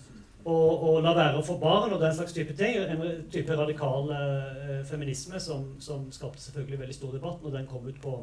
og, 0.43 0.83
og, 0.83 0.97
la 1.05 1.13
være 1.15 1.39
å 1.39 1.45
få 1.47 1.55
barn 1.63 1.93
og 1.95 2.01
den 2.03 2.15
slags 2.17 2.35
type 2.35 2.55
ting. 2.59 2.75
En 2.83 3.03
type 3.31 3.55
radikal 3.55 4.09
eh, 4.11 4.81
feminisme 4.89 5.39
som, 5.39 5.69
som, 5.83 6.09
skapte 6.11 6.43
selvfølgelig 6.43 6.81
veldig 6.81 6.97
stor 6.97 7.13
debatt 7.15 7.45
når 7.45 7.55
den 7.59 7.69
kom 7.71 7.87
ut 7.87 8.01
på 8.03 8.17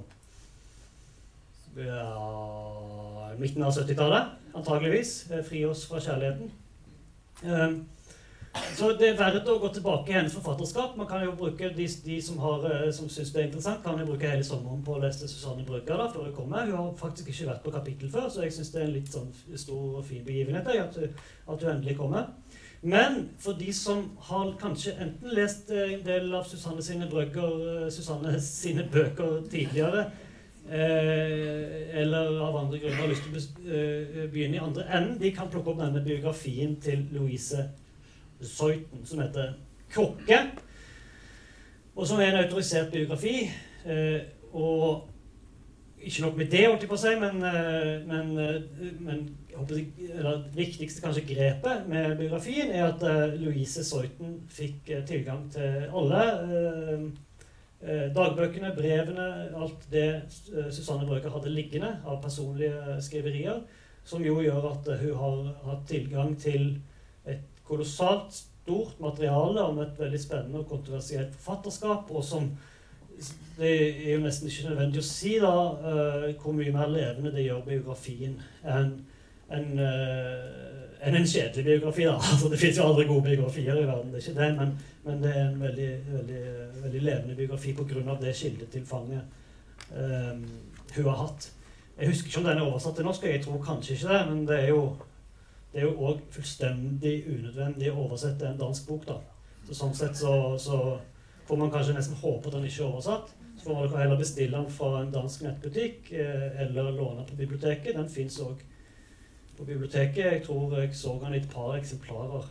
ja, 1.79 3.29
midten 3.39 3.63
av 3.63 3.71
70-tallet, 3.71 4.33
antageligvis. 4.51 5.13
Eh, 5.31 5.45
fri 5.47 5.63
oss 5.69 5.85
fra 5.87 6.01
kjærligheten. 6.03 6.51
Um, 7.45 7.79
så 8.77 8.91
det 8.99 9.09
er 9.09 9.17
verdt 9.19 9.49
å 9.51 9.57
gå 9.59 9.69
tilbake 9.75 10.11
i 10.11 10.15
hennes 10.15 10.35
forfatterskap. 10.37 10.95
Man 10.99 11.07
kan 11.09 11.23
jo 11.25 11.33
bruke 11.37 11.71
De, 11.75 11.87
de 12.05 12.19
som, 12.23 12.37
har, 12.43 12.63
eh, 12.69 12.91
som 12.95 13.09
syns 13.11 13.33
det 13.33 13.41
er 13.41 13.47
interessant, 13.49 13.83
kan 13.83 13.99
jo 13.99 14.07
bruke 14.07 14.29
hele 14.29 14.45
sommeren 14.47 14.83
på 14.85 14.95
å 14.95 15.01
lese 15.03 15.27
Susanne 15.27 15.65
Brøgger 15.67 15.99
da, 15.99 16.07
før 16.13 16.29
hun 16.29 16.37
kommer. 16.37 16.65
Hun 16.69 16.77
har 16.77 16.93
faktisk 16.99 17.33
ikke 17.33 17.49
vært 17.51 17.65
på 17.65 17.75
kapittel 17.75 18.13
før, 18.13 18.29
så 18.31 18.45
jeg 18.45 18.55
syns 18.55 18.71
det 18.73 18.81
er 18.81 18.87
en 18.87 18.95
litt 18.95 19.11
sånn 19.11 19.29
stor 19.55 19.99
og 19.99 20.07
fin 20.07 20.23
begivenhet 20.25 20.71
at, 20.75 20.99
at 21.49 21.65
hun 21.65 21.73
endelig 21.73 21.97
kommer. 21.99 22.31
Men 22.81 23.29
for 23.39 23.57
de 23.59 23.73
som 23.75 24.05
har 24.29 24.53
kanskje 24.59 24.93
enten 25.03 25.33
lest 25.35 25.71
eh, 25.71 25.97
en 25.97 26.05
del 26.05 26.31
av 26.35 26.47
Susanne 26.47 26.83
sine, 26.83 27.09
Brøgger, 27.11 27.57
eh, 27.83 27.89
Susanne 27.91 28.37
sine 28.43 28.85
bøker 28.91 29.41
tidligere, 29.51 30.05
eh, 30.69 31.99
eller 31.99 32.39
av 32.45 32.55
andre 32.55 32.79
grunner 32.79 33.01
har 33.01 33.11
lyst 33.11 33.27
til 33.27 33.35
å 33.35 34.29
begynne 34.31 34.55
i 34.55 34.63
andre 34.63 34.87
enden, 34.87 35.19
de 35.19 35.33
kan 35.35 35.51
plukke 35.51 35.73
opp 35.73 35.83
denne 35.83 36.03
biografien 36.05 36.77
til 36.79 37.03
Louise 37.11 37.67
Soiten, 38.41 39.05
som 39.05 39.19
heter 39.19 39.53
Krukke. 39.89 40.39
og 41.95 42.07
som 42.07 42.19
er 42.19 42.31
en 42.31 42.43
autorisert 42.43 42.91
biografi. 42.91 43.49
Eh, 43.85 44.19
og 44.53 45.09
ikke 45.99 46.21
nok 46.21 46.37
med 46.37 46.51
det, 46.51 46.67
holdt 46.67 46.83
jeg 46.85 46.89
på 46.89 46.95
å 46.95 47.01
si, 47.01 47.15
men, 47.19 47.41
eh, 47.43 48.05
men, 48.07 48.37
eh, 48.39 48.91
men 48.99 49.25
det 49.67 49.81
viktigste 50.55 51.03
kanskje 51.03 51.25
grepet 51.27 51.87
med 51.91 52.15
biografien 52.17 52.71
er 52.71 52.85
at 52.85 53.01
Louise 53.41 53.83
Zeuthen 53.83 54.37
fikk 54.47 54.87
tilgang 55.07 55.49
til 55.51 55.89
alle 55.91 56.21
dagbøkene, 58.15 58.71
brevene, 58.75 59.25
alt 59.55 59.83
det 59.91 60.21
Susanne 60.71 61.07
Brøker 61.07 61.33
hadde 61.33 61.51
liggende 61.51 61.91
av 62.05 62.21
personlige 62.23 63.01
skriverier, 63.03 63.59
som 64.07 64.23
jo 64.23 64.39
gjør 64.39 64.69
at 64.71 64.87
hun 65.01 65.19
har 65.19 65.43
hatt 65.65 65.85
tilgang 65.91 66.39
til 66.39 66.77
et 67.27 67.58
kolossalt 67.69 68.33
stort 68.35 68.99
materiale 69.01 69.61
om 69.65 69.79
et 69.81 69.97
veldig 69.97 70.19
spennende 70.21 70.63
og 70.63 70.69
kontroversielt 70.69 71.33
forfatterskap, 71.37 72.11
og 72.11 72.25
som 72.25 72.51
det 73.59 73.71
er 74.07 74.13
jo 74.13 74.19
nesten 74.23 74.47
ikke 74.47 74.69
nødvendig 74.69 75.01
å 75.01 75.07
si 75.07 75.33
da, 75.41 75.53
uh, 75.83 76.27
hvor 76.39 76.53
mye 76.55 76.71
mer 76.71 76.91
levende 76.91 77.33
det 77.35 77.43
gjør 77.47 77.65
biografien 77.65 78.37
enn 78.63 78.93
en, 79.49 79.67
uh, 79.81 80.69
en, 81.01 81.17
en 81.17 81.27
kjedelig 81.27 81.65
biografi. 81.65 82.05
da. 82.07 82.15
Altså, 82.31 82.51
det 82.53 82.61
fins 82.61 82.79
jo 82.79 82.85
aldri 82.87 83.07
gode 83.09 83.25
biografier 83.27 83.75
i 83.75 83.87
verden, 83.89 84.13
det 84.13 84.21
er 84.21 84.25
ikke 84.27 84.39
det, 84.39 84.49
men, 84.61 84.73
men 85.03 85.21
det 85.25 85.33
er 85.33 85.43
en 85.43 85.61
veldig, 85.65 85.91
veldig, 86.13 86.41
veldig 86.85 87.03
levende 87.03 87.37
biografi 87.41 87.75
pga. 87.75 88.17
det 88.21 88.35
kildetilfanget 88.39 89.21
um, 89.91 90.45
hun 90.95 91.11
har 91.11 91.21
hatt. 91.25 91.51
Jeg 91.99 92.13
husker 92.13 92.29
ikke 92.29 92.39
om 92.39 92.47
den 92.47 92.57
er 92.57 92.67
oversatt 92.69 92.95
til 92.95 93.09
norsk, 93.09 93.27
jeg 93.27 93.43
tror 93.43 93.63
kanskje 93.65 93.97
ikke 93.97 94.13
det, 94.13 94.21
men 94.29 94.47
det 94.47 94.59
er 94.63 94.69
jo 94.71 94.83
det 95.73 95.81
er 95.81 95.85
jo 95.85 96.07
òg 96.09 96.21
fullstendig 96.33 97.15
unødvendig 97.29 97.91
å 97.91 98.05
oversette 98.07 98.47
en 98.47 98.57
dansk 98.57 98.87
bok. 98.89 99.05
da. 99.07 99.19
Så 99.67 99.77
Sånn 99.77 99.93
sett 99.95 100.17
så, 100.17 100.33
så 100.57 100.79
får 101.45 101.59
man 101.61 101.71
kanskje 101.73 101.93
nesten 101.97 102.17
håpe 102.21 102.49
at 102.49 102.57
den 102.57 102.65
ikke 102.65 102.83
er 102.83 102.89
oversatt. 102.89 103.35
Så 103.59 103.67
får 103.67 103.77
man 103.77 104.01
heller 104.01 104.17
bestille 104.17 104.57
den 104.57 104.71
fra 104.73 105.03
en 105.03 105.13
dansk 105.13 105.43
nettbutikk 105.45 106.11
eh, 106.15 106.61
eller 106.63 106.91
låne 106.95 107.25
på 107.27 107.37
biblioteket. 107.37 107.93
Den 107.97 108.09
fins 108.09 108.39
òg 108.41 108.63
på 109.59 109.67
biblioteket. 109.67 110.25
Jeg 110.25 110.43
tror 110.47 110.77
jeg 110.79 110.95
så 110.95 111.19
den 111.21 111.35
i 111.35 111.41
et 111.43 111.49
par 111.53 111.75
eksemplarer. 111.77 112.49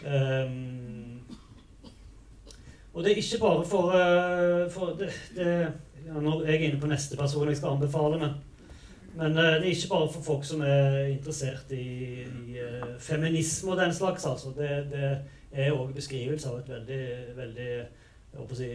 Um, 0.00 1.20
og 2.94 3.04
det 3.04 3.12
er 3.12 3.18
ikke 3.20 3.40
bare 3.42 3.64
for, 3.68 3.92
uh, 3.92 4.70
for 4.72 4.94
det, 4.96 5.10
det, 5.36 5.48
ja, 6.06 6.20
Når 6.20 6.46
jeg 6.46 6.54
er 6.54 6.68
inne 6.70 6.80
på 6.80 6.88
neste 6.88 7.16
person 7.16 7.48
jeg 7.48 7.58
skal 7.58 7.74
anbefale, 7.74 8.18
men 8.18 8.38
men 9.14 9.36
uh, 9.38 9.44
det 9.58 9.66
er 9.66 9.72
ikke 9.74 9.90
bare 9.90 10.12
for 10.12 10.22
folk 10.22 10.44
som 10.46 10.62
er 10.66 11.10
interessert 11.10 11.72
i, 11.74 12.22
i 12.22 12.60
uh, 12.60 12.94
feminisme 12.98 13.72
og 13.72 13.80
den 13.80 13.94
slags. 13.94 14.26
altså. 14.26 14.52
Det, 14.56 14.70
det 14.92 15.10
er 15.52 15.74
òg 15.74 15.94
beskrivelse 15.94 16.48
av 16.48 16.60
et 16.60 16.68
veldig, 16.70 17.02
veldig 17.36 17.70
jeg 17.70 18.38
håper 18.38 18.54
å 18.54 18.60
si, 18.60 18.68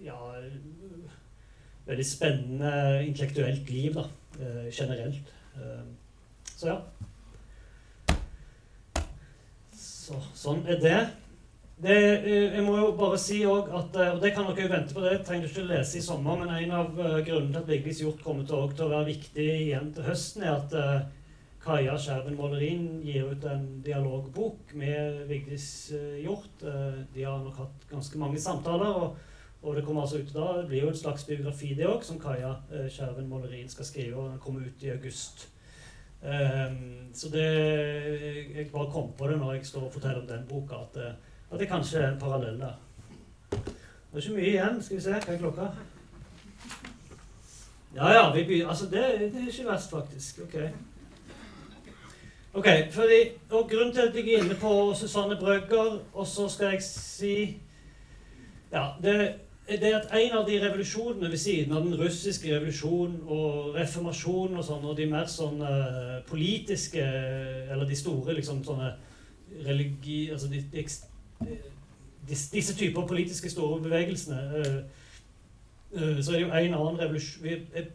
ja, 0.00 0.16
veldig 1.88 2.06
spennende 2.06 2.72
intellektuelt 3.04 3.68
liv 3.68 3.98
da, 3.98 4.06
generelt. 4.72 5.34
så 6.56 6.70
ja. 6.70 6.78
Så, 9.76 10.16
sånn 10.32 10.64
er 10.64 10.80
det. 10.80 10.98
Det, 11.78 11.94
eh, 12.26 12.54
jeg 12.56 12.62
må 12.66 12.72
jo 12.74 12.86
bare 12.98 13.18
si 13.22 13.36
også 13.46 13.76
at, 13.78 13.96
eh, 14.02 14.08
og 14.16 14.22
det 14.22 14.32
kan 14.34 14.48
dere 14.48 14.64
jo 14.64 14.70
vente 14.72 14.94
på, 14.94 15.02
det 15.04 15.20
trenger 15.26 15.46
du 15.46 15.52
ikke 15.52 15.68
lese 15.68 16.00
i 16.00 16.02
sommer, 16.02 16.40
men 16.40 16.50
en 16.50 16.72
av 16.74 16.96
eh, 16.98 17.20
grunnene 17.28 17.52
til 17.52 17.60
at 17.60 17.68
Vigdis 17.70 18.00
Hjort 18.02 18.24
kommer 18.24 18.48
til, 18.48 18.64
til, 18.72 18.88
å 18.88 18.94
være 18.96 19.06
viktig 19.12 19.46
igjen 19.60 19.92
til 19.94 20.08
høsten, 20.08 20.42
er 20.42 20.56
at 20.56 20.74
uh, 20.74 21.04
Kaja 21.62 21.94
Skjerven 22.02 22.34
Målerin 22.34 22.88
gir 23.06 23.28
ut 23.30 23.46
en 23.46 23.68
dialogbok 23.86 24.74
med 24.80 25.20
Vigdis 25.30 25.68
Hjort. 26.24 26.64
Uh, 26.64 27.04
de 27.14 27.28
har 27.28 27.38
nok 27.44 27.62
hatt 27.62 27.86
ganske 27.92 28.18
mange 28.18 28.42
samtaler, 28.42 28.98
og, 28.98 29.38
og 29.62 29.78
det 29.78 29.86
kommer 29.86 30.02
altså 30.02 30.18
ut 30.18 30.34
da, 30.34 30.48
det 30.58 30.66
blir 30.72 30.88
jo 30.88 30.90
en 30.90 31.00
slags 31.04 31.28
biografi 31.30 31.76
det 31.78 31.86
òg, 31.86 32.02
som 32.02 32.18
Kaja 32.18 32.56
uh, 32.72 32.88
Skjerven 32.90 33.30
Målerin 33.30 33.70
skal 33.70 33.86
skrive, 33.86 34.18
og 34.18 34.32
den 34.32 34.42
kommer 34.42 34.66
ut 34.66 34.82
i 34.82 34.90
august. 34.96 35.46
Um, 36.18 37.14
så 37.14 37.30
det 37.30 37.46
Jeg 37.46 38.70
bare 38.72 38.90
kom 38.90 39.12
på 39.14 39.28
det 39.30 39.36
når 39.38 39.60
jeg 39.60 39.68
står 39.70 39.84
og 39.86 39.92
forteller 39.94 40.24
om 40.24 40.30
den 40.34 40.48
boka. 40.50 40.82
at 40.88 41.27
at 41.50 41.60
det 41.60 41.68
kanskje 41.68 41.98
er 41.98 42.12
en 42.12 42.20
parallell 42.20 42.60
der. 42.60 42.76
Det 43.50 43.60
er 44.12 44.20
ikke 44.20 44.34
mye 44.34 44.50
igjen. 44.50 44.82
Skal 44.82 44.96
vi 44.96 45.02
se. 45.02 45.10
Hva 45.10 45.32
er 45.34 45.38
klokka? 45.38 45.70
Ja, 47.94 48.12
ja. 48.12 48.30
Vi. 48.34 48.60
Altså, 48.60 48.84
det, 48.84 49.04
det, 49.20 49.42
er 49.42 49.48
ikke 49.48 49.70
verst, 49.70 49.90
faktisk. 49.90 50.40
Ok. 50.44 50.56
Ok, 52.52 52.66
fordi, 52.90 53.20
og 53.50 53.70
Grunnen 53.70 53.94
til 53.94 54.00
at 54.00 54.14
jeg 54.14 54.34
er 54.34 54.44
inne 54.44 54.54
på 54.54 54.94
Susanne 54.94 55.36
Brøgger, 55.40 55.98
og 56.14 56.26
så 56.26 56.48
skal 56.48 56.66
jeg 56.66 56.82
si 56.82 57.56
Ja, 58.72 58.86
det, 59.02 59.34
det 59.68 59.92
er 59.92 59.98
at 59.98 60.08
en 60.16 60.38
av 60.38 60.48
de 60.48 60.56
revolusjonene 60.64 61.30
ved 61.30 61.36
siden 61.36 61.76
av 61.76 61.84
den 61.84 61.94
russiske 62.00 62.56
revolusjonen 62.56 63.20
og 63.26 63.74
reformasjonen 63.76 64.56
og 64.58 64.64
sånn, 64.64 64.84
og 64.84 64.96
de 64.96 65.06
mer 65.06 65.28
sånn 65.28 65.60
politiske 66.28 67.04
Eller 67.70 67.86
de 67.88 67.96
store 67.96 68.34
liksom 68.40 68.64
sånne 68.64 68.90
religi... 69.66 70.30
Altså 70.32 70.48
de, 70.48 70.64
de 70.72 70.84
disse 72.28 72.76
typer 72.76 73.06
politiske 73.06 73.50
store 73.50 73.80
bevegelsene 73.82 74.40
eh, 74.56 74.76
eh, 75.92 76.22
Så 76.22 76.32
er 76.32 76.36
det 76.36 76.42
jo 76.42 76.52
en 76.52 76.74
annen 76.74 77.00
revolusjon 77.00 77.46
Jeg 77.46 77.86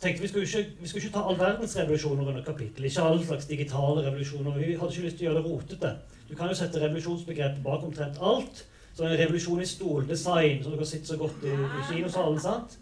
tenkte 0.00 0.22
Vi 0.22 0.28
skulle 0.28 0.44
ikke, 0.44 0.70
vi 0.80 0.88
skulle 0.88 1.04
ikke 1.04 1.14
ta 1.14 1.24
all 1.28 1.38
verdens 1.38 1.76
revolusjoner 1.78 2.28
under 2.28 2.44
kapittel. 2.44 2.84
Ikke 2.84 3.02
alle 3.02 3.26
slags 3.26 3.46
digitale 3.46 4.06
revolusjoner. 4.06 4.58
Vi 4.58 4.72
hadde 4.72 4.92
ikke 4.92 5.04
lyst 5.04 5.16
til 5.18 5.26
å 5.26 5.30
gjøre 5.30 5.42
det 5.42 5.50
rotete. 5.50 5.92
Du 6.28 6.34
kan 6.34 6.48
jo 6.48 6.56
sette 6.56 6.80
revolusjonsbegrepet 6.80 7.62
bak 7.64 7.84
omtrent 7.84 8.18
alt. 8.20 8.64
Så 8.96 9.04
en 9.04 9.18
revolusjon 9.18 9.60
i 9.60 9.68
stoldesign, 9.68 10.62
som 10.64 10.72
dere 10.72 10.86
sitter 10.88 11.12
så 11.12 11.16
godt 11.20 11.44
i, 11.44 11.52
i 11.52 11.82
kinosalen. 11.90 12.40
sant? 12.40 12.78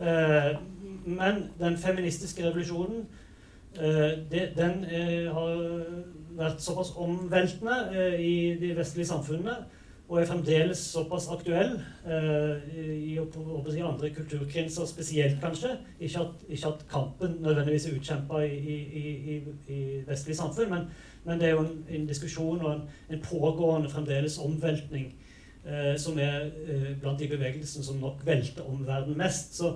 Eh, 0.00 0.58
men 1.06 1.46
den 1.58 1.78
feministiske 1.80 2.44
revolusjonen 2.44 3.06
eh, 3.80 4.12
det, 4.30 4.50
den 4.56 4.84
eh, 4.84 5.32
har 5.32 5.54
vært 6.36 6.62
såpass 6.62 6.92
omveltende 7.00 7.80
eh, 7.92 8.20
i 8.20 8.36
de 8.60 8.72
vestlige 8.76 9.08
samfunnene 9.08 9.56
og 10.06 10.20
er 10.20 10.28
fremdeles 10.28 10.78
såpass 10.92 11.26
aktuell 11.34 11.72
eh, 12.06 12.66
i, 12.78 13.16
andre 13.82 14.10
kulturkrinser 14.14 14.86
spesielt, 14.86 15.40
kanskje. 15.42 15.72
Ikke 16.00 16.20
at, 16.20 16.44
ikke 16.48 16.68
at 16.68 16.84
kampen 16.90 17.36
nødvendigvis 17.40 17.86
er 17.86 17.96
utkjempa 17.98 18.44
i, 18.46 18.76
i, 19.02 19.40
i, 19.66 19.80
vestlige 20.06 20.36
samfunn, 20.36 20.70
men, 20.70 20.86
men, 21.24 21.40
det 21.40 21.48
er 21.48 21.56
jo 21.56 21.64
en, 21.64 21.84
en 21.90 22.06
diskusjon 22.06 22.62
og 22.62 22.72
en, 22.72 22.84
en, 23.10 23.24
pågående 23.24 23.90
fremdeles 23.90 24.38
omveltning 24.38 25.10
eh, 25.66 25.96
som 25.98 26.18
er 26.22 26.52
blant 27.02 27.18
de 27.18 27.28
bevegelsene 27.34 27.84
som 27.84 27.98
nok 27.98 28.22
velter 28.26 28.62
omverdenen 28.62 29.18
mest. 29.18 29.58
Så 29.58 29.74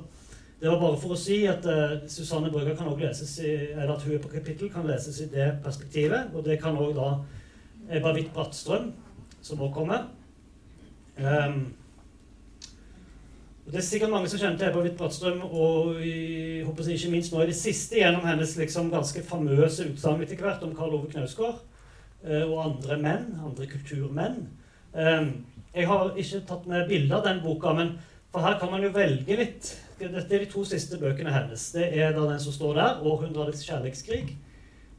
det 0.61 0.69
var 0.69 0.81
bare 0.81 1.01
for 1.01 1.15
å 1.15 1.19
si 1.19 1.39
at 1.49 1.65
uh, 1.65 1.97
Susanne 2.11 2.51
Brøgger 2.53 2.75
kan 2.77 2.91
også 2.91 3.01
leses 3.07 3.35
i, 3.41 3.53
eller 3.73 3.95
at 3.95 4.03
hun 4.05 4.13
er 4.13 4.21
på 4.21 4.33
kapittel 4.33 4.69
kan 4.73 4.85
leses 4.89 5.23
i 5.25 5.29
det 5.33 5.55
perspektivet. 5.65 6.35
Og 6.37 6.45
det 6.45 6.59
kan 6.61 6.77
òg 6.77 6.93
da 6.99 7.15
Witt-Brattstrøm, 7.89 8.91
som 9.41 9.63
òg 9.65 9.73
kommer. 9.75 10.11
Um, 11.17 11.71
det 13.71 13.79
er 13.81 13.87
sikkert 13.87 14.13
mange 14.13 14.29
som 14.29 14.41
kjenner 14.41 14.59
til 14.59 14.69
Ebba 14.69 14.85
Hvitt 14.85 14.99
Brattstrøm, 14.99 15.41
og 15.49 16.03
i, 16.05 16.61
håper 16.67 16.91
jeg, 16.91 17.01
ikke 17.01 17.15
minst 17.15 17.33
nå 17.33 17.41
i 17.41 17.49
det 17.49 17.57
siste 17.57 18.01
gjennom 18.01 18.25
hennes 18.29 18.53
liksom 18.59 18.93
ganske 18.93 19.25
famøse 19.25 19.89
utsagn 19.93 20.25
etter 20.25 20.45
hvert 20.45 20.65
om 20.67 20.77
Karl 20.77 20.97
Ove 20.99 21.09
Knausgård 21.13 21.57
uh, 21.57 22.45
og 22.45 22.57
andre 22.67 23.01
menn, 23.01 23.27
andre 23.49 23.69
kulturmenn. 23.71 24.43
Um, 24.93 25.33
jeg 25.73 25.87
har 25.89 26.17
ikke 26.19 26.45
tatt 26.49 26.69
med 26.69 26.89
bilde 26.91 27.17
av 27.17 27.25
den 27.25 27.45
boka, 27.45 27.73
men 27.79 27.95
for 28.33 28.41
her 28.41 28.59
kan 28.59 28.70
man 28.70 28.85
jo 28.85 28.93
velge 28.95 29.37
litt. 29.37 29.72
Dette 30.01 30.35
er 30.35 30.45
de 30.45 30.51
to 30.51 30.62
siste 30.64 30.99
bøkene 31.01 31.33
hennes. 31.35 31.66
Det 31.74 31.89
er 31.99 32.14
da 32.16 32.28
den 32.28 32.41
som 32.41 32.53
står 32.53 32.74
der, 32.74 33.03
'Århundrets 33.03 33.64
kjærlighetskrig'. 33.66 34.37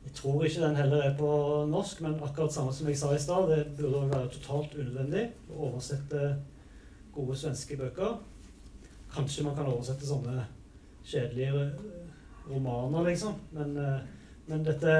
Jeg 0.04 0.14
tror 0.14 0.44
ikke 0.44 0.62
den 0.62 0.76
heller 0.76 1.04
er 1.04 1.18
på 1.18 1.30
norsk, 1.70 2.02
men 2.02 2.20
akkurat 2.24 2.54
samme 2.54 2.74
som 2.74 2.88
jeg 2.88 2.98
sa 2.98 3.14
i 3.14 3.20
stad, 3.20 3.50
det 3.50 3.78
burde 3.78 4.10
være 4.10 4.30
totalt 4.34 4.74
unødvendig 4.76 5.28
å 5.50 5.68
oversette 5.70 6.36
gode 7.14 7.38
svenske 7.38 7.78
bøker. 7.78 8.18
Kanskje 9.14 9.44
man 9.44 9.56
kan 9.56 9.70
oversette 9.70 10.08
sånne 10.08 10.46
kjedelige 11.06 11.72
romaner, 12.50 13.04
liksom. 13.10 13.34
Men, 13.52 13.78
eh, 13.78 14.00
men 14.48 14.64
dette 14.64 14.96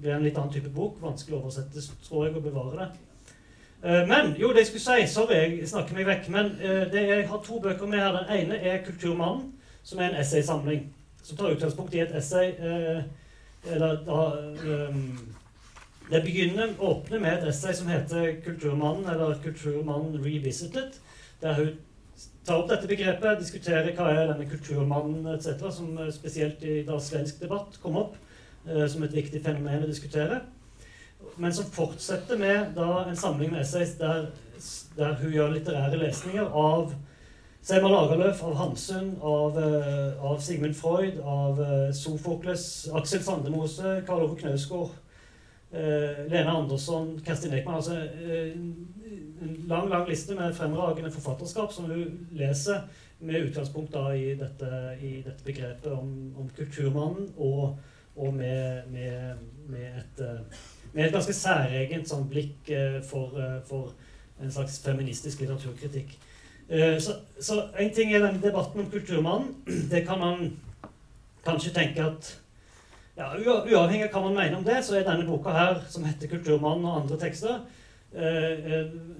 blir 0.00 0.14
en 0.14 0.22
litt 0.22 0.38
annen 0.38 0.52
type 0.52 0.70
bok. 0.74 1.00
Vanskelig 1.02 1.36
å 1.36 1.42
oversette, 1.42 1.80
tror 2.08 2.26
jeg, 2.26 2.36
og 2.36 2.42
bevare 2.42 2.78
det. 2.78 2.88
Eh, 3.84 4.08
men 4.08 4.34
jo, 4.40 4.48
det 4.52 4.64
jeg 4.64 4.66
skulle 4.66 4.84
si 4.84 5.12
Sorry, 5.12 5.34
jeg 5.60 5.68
snakker 5.68 5.94
meg 5.94 6.06
vekk. 6.08 6.28
Men 6.32 6.52
eh, 6.60 6.84
det, 6.92 7.06
jeg 7.08 7.28
har 7.28 7.42
to 7.44 7.60
bøker 7.60 7.86
med 7.86 8.00
her. 8.00 8.16
Den 8.16 8.32
ene 8.38 8.56
er 8.56 8.82
'Kulturmannen', 8.84 9.52
som 9.82 9.98
er 9.98 10.08
en 10.08 10.20
essaysamling. 10.20 10.94
Som 11.22 11.36
tar 11.36 11.52
utgangspunkt 11.52 11.94
i 11.94 12.00
et 12.00 12.16
essay 12.16 12.52
eller 13.72 14.04
da 14.04 14.18
um, 14.88 15.18
Det 16.10 16.22
begynner, 16.22 16.74
åpner 16.78 17.18
med 17.18 17.38
et 17.38 17.48
essay 17.48 17.72
som 17.72 17.88
heter 17.88 18.32
'Kulturmannen', 18.44 19.10
eller 19.10 19.34
'Kulturmannen 19.42 20.24
revisited', 20.24 21.00
der 21.42 21.54
hun 21.54 21.70
tar 22.46 22.60
opp 22.60 22.68
dette 22.70 22.88
begrepet, 22.88 23.40
diskuterer 23.40 23.94
hva 23.96 24.10
er 24.12 24.26
denne 24.32 24.48
kulturmannen 24.50 25.26
etc., 25.34 25.70
som 25.72 25.96
spesielt 26.12 26.62
i 26.62 26.82
da 26.86 26.98
svensk 27.00 27.40
debatt 27.40 27.78
kom 27.82 27.96
opp 27.96 28.18
eh, 28.68 28.84
som 28.90 29.02
et 29.02 29.16
viktig 29.16 29.40
fenomen 29.44 29.86
å 29.86 29.90
diskutere. 29.90 30.42
Men 31.36 31.54
som 31.54 31.64
fortsetter 31.64 32.38
med 32.38 32.74
da, 32.76 33.04
en 33.08 33.16
samling 33.16 33.52
med 33.52 33.64
essays 33.64 33.96
der, 33.98 34.28
der 34.96 35.16
hun 35.20 35.32
gjør 35.32 35.54
litterære 35.56 35.98
lesninger 35.98 36.46
av 36.46 36.94
Selma 37.64 37.88
Lagerlöf, 37.88 38.42
av 38.44 38.54
Hamsun, 38.54 39.14
av, 39.22 39.56
uh, 39.56 40.24
av, 40.24 40.38
Sigmund 40.38 40.76
Freud, 40.76 41.20
av 41.24 41.60
uh, 41.60 41.92
Sofokles, 41.96 42.66
Aksel 42.92 43.22
Sandemose, 43.24 44.02
Karl 44.04 44.26
Ove 44.26 44.36
Knausgård, 44.36 44.92
uh, 45.72 46.26
Lene 46.28 46.50
Andersson, 46.52 47.14
Kerstin 47.24 47.56
Ekman. 47.56 47.80
Altså 47.80 47.96
en 49.44 49.64
lang 49.68 49.88
lang 49.88 50.04
liste 50.08 50.36
med 50.36 50.52
fremragende 50.56 51.10
forfatterskap 51.10 51.72
som 51.72 51.88
hun 51.88 52.28
leser 52.36 52.84
med 53.24 53.48
utgangspunkt 53.48 53.94
da 53.96 54.10
i 54.12 54.34
dette, 54.36 54.70
i 55.00 55.14
dette 55.24 55.44
begrepet 55.46 55.92
om, 55.92 56.34
om 56.36 56.50
kulturmannen, 56.56 57.32
og, 57.36 57.78
og 58.16 58.34
med, 58.34 58.90
med, 58.92 59.40
med, 59.72 60.02
et, 60.02 60.24
med, 60.94 61.06
et, 61.06 61.12
ganske 61.12 61.34
særegent 61.34 62.08
sånn 62.08 62.28
blikk 62.30 62.70
for, 63.08 63.34
for 63.68 63.92
en 64.42 64.52
slags 64.54 64.78
feministisk 64.82 65.42
litteraturkritikk. 65.42 66.14
Eh, 66.68 66.98
så, 66.98 67.12
så 67.40 67.62
en 67.78 67.94
ting 67.94 68.12
er 68.12 68.24
den 68.24 68.42
debatten 68.42 68.80
om 68.80 68.90
kulturmannen. 68.90 69.54
Det 69.90 70.06
kan 70.06 70.18
man 70.18 70.56
kanskje 71.44 71.74
tenke 71.74 72.04
at 72.04 72.40
ja, 73.14 73.28
Uavhengig 73.38 74.08
av 74.08 74.16
hva 74.16 74.20
man 74.24 74.34
mener 74.34 74.56
om 74.58 74.64
det, 74.66 74.80
så 74.82 74.96
er 74.98 75.04
denne 75.06 75.26
boka 75.28 75.52
her, 75.54 75.76
som 75.86 76.02
heter 76.02 76.26
'Kulturmannen' 76.26 76.88
og 76.88 76.96
andre 77.02 77.18
tekster, 77.20 77.60
eh, 78.10 78.64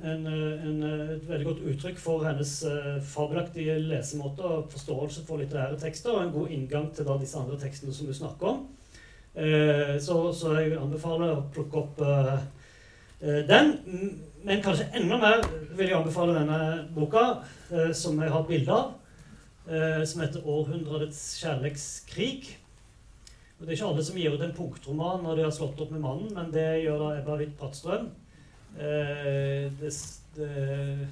en, 0.03 0.27
en, 0.27 0.81
et 0.83 1.29
veldig 1.29 1.47
godt 1.47 1.61
uttrykk 1.71 2.01
for 2.03 2.25
hennes 2.27 2.57
eh, 2.67 2.97
fabelaktige 3.07 3.77
lesemåte 3.79 4.43
og 4.43 4.73
forståelse 4.73 5.23
for 5.29 5.39
litterære 5.39 5.79
tekster, 5.79 6.11
og 6.11 6.25
en 6.25 6.33
god 6.33 6.51
inngang 6.51 6.91
til 6.95 7.07
da 7.07 7.15
disse 7.21 7.39
andre 7.39 7.61
tekstene 7.61 7.95
som 7.95 8.11
du 8.11 8.13
snakker 8.19 8.47
om. 8.47 8.67
Så, 9.35 10.17
så 10.31 10.53
jeg 10.61 10.77
anbefaler 10.79 11.33
å 11.35 11.47
plukke 11.51 11.81
opp 11.81 12.03
den. 13.49 13.73
Men 14.45 14.61
kanskje 14.61 14.91
enda 14.99 15.17
mer 15.17 15.41
vil 15.73 15.89
jeg 15.89 15.97
anbefale 15.97 16.35
denne 16.37 16.59
boka, 16.93 17.23
eh, 17.73 17.93
som 17.97 18.19
jeg 18.21 18.31
har 18.31 18.43
bilde 18.45 18.73
av, 18.73 18.93
eh, 19.69 20.05
som 20.05 20.21
heter 20.21 20.41
'Århundrets 20.45 21.41
kjærlighetskrig'. 21.41 22.57
Og 23.59 23.67
Det 23.67 23.69
er 23.69 23.73
ikke 23.73 23.93
alle 23.93 24.05
som 24.05 24.17
gir 24.17 24.35
ut 24.35 24.43
en 24.43 24.53
punktroman 24.53 25.23
når 25.23 25.37
de 25.37 25.43
har 25.43 25.51
slått 25.51 25.81
opp 25.81 25.91
med 25.91 26.01
mannen, 26.01 26.35
men 26.35 26.53
det 26.53 26.85
gjør 26.85 26.99
da 26.99 27.21
Ebba 27.21 27.37
Witt-Brattstrøm. 27.37 28.09
Eh, 28.79 29.71
det, 29.81 29.93
det, 30.37 31.09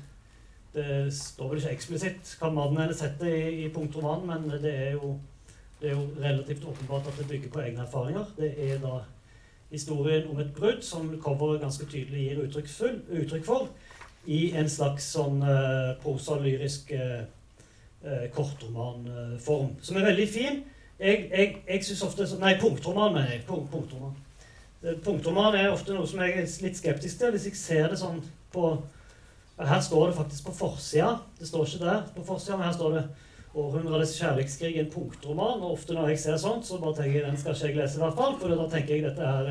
det, 0.74 1.12
står 1.12 1.48
vel 1.48 1.58
ikke 1.58 1.72
eksplisitt 1.72 2.36
hva 2.40 2.50
mannen 2.50 2.76
hennes 2.76 3.00
heter 3.00 3.26
i, 3.26 3.64
i 3.64 3.68
punktromanen, 3.68 4.26
men 4.26 4.62
det 4.62 4.74
er, 4.74 4.92
jo, 4.92 5.18
det 5.82 5.90
er 5.90 5.96
jo 5.96 6.06
relativt 6.22 6.64
åpenbart 6.64 7.06
at 7.10 7.18
det 7.18 7.28
bygger 7.28 7.50
på 7.50 7.60
egne 7.60 7.82
erfaringer. 7.82 8.24
Det 8.36 8.54
er 8.56 8.78
da 8.78 9.00
historien 9.70 10.28
om 10.30 10.38
et 10.40 10.52
brudd, 10.54 10.82
som 10.82 11.08
coveret 11.20 11.60
ganske 11.60 11.86
tydelig 11.86 12.28
gir 12.28 12.42
uttrykk, 12.44 12.68
full, 12.68 13.00
uttrykk 13.10 13.44
for, 13.44 13.68
i 14.26 14.52
en 14.54 14.68
slags 14.70 15.08
sånn 15.16 15.40
uh, 15.42 15.94
prosalyrisk 16.04 16.92
uh, 16.94 17.24
uh, 18.04 18.26
kortromanform, 18.36 19.72
som 19.82 19.98
er 19.98 20.06
veldig 20.12 20.28
fin. 20.30 20.60
Jeg, 21.00 21.24
jeg, 21.32 21.56
jeg 21.66 21.84
synes 21.88 22.04
ofte 22.06 22.28
Nei, 22.38 22.54
punktroman, 22.60 23.16
mener 23.16 23.34
jeg. 23.34 23.42
Punkt, 23.48 23.72
punktroman. 23.72 24.14
Punktroman 25.02 25.56
er 25.58 25.72
ofte 25.72 25.96
noe 25.96 26.06
som 26.06 26.22
jeg 26.22 26.36
er 26.36 26.46
litt 26.62 26.78
skeptisk 26.78 27.18
til. 27.18 27.34
Hvis 27.34 27.48
jeg 27.48 27.58
ser 27.58 27.90
det 27.90 27.98
sånn 27.98 28.22
på 28.54 28.76
Her 29.58 29.80
står 29.82 30.08
det 30.08 30.16
faktisk 30.16 30.46
på 30.46 30.54
forsida. 30.58 31.16
Det 31.38 31.46
står 31.46 31.66
ikke 31.66 31.84
der 31.84 32.06
på 32.14 32.22
forsida, 32.26 32.56
men 32.56 32.66
her 32.66 32.76
står 32.76 32.94
det 32.96 33.02
'Århundrets 33.52 34.16
kjærlighetskrig', 34.16 34.78
en 34.80 34.90
punktroman. 34.90 35.60
Og 35.60 35.72
ofte 35.72 35.94
når 35.94 36.08
jeg 36.08 36.18
ser 36.18 36.36
sånt, 36.40 36.66
så 36.66 36.78
bare 36.80 36.96
tenker 36.96 37.18
jeg 37.20 37.26
den 37.28 37.40
skal 37.40 37.54
ikke 37.54 37.66
jeg 37.66 37.76
lese, 37.76 37.98
i 37.98 38.04
hvert 38.04 38.20
fall. 38.20 38.38
For 38.40 38.54
da 38.56 38.68
tenker 38.72 38.94
jeg 38.94 39.04
dette 39.04 39.26
er 39.28 39.50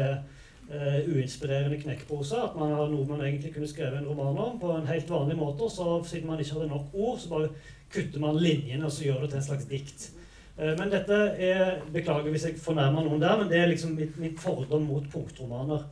uh, 0.72 1.12
uinspirerende 1.12 1.78
knekkpose. 1.84 2.40
At 2.48 2.58
man 2.58 2.74
har 2.74 2.90
noe 2.90 3.06
man 3.06 3.22
egentlig 3.22 3.54
kunne 3.54 3.70
skrevet 3.70 4.00
en 4.00 4.10
roman 4.10 4.42
om 4.42 4.58
på 4.62 4.74
en 4.74 4.90
helt 4.90 5.10
vanlig 5.10 5.38
måte. 5.38 5.70
Så 5.70 6.02
siden 6.10 6.32
man 6.32 6.42
ikke 6.42 6.58
hadde 6.58 6.72
nok 6.74 6.98
ord, 6.98 7.22
så 7.22 7.30
bare 7.30 7.54
kutter 7.94 8.26
man 8.26 8.42
linjene 8.42 8.88
og 8.88 8.96
så 8.96 9.06
gjør 9.06 9.22
det 9.22 9.32
til 9.36 9.42
en 9.44 9.48
slags 9.52 9.70
dikt. 9.70 10.10
Uh, 10.58 10.74
men 10.82 10.90
dette 10.98 11.22
er 11.52 11.86
Beklager 11.94 12.34
hvis 12.34 12.50
jeg 12.50 12.60
fornærmer 12.66 13.06
noen 13.06 13.22
der, 13.22 13.38
men 13.38 13.54
det 13.54 13.62
er 13.62 13.70
liksom 13.70 13.94
mitt, 14.02 14.18
mitt 14.18 14.42
fordom 14.42 14.90
mot 14.90 15.06
punktromaner. 15.14 15.86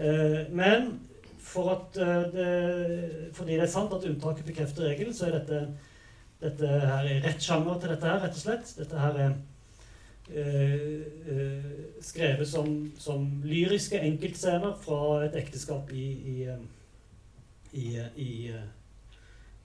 Uh, 0.00 0.40
men 0.56 0.94
for 1.52 1.68
at 1.68 1.96
det, 2.32 3.30
fordi 3.36 3.58
det 3.58 3.64
er 3.66 3.68
sant 3.68 3.92
at 3.92 4.04
unntaket 4.08 4.46
bekrefter 4.46 4.86
regelen, 4.86 5.12
så 5.12 5.26
er 5.26 5.34
dette 5.34 5.58
dette 6.42 6.68
her 6.68 7.06
er 7.06 7.22
rett 7.22 7.42
sjanger 7.42 7.78
til 7.78 7.92
dette 7.94 8.08
her, 8.08 8.20
rett 8.24 8.38
og 8.38 8.42
slett. 8.42 8.70
Dette 8.78 8.98
her 8.98 9.18
er 9.24 9.34
uh, 10.34 11.02
uh, 11.30 11.82
skrevet 12.02 12.48
som, 12.48 12.72
som, 12.98 13.28
lyriske 13.46 14.00
enkeltscener 14.02 14.74
fra 14.82 15.02
et 15.26 15.38
ekteskap 15.38 15.92
i, 15.94 16.06
i, 16.34 16.38
i, 17.78 17.90
i, 18.26 18.32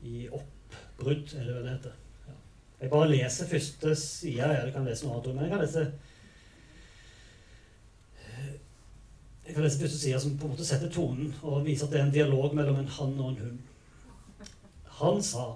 i 0.06 0.28
oppbrudd, 0.30 1.34
er 1.34 1.48
det 1.48 1.56
vel 1.56 1.64
det 1.66 1.78
heter. 1.78 1.98
Ja. 2.28 2.38
Jeg 2.84 2.94
bare 2.94 3.12
leser 3.16 3.50
første 3.50 3.96
side. 3.98 4.52
Jeg 4.54 4.76
kan 4.76 4.86
lese 4.86 5.08
noe 5.08 5.18
annet, 5.18 5.34
men 5.34 5.48
jeg 5.48 5.56
kan 5.56 5.66
lese 5.66 5.88
jeg 9.48 9.56
kan 9.56 9.64
lese 9.64 9.80
første 9.80 9.98
side 9.98 10.20
som 10.20 10.34
på 10.38 10.46
en 10.46 10.52
måte 10.52 10.66
setter 10.68 10.90
tonen 10.92 11.30
og 11.40 11.62
viser 11.64 11.88
at 11.88 11.94
det 11.94 12.00
er 12.02 12.10
en 12.10 12.14
dialog 12.14 12.56
mellom 12.56 12.82
en 12.82 12.90
han 12.98 13.14
og 13.16 13.30
en 13.32 13.38
hun. 13.46 13.62
Han 14.98 15.22
sa 15.24 15.54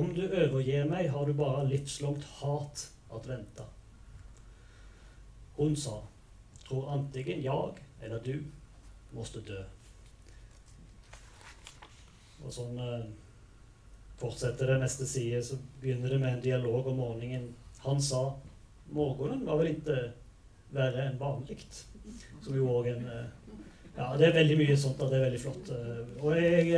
om 0.00 0.14
du 0.16 0.24
overgir 0.26 0.88
meg, 0.88 1.10
har 1.12 1.26
du 1.28 1.36
bare 1.36 1.66
livslangt 1.68 2.24
hat 2.40 2.86
at 3.12 3.28
vente. 3.28 3.66
Hun 5.58 5.76
sa, 5.76 5.98
tror 6.64 6.92
antingen 6.94 7.42
jeg 7.44 7.82
eller 8.00 8.22
du 8.24 8.36
måtte 9.12 9.42
dø. 9.44 9.60
Og 12.40 12.54
sånn 12.54 12.78
eh, 12.80 13.08
fortsetter 14.20 14.72
det 14.72 14.78
neste 14.80 15.08
side, 15.08 15.42
så 15.44 15.58
begynner 15.82 16.14
det 16.14 16.20
med 16.22 16.36
en 16.36 16.44
dialog 16.44 16.88
om 16.92 17.02
morgenen. 17.02 17.50
Han 17.84 18.00
sa 18.00 18.22
morgenen 18.94 19.44
var 19.48 19.60
vel 19.60 19.74
ikke 19.74 19.98
verre 20.74 21.08
enn 21.08 21.20
vanlig, 21.20 21.58
Som 22.40 22.56
jo 22.56 22.70
òg 22.72 22.88
en 22.94 23.04
eh, 23.10 23.28
Ja, 24.00 24.14
det 24.16 24.30
er 24.30 24.38
veldig 24.38 24.56
mye 24.56 24.76
sånt. 24.80 25.02
Det 25.02 25.18
er 25.18 25.26
veldig 25.26 25.40
flott. 25.42 25.68
eh. 25.74 25.98
Og 26.24 26.36
jeg, 26.38 26.70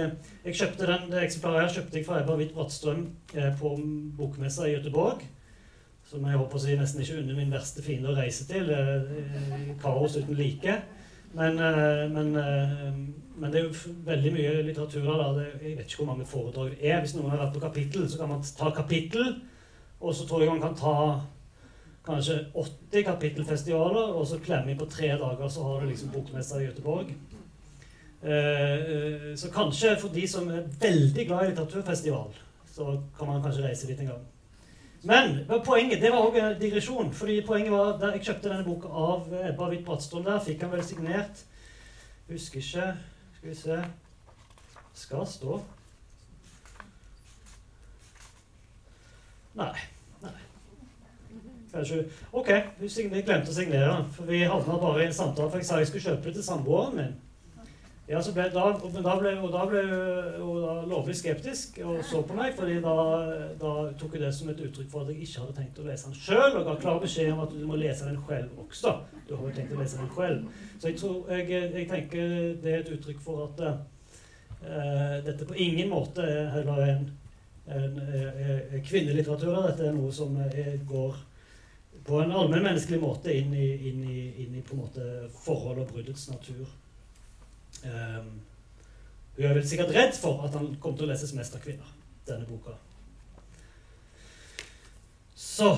jeg 0.44 0.56
kjøpte 0.58 0.88
den, 0.88 1.04
det 1.12 1.20
eksemplaret 1.22 1.60
her 1.62 1.76
kjøpte 1.76 2.00
jeg 2.00 2.08
fra 2.08 2.18
Ebba 2.18 2.34
Hvitt 2.40 2.54
Brattstrøm 2.56 3.04
eh, 3.36 3.52
på 3.60 3.76
bokmessa 4.18 4.66
i 4.66 4.74
Göteborg. 4.74 5.22
Som 6.10 6.26
jeg 6.26 6.40
håper 6.40 6.58
å 6.58 6.62
si 6.64 6.74
nesten 6.76 7.04
ikke 7.04 7.20
unner 7.20 7.38
min 7.38 7.54
verste 7.54 7.84
fiende 7.84 8.10
å 8.10 8.16
reise 8.16 8.48
til. 8.50 8.72
Eh, 8.74 9.70
kaos 9.82 10.18
uten 10.18 10.34
like. 10.38 10.80
Men, 11.32 11.58
eh, 11.62 12.08
men, 12.10 12.34
eh, 12.36 12.90
men, 13.36 13.52
det 13.52 13.60
er 13.60 13.68
jo 13.68 13.94
veldig 14.10 14.32
mye 14.34 14.56
litteratur. 14.66 15.06
Da. 15.06 15.46
jeg 15.62 15.76
vet 15.78 15.86
ikke 15.86 16.02
hvor 16.02 16.10
mange 16.10 16.26
foredrag 16.26 16.74
det 16.74 16.90
er. 16.90 17.00
Hvis 17.00 17.14
noen 17.16 17.30
har 17.30 17.44
vært 17.46 17.54
på 17.54 17.62
kapittel, 17.68 18.08
så 18.10 18.18
kan 18.18 18.34
man 18.34 18.42
ta 18.42 18.72
kapittel. 18.74 19.36
Og 20.00 20.14
så 20.14 20.26
tror 20.26 20.42
jeg 20.42 20.50
man 20.50 20.60
kan 20.60 20.74
ta 20.74 20.96
kanskje 22.06 22.38
80 22.54 23.04
kapittelfestivaler, 23.06 24.14
og 24.14 24.26
så 24.26 24.38
klemmer 24.42 24.72
vi 24.72 24.78
på 24.78 24.90
tre 24.90 25.08
dager, 25.18 25.48
så 25.48 25.62
har 25.62 25.80
du 25.80 25.86
liksom 25.86 26.10
bokmessa 26.14 26.60
i 26.60 26.66
Göteborg. 26.66 27.14
Eh, 28.22 29.36
så 29.36 29.50
kanskje 29.54 29.96
for 30.00 30.08
de 30.08 30.28
som 30.28 30.50
er 30.50 30.68
veldig 30.80 31.26
glad 31.26 31.44
i 31.44 31.48
litteraturfestival, 31.50 32.34
så 32.74 33.00
kan 33.18 33.26
man 33.26 33.42
kanskje 33.42 33.66
reise 33.66 33.86
dit 33.86 34.00
en 34.00 34.06
gang. 34.06 34.26
Men 35.02 35.62
poenget 35.64 36.00
det 36.00 36.12
var 36.12 36.28
òg 36.28 36.36
en 36.38 36.60
digresjon. 36.60 37.12
fordi 37.12 37.40
poenget 37.46 37.72
var 37.72 37.98
da 37.98 38.12
Jeg 38.12 38.22
kjøpte 38.22 38.48
denne 38.48 38.64
boka 38.64 38.88
av 38.88 39.32
Ebba 39.48 39.68
Hvitt 39.68 39.84
Brattstrøm 39.84 40.24
der. 40.24 40.38
Fikk 40.40 40.62
han 40.62 40.70
vel 40.72 40.84
signert. 40.84 41.44
Husker 42.30 42.58
ikke 42.58 42.94
Skal 43.36 43.48
vi 43.48 43.54
se 43.54 43.84
Skal 44.94 45.26
stå. 45.26 45.62
Nei. 49.54 49.74
Kanskje, 51.72 52.04
ok, 52.36 52.50
vi 52.80 53.22
glemte 53.24 53.48
å 53.48 53.56
signere. 53.56 54.00
For 54.12 54.28
vi 54.28 54.44
havna 54.44 54.78
bare 54.80 55.04
i 55.04 55.08
en 55.08 55.14
samtale. 55.16 55.48
For 55.48 55.62
jeg 55.62 55.68
sa 55.68 55.78
jeg 55.80 55.88
skulle 55.88 56.08
kjøpe 56.10 56.28
det 56.28 56.34
til 56.40 56.50
samboeren 56.50 56.98
min. 56.98 57.14
Ja, 58.10 58.18
så 58.20 58.32
ble, 58.34 58.48
da, 58.52 58.64
men 58.82 59.04
da 59.06 59.12
ble 59.16 59.30
hun 59.38 60.88
lovlig 60.90 61.14
skeptisk 61.16 61.78
og 61.86 62.02
så 62.04 62.20
på 62.26 62.34
meg. 62.36 62.52
fordi 62.58 62.80
da, 62.82 62.96
da 63.60 63.70
tok 63.96 64.18
hun 64.18 64.24
det 64.24 64.32
som 64.34 64.50
et 64.50 64.60
uttrykk 64.66 64.90
for 64.90 65.04
at 65.04 65.12
jeg 65.14 65.22
ikke 65.22 65.44
hadde 65.44 65.56
tenkt 65.60 65.80
å 65.80 65.86
lese 65.86 66.10
den 66.10 66.18
sjøl. 66.18 66.58
Og 66.58 66.66
ga 66.66 66.76
klar 66.82 67.00
beskjed 67.00 67.32
om 67.32 67.40
at 67.46 67.54
du 67.54 67.64
må 67.68 67.78
lese 67.80 68.10
den 68.10 68.20
selv 68.26 68.60
også. 68.66 68.96
Du 69.28 69.32
har 69.36 69.46
jo 69.46 69.54
tenkt 69.56 69.72
å 69.72 69.80
lese 69.80 70.02
den 70.02 70.12
selv. 70.18 70.60
Så 70.76 70.90
jeg, 70.90 71.00
tror, 71.00 71.18
jeg, 71.32 71.48
jeg 71.78 71.88
tenker 71.94 72.36
det 72.60 72.74
er 72.74 72.82
et 72.82 72.94
uttrykk 72.98 73.24
for 73.24 73.46
at 73.46 73.64
uh, 73.70 75.18
dette 75.24 75.48
på 75.48 75.56
ingen 75.56 75.92
måte 75.94 76.26
er 76.26 76.52
heller 76.58 76.84
en, 76.90 77.10
en, 77.78 78.00
en 78.02 78.88
kvinnelitteratur. 78.90 79.62
Dette 79.70 79.88
er 79.88 79.96
noe 79.96 80.12
som 80.12 80.36
er, 80.50 80.74
går 80.90 81.16
på 82.06 82.20
en 82.22 82.32
allmennmenneskelig 82.32 83.00
måte 83.02 83.34
inn 83.34 83.54
i, 83.54 83.68
inn 83.88 84.04
i, 84.08 84.22
inn 84.44 84.54
i 84.58 84.62
på 84.66 84.76
en 84.76 84.82
måte 84.84 85.08
forhold 85.44 85.84
og 85.84 85.90
bruddets 85.92 86.28
natur. 86.30 86.66
Um, 87.82 88.32
hun 89.36 89.48
er 89.48 89.56
vel 89.56 89.66
sikkert 89.68 89.94
redd 89.94 90.16
for 90.18 90.44
at 90.46 90.56
han 90.58 90.74
kommer 90.80 90.98
til 90.98 91.08
å 91.08 91.12
leses 91.12 91.34
mest 91.36 91.54
av 91.56 91.62
kvinner, 91.64 91.88
denne 92.28 92.48
boka. 92.48 92.76
Så 95.34 95.76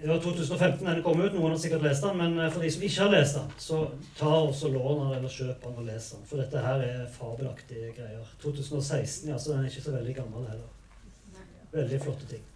Det 0.00 0.08
var 0.08 0.20
2015 0.22 0.86
den 0.86 1.02
kom 1.02 1.20
ut. 1.20 1.32
Noen 1.34 1.50
har 1.50 1.58
sikkert 1.58 1.82
lest 1.82 2.04
den. 2.06 2.20
Men 2.20 2.36
eh, 2.38 2.50
for 2.54 2.62
de 2.62 2.68
som 2.70 2.82
ikke 2.86 3.00
har 3.02 3.08
lest 3.10 3.34
den, 3.34 3.48
så 3.58 3.80
ta 4.18 4.30
også 4.30 4.70
lån 4.70 5.00
den 5.00 5.16
eller 5.16 5.32
kjøp 5.34 5.64
den 5.64 5.80
og 5.80 5.88
les 5.88 6.10
den. 6.12 6.20
For 6.28 6.38
dette 6.38 6.62
her 6.62 6.84
er 6.86 7.08
fabelaktige 7.16 7.90
greier. 7.96 8.28
2016, 8.44 9.26
ja, 9.32 9.38
så 9.38 9.56
den 9.56 9.64
er 9.64 9.72
ikke 9.72 9.82
så 9.88 9.96
veldig 9.96 10.14
gammel 10.20 10.46
heller. 10.52 11.42
Veldig 11.72 11.98
flotte 12.04 12.30
ting. 12.30 12.46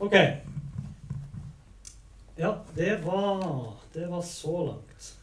Ok. 0.00 0.14
Ja, 2.36 2.56
det 2.74 3.04
var 3.04 3.74
Det 3.92 4.06
var 4.06 4.22
så 4.22 4.66
langt. 4.66 5.18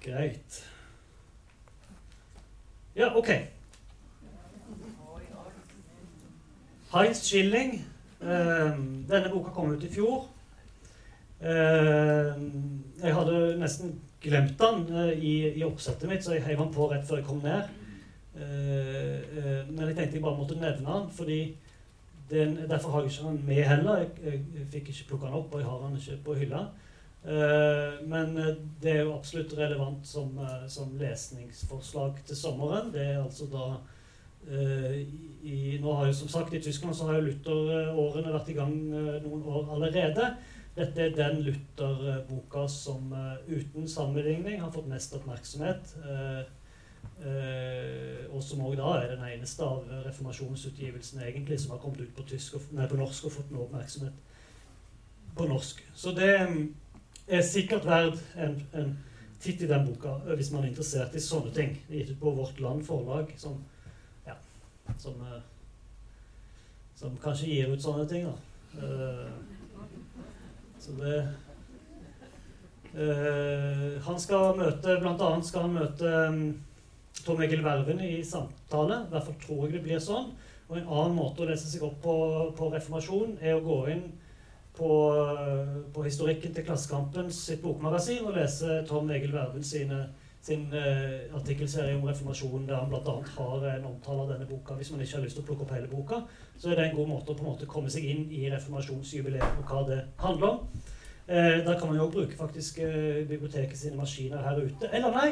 Greit. 0.00 0.66
Ja, 2.94 3.16
ok. 3.16 3.28
Heinz 6.92 7.22
Schilling. 7.24 7.84
Eh, 8.20 8.76
denne 9.08 9.30
boka 9.32 9.50
kom 9.50 9.72
ut 9.72 9.84
i 9.84 9.88
fjor. 9.88 10.28
Eh, 11.40 12.36
jeg 13.00 13.14
hadde 13.16 13.56
nesten 13.56 13.94
glemt 14.20 14.60
den 14.60 14.84
eh, 14.92 15.14
i, 15.16 15.34
i, 15.54 15.64
oppsettet 15.64 16.08
mitt, 16.08 16.24
så 16.24 16.36
jeg 16.36 16.44
heiv 16.44 16.60
den 16.60 16.74
på 16.74 16.90
rett 16.90 17.08
før 17.08 17.22
jeg 17.22 17.28
kom 17.30 17.40
ned. 17.44 17.76
Men 18.40 19.88
jeg 19.88 19.96
tenkte 19.96 20.16
jeg 20.16 20.22
bare 20.22 20.38
måtte 20.38 20.56
nevne 20.60 20.84
den, 20.86 21.08
fordi 21.12 21.40
den, 22.30 22.56
derfor 22.70 22.90
har 22.90 23.02
jeg 23.02 23.10
ikke 23.10 23.28
den 23.28 23.42
med 23.46 23.64
heller. 23.64 24.04
Jeg, 24.04 24.40
jeg, 24.54 24.66
fikk 24.72 24.88
ikke 24.88 25.08
plukka 25.08 25.26
den 25.26 25.40
opp, 25.40 25.54
og 25.54 25.60
jeg 25.60 25.68
har 25.68 25.82
den 25.86 25.98
ikke 25.98 26.22
på 26.24 26.36
hylla. 26.40 26.64
Uh, 27.20 28.00
men 28.08 28.38
eh, 28.40 28.54
det 28.80 28.92
er 28.94 29.02
jo 29.04 29.12
absolutt 29.12 29.52
relevant 29.58 30.06
som, 30.08 30.30
uh, 30.40 30.62
som, 30.72 30.94
lesningsforslag 30.96 32.22
til 32.26 32.36
sommeren. 32.36 32.88
Det 32.94 33.02
er 33.04 33.18
altså 33.20 33.44
da 33.52 33.66
uh, 34.48 34.94
i, 35.42 35.76
Nå 35.82 35.92
har 35.98 36.06
jo 36.08 36.14
som 36.16 36.30
sagt 36.32 36.54
I 36.56 36.62
Tyskland 36.64 36.96
så 36.96 37.10
har 37.10 37.18
jo 37.18 37.26
Luther-årene 37.26 38.32
vært 38.32 38.48
i 38.48 38.56
gang 38.56 38.72
noen 39.26 39.44
år 39.44 39.68
allerede. 39.76 40.30
Dette 40.78 41.04
er 41.04 41.12
den 41.16 41.42
Luther-boka 41.44 42.64
som 42.72 43.12
uten 43.48 43.88
sammenligning 43.88 44.60
har 44.62 44.72
fått 44.72 44.88
mest 44.88 45.16
oppmerksomhet. 45.18 45.92
Uh, 47.20 48.24
og 48.32 48.40
som 48.40 48.62
òg 48.64 48.78
da 48.78 48.94
er 48.96 49.10
den 49.12 49.24
eneste 49.28 49.60
av 49.66 49.84
reformasjonsutgivelsene 50.06 51.26
egentlig 51.28 51.58
som 51.60 51.74
har 51.74 51.80
kommet 51.82 52.00
ut 52.00 52.14
på, 52.16 52.24
og, 52.24 52.68
nei, 52.72 52.86
på 52.88 52.96
norsk 52.96 53.26
og 53.28 53.34
fått 53.34 53.50
noe 53.52 53.66
oppmerksomhet 53.66 55.36
på 55.36 55.48
norsk. 55.50 55.82
Så 55.94 56.14
det 56.16 56.30
mm, 56.48 56.62
er 57.28 57.42
sikkert 57.44 57.84
verdt 57.84 58.22
en, 58.40 58.56
en 58.72 58.94
titt 59.40 59.62
i 59.62 59.68
den 59.68 59.84
boka 59.86 60.14
eh, 60.26 60.36
hvis 60.38 60.52
man 60.54 60.64
er 60.64 60.70
interessert 60.70 61.14
i 61.16 61.22
sånne 61.24 61.52
ting. 61.56 61.76
Gitt 61.90 62.14
ut 62.14 62.20
på 62.22 62.32
Vårt 62.38 62.60
Land 62.60 62.86
forlag, 62.88 63.34
som, 63.40 63.60
ja, 64.26 64.36
som, 64.98 65.20
uh, 65.20 65.42
som 66.96 67.20
kanskje 67.20 67.52
gir 67.52 67.74
ut 67.74 67.84
sånne 67.84 68.08
ting. 68.08 68.28
da. 68.28 68.36
Uh, 68.80 69.28
så 70.80 70.96
det 71.02 71.20
Han 74.02 74.16
skal 74.18 74.56
møte 74.58 74.96
Blant 74.98 75.20
annet 75.22 75.46
skal 75.46 75.68
han 75.68 75.76
møte 75.76 76.08
um, 76.26 76.38
Tom 77.24 77.42
Egil 77.44 77.64
Verven 77.64 78.00
i 78.00 78.22
samtale. 78.24 79.04
I 79.06 79.12
hvert 79.12 79.28
fall 79.28 79.38
tror 79.44 79.66
jeg 79.66 79.76
det 79.76 79.84
blir 79.84 80.02
sånn. 80.02 80.32
Og 80.70 80.78
en 80.78 80.86
annen 80.88 81.16
måte 81.18 81.42
å 81.42 81.48
lese 81.48 81.66
seg 81.66 81.82
opp 81.82 81.98
på, 82.04 82.16
på 82.56 82.70
reformasjon 82.70 83.38
er 83.42 83.56
å 83.56 83.64
gå 83.64 83.78
inn 83.90 84.04
på, 84.76 84.90
på 85.92 86.04
historikken 86.06 86.54
til 86.54 86.66
Klassekampen 86.66 87.30
sitt 87.34 87.62
bokmagasin 87.64 88.26
og 88.28 88.36
lese 88.38 88.80
Tom 88.88 89.10
Egil 89.10 89.34
Verven 89.34 89.66
sine, 89.66 90.04
sin 90.40 90.70
eh, 90.72 91.26
artikkelserie 91.36 91.98
om 91.98 92.06
reformasjonen, 92.08 92.68
der 92.70 92.78
han 92.78 92.92
bl.a. 92.92 93.16
har 93.34 93.66
en 93.74 93.90
omtale 93.90 94.24
av 94.24 94.32
denne 94.34 94.48
boka. 94.48 94.78
Hvis 94.78 94.92
man 94.94 95.02
ikke 95.02 95.18
har 95.18 95.26
lyst 95.26 95.36
til 95.40 95.44
å 95.44 95.50
plukke 95.50 95.66
opp 95.66 95.74
hele 95.74 95.90
boka, 95.90 96.22
så 96.56 96.70
er 96.70 96.78
det 96.78 96.88
en 96.88 96.96
god 97.00 97.12
måte 97.16 97.34
å 97.34 97.36
på 97.36 97.44
en 97.44 97.50
måte 97.50 97.68
komme 97.70 97.92
seg 97.92 98.06
inn 98.06 98.24
i 98.30 98.46
reformasjonsjubileet 98.54 99.60
og 99.60 99.74
hva 99.74 99.84
det 99.90 100.00
handler 100.22 100.54
om. 100.54 100.88
Eh, 101.26 101.60
der 101.66 101.76
kan 101.78 101.90
man 101.90 101.98
jo 101.98 102.10
bruke 102.14 102.38
faktisk 102.38 102.78
eh, 102.86 103.26
biblioteket 103.28 103.78
sine 103.78 103.98
maskiner 103.98 104.46
her 104.46 104.62
ute. 104.62 104.88
Eller 104.94 105.12
nei, 105.18 105.28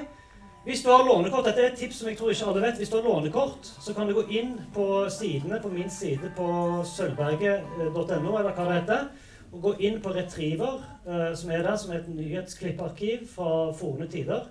hvis 0.69 0.83
du 0.85 0.91
har 0.93 1.07
lånekort, 1.07 1.47
Dette 1.47 1.63
er 1.65 1.71
et 1.71 1.79
tips 1.81 2.03
som 2.03 2.11
jeg 2.11 2.19
tror 2.19 2.31
ikke 2.31 2.47
alle 2.51 2.63
vet. 2.67 2.77
Hvis 2.77 2.91
du 2.93 2.99
har 2.99 3.07
lånekort, 3.07 3.69
så 3.81 3.95
kan 3.97 4.09
du 4.09 4.13
gå 4.19 4.27
inn 4.37 4.51
på 4.75 4.85
sidene 5.09 5.63
på 5.63 5.71
min 5.73 5.89
side 5.89 6.29
på 6.37 6.49
sølvberget.no, 6.85 8.35
eller 8.37 8.53
hva 8.53 8.67
det 8.67 8.75
heter, 8.83 9.07
og 9.49 9.63
gå 9.65 9.73
inn 9.89 9.97
på 10.05 10.13
Retriever, 10.13 10.83
eh, 11.09 11.31
som 11.41 11.55
er 11.57 11.65
der, 11.65 11.79
som 11.81 11.95
er 11.95 12.03
et 12.03 12.11
nyhetsklipparkiv 12.13 13.25
fra 13.33 13.73
forne 13.81 14.11
tider. 14.13 14.45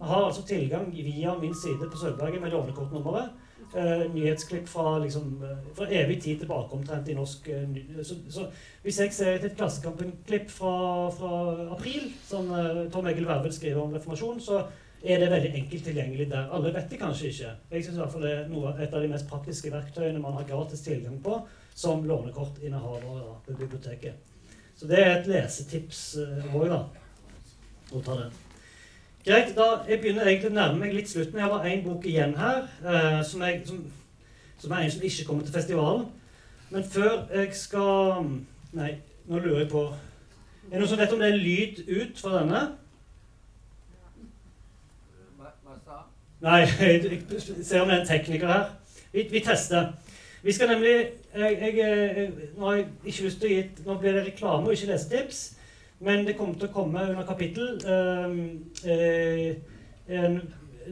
Jeg 0.00 0.08
har 0.08 0.24
altså 0.24 0.42
tilgang 0.48 0.90
via 0.96 1.36
min 1.38 1.54
side 1.54 1.86
på 1.92 2.02
Sølvberget 2.02 2.42
med 2.42 2.50
lånekortnummeret. 2.50 3.30
Uh, 3.70 4.14
nyhetsklipp 4.14 4.66
fra, 4.68 4.98
liksom, 4.98 5.42
uh, 5.42 5.74
fra, 5.76 5.86
evig 5.94 6.16
tid 6.22 6.40
tilbake 6.40 6.74
omtrent 6.74 7.08
i 7.08 7.14
norsk 7.14 7.48
uh, 7.54 7.76
så, 8.02 8.16
så, 8.30 8.46
Hvis 8.82 8.98
jeg 9.00 9.12
ser 9.14 9.44
et 9.44 9.54
Klassekampen-klipp 9.56 10.50
fra, 10.50 11.10
fra, 11.14 11.34
april, 11.76 12.08
som 12.26 12.50
Tom 12.92 13.06
Egil 13.06 13.28
Vervel 13.28 13.52
skriver 13.52 13.82
om 13.82 13.92
reformasjon, 13.94 14.40
så 14.40 14.64
er 15.02 15.20
det 15.20 15.30
veldig 15.30 15.50
enkelt 15.54 15.84
tilgjengelig 15.84 16.26
der. 16.30 16.48
Alle 16.52 16.74
vet 16.74 16.90
det 16.90 16.98
kanskje 17.00 17.30
ikke. 17.30 17.52
Jeg 17.70 17.84
fall 18.12 18.22
det 18.22 18.32
er 18.32 18.48
noe, 18.50 18.74
et 18.76 18.92
av 18.94 19.00
de 19.00 19.08
mest 19.08 19.28
praktiske 19.28 19.72
verktøyene 19.72 20.20
man 20.20 20.36
har 20.36 20.48
gratis 20.48 20.84
tilgang 20.84 21.16
på 21.24 21.38
som 21.74 22.04
lånekortinnehaver 22.04 23.06
på 23.46 23.56
biblioteket. 23.56 24.14
Så 24.76 24.86
det 24.86 25.00
er 25.00 25.14
et 25.14 25.26
lesetips 25.28 26.02
òg, 26.52 26.66
uh, 26.66 26.68
da. 26.68 26.80
Å 27.90 28.02
ta. 28.04 28.16
Greit, 29.24 29.50
da 29.56 29.82
Jeg 29.88 30.00
begynner 30.00 30.28
egentlig 30.28 30.50
å 30.52 30.56
nærme 30.56 30.84
meg 30.84 30.94
litt 30.96 31.10
slutten. 31.10 31.36
Jeg 31.36 31.44
har 31.44 31.52
bare 31.52 31.72
én 31.72 31.82
bok 31.84 32.06
igjen 32.08 32.36
her, 32.36 32.68
uh, 32.84 33.20
som, 33.26 33.42
jeg, 33.44 33.62
som, 33.68 33.82
som, 34.58 34.72
er 34.72 34.84
en 34.84 34.94
som 34.94 35.04
ikke 35.08 35.26
kommer 35.28 35.44
til 35.44 35.56
festivalen. 35.56 36.06
Men 36.70 36.84
før 36.84 37.26
jeg 37.34 37.54
skal 37.56 38.30
Nei, 38.76 38.92
nå 39.26 39.40
lurer 39.40 39.64
jeg 39.64 39.70
på 39.72 39.80
Er 39.90 40.76
det 40.76 40.78
noen 40.78 40.90
som 40.92 41.00
vet 41.00 41.12
om 41.16 41.18
det 41.18 41.32
er 41.32 41.40
lyd 41.40 41.80
ut 41.88 42.20
fra 42.22 42.36
denne? 42.36 42.60
Nei, 46.40 46.60
jeg 46.80 47.20
ser 47.62 47.82
om 47.82 47.88
det 47.88 47.96
er 47.96 48.00
en 48.00 48.06
tekniker 48.08 48.48
her. 48.48 48.68
Vi, 49.12 49.26
vi 49.30 49.42
tester. 49.44 49.92
Vi 50.42 50.52
skal 50.52 50.70
nemlig 50.72 50.94
jeg, 51.34 51.58
jeg, 51.60 51.74
jeg, 51.76 52.30
Nå 52.56 52.66
har 52.66 52.74
jeg 52.74 52.86
ikke 53.04 53.24
lyst 53.26 53.40
til 53.42 53.50
å 53.50 53.52
gi 53.52 53.84
Nå 53.84 53.96
blir 54.00 54.14
det 54.16 54.22
reklame 54.30 54.70
og 54.70 54.76
ikke 54.76 54.92
lesetips. 54.92 55.42
Men 56.00 56.24
det 56.24 56.38
kommer 56.38 56.56
til 56.56 56.70
å 56.70 56.72
komme 56.72 57.02
under 57.10 57.26
kapittel 57.28 57.74
um, 57.84 58.38
eh, 58.88 59.58
en, 60.08 60.38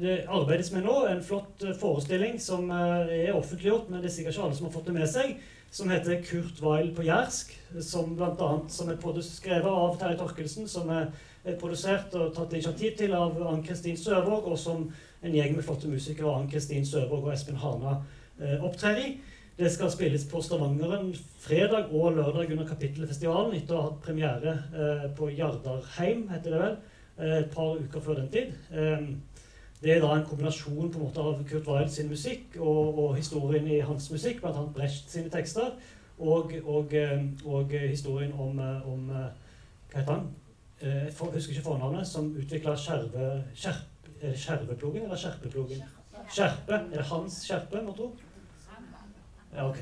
Det 0.02 0.18
arbeides 0.28 0.68
med 0.74 0.84
nå 0.84 0.98
en 1.08 1.22
flott 1.24 1.64
eh, 1.64 1.72
forestilling 1.80 2.36
som 2.42 2.68
uh, 2.68 3.08
er 3.08 3.32
offentliggjort, 3.32 3.88
men 3.88 4.02
det 4.02 4.10
er 4.10 4.14
sikkert 4.18 4.36
ikke 4.36 4.44
alle 4.44 4.58
som 4.58 4.68
har 4.68 4.74
fått 4.74 4.90
det 4.90 4.96
med 4.98 5.08
seg, 5.08 5.32
som 5.72 5.88
heter 5.90 6.20
'Kurt 6.20 6.60
Weil 6.62 6.92
på 6.94 7.06
jærsk'. 7.08 7.56
Som 7.80 8.20
annet, 8.20 8.68
som 8.72 8.92
er 8.92 9.22
skrevet 9.24 9.72
av 9.72 9.96
Terje 9.98 10.20
Torkelsen, 10.20 10.68
som 10.68 10.92
er 10.92 11.08
produsert 11.58 12.14
og 12.18 12.34
tatt 12.36 12.52
initiativ 12.52 12.96
til 12.98 13.14
av 13.16 13.36
Ann-Kristin 13.52 13.96
Søvåg, 13.96 14.50
og 14.50 14.58
som 14.58 14.88
en 15.22 15.34
gjeng 15.34 15.56
med 15.56 15.64
flotte 15.66 15.90
musikere, 15.90 16.34
Ann-Kristin 16.34 16.86
Søvåg 16.86 17.24
og 17.24 17.32
Espen 17.32 17.58
Hana, 17.62 17.98
eh, 18.40 18.64
opptrer 18.64 19.00
i. 19.02 19.08
Det 19.58 19.72
skal 19.72 19.90
spilles 19.90 20.24
på 20.30 20.38
Stavangeren 20.42 21.08
fredag 21.42 21.88
og 21.90 22.12
lørdag 22.14 22.52
under 22.52 22.66
Kapittelfestivalen 22.68 23.56
etter 23.58 23.74
å 23.74 23.80
ha 23.80 23.88
hatt 23.88 24.04
premiere 24.04 24.52
eh, 24.70 25.08
på 25.18 25.32
Jardarheim, 25.34 26.28
heter 26.30 26.54
det 26.54 26.60
vel, 26.62 26.76
eh, 27.18 27.36
et 27.40 27.50
par 27.50 27.74
uker 27.74 28.04
før 28.04 28.20
den 28.20 28.28
tid. 28.30 28.52
Eh, 28.70 29.08
det 29.82 29.96
er 29.96 30.00
da 30.02 30.12
en 30.14 30.26
kombinasjon 30.26 30.92
på 30.92 30.98
en 31.00 31.04
måte 31.08 31.22
av 31.26 31.42
Kurt 31.46 31.66
Wilde 31.66 31.90
sin 31.90 32.10
musikk 32.10 32.54
og, 32.58 32.98
og 32.98 33.16
historien 33.16 33.66
i 33.66 33.80
hans 33.82 34.06
musikk, 34.14 34.40
bl.a. 34.42 34.64
Brecht 34.74 35.10
sine 35.10 35.30
tekster, 35.30 35.74
og, 36.18 36.54
og, 36.64 36.94
eh, 36.94 37.24
og 37.44 37.74
historien 37.80 38.34
om, 38.38 38.62
eh, 38.62 38.92
om 38.92 39.10
Hva 39.10 40.02
heter 40.02 40.12
han? 40.12 40.30
Jeg 40.80 41.12
husker 41.18 41.52
ikke 41.52 41.64
fornavnet, 41.64 42.06
som 42.06 42.28
utvikla 42.38 42.76
skjerve, 42.78 43.30
skjerp, 43.54 44.10
er 44.22 44.34
Skjerveplogen 44.34 45.02
eller 45.02 45.16
Skjerpeplogen? 45.16 45.82
Skjerpe. 46.30 46.74
Er 46.74 46.96
det 46.96 47.06
Hans 47.10 47.42
Skjerpe, 47.46 47.82
må 47.82 47.94
tro? 47.96 48.12
Ja, 49.54 49.68
ok. 49.68 49.78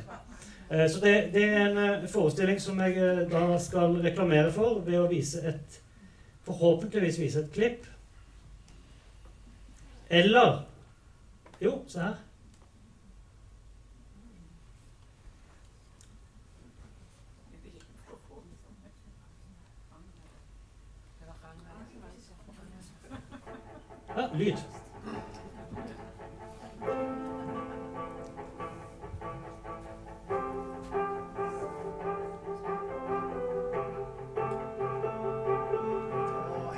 Eh, 0.70 0.90
så 0.90 1.00
det, 1.00 1.14
det, 1.34 1.44
er 1.44 1.66
en 1.68 1.78
eh, 1.78 2.08
forestilling 2.10 2.60
som 2.62 2.80
jeg 2.80 2.96
eh, 2.98 3.24
da 3.30 3.58
skal 3.62 3.98
reklamere 4.02 4.50
for 4.52 4.80
ved 4.86 5.00
å 5.00 5.10
vise 5.10 5.42
et 5.46 5.82
Forhåpentligvis 6.46 7.16
vise 7.18 7.40
et 7.42 7.48
klipp. 7.50 7.86
Eller 10.06 10.60
Jo, 11.58 11.80
se 11.90 11.98
her. 11.98 12.20
Ja, 24.16 24.28
lyd. 24.34 24.56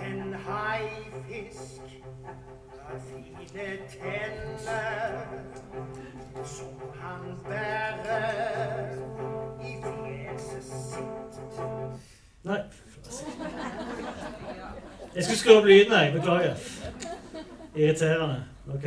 en 0.05 0.35
haifisk 0.35 1.81
har 2.83 2.99
fine 2.99 3.79
tenner 3.89 5.27
som 6.45 6.83
han 7.01 7.39
bærer 7.45 8.93
i 9.61 9.77
fjeset 9.83 10.65
sitt. 10.65 11.61
Nei. 12.43 12.59
Jeg 15.15 15.25
skulle 15.25 15.39
skru 15.39 15.57
opp 15.59 15.65
lyden, 15.65 15.93
jeg. 15.93 16.13
Beklager. 16.13 16.78
Irriterende. 17.79 18.43
Ok. 18.75 18.85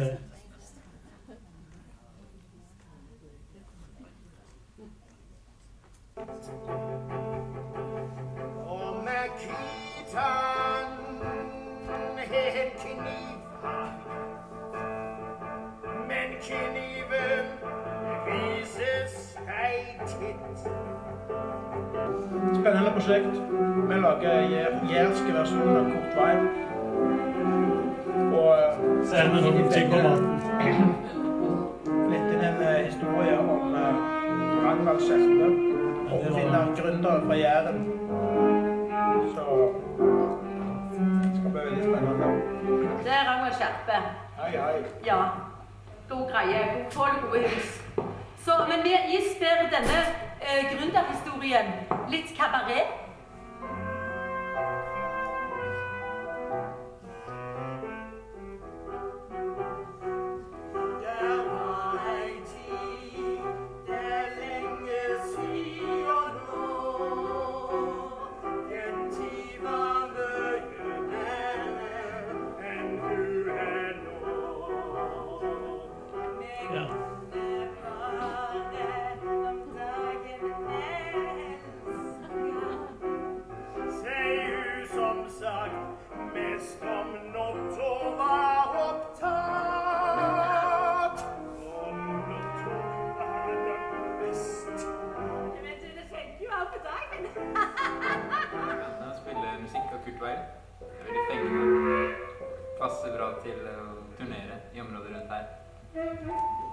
Å 103.92 104.06
turnere 104.20 104.62
i 104.74 104.82
området 104.84 105.14
rundt 105.16 105.34
her. 105.36 105.46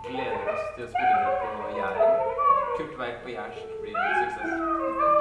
Gleder 0.07 0.53
oss 0.55 0.64
til 0.77 0.87
å 0.87 0.91
spille 0.93 1.16
det 1.25 1.33
på 1.43 1.75
Jæren. 1.79 2.47
Kurt 2.79 2.99
Weil 2.99 3.19
på 3.25 3.35
jærsk 3.35 3.77
blir 3.83 3.99
en 3.99 4.16
suksess. 4.23 4.57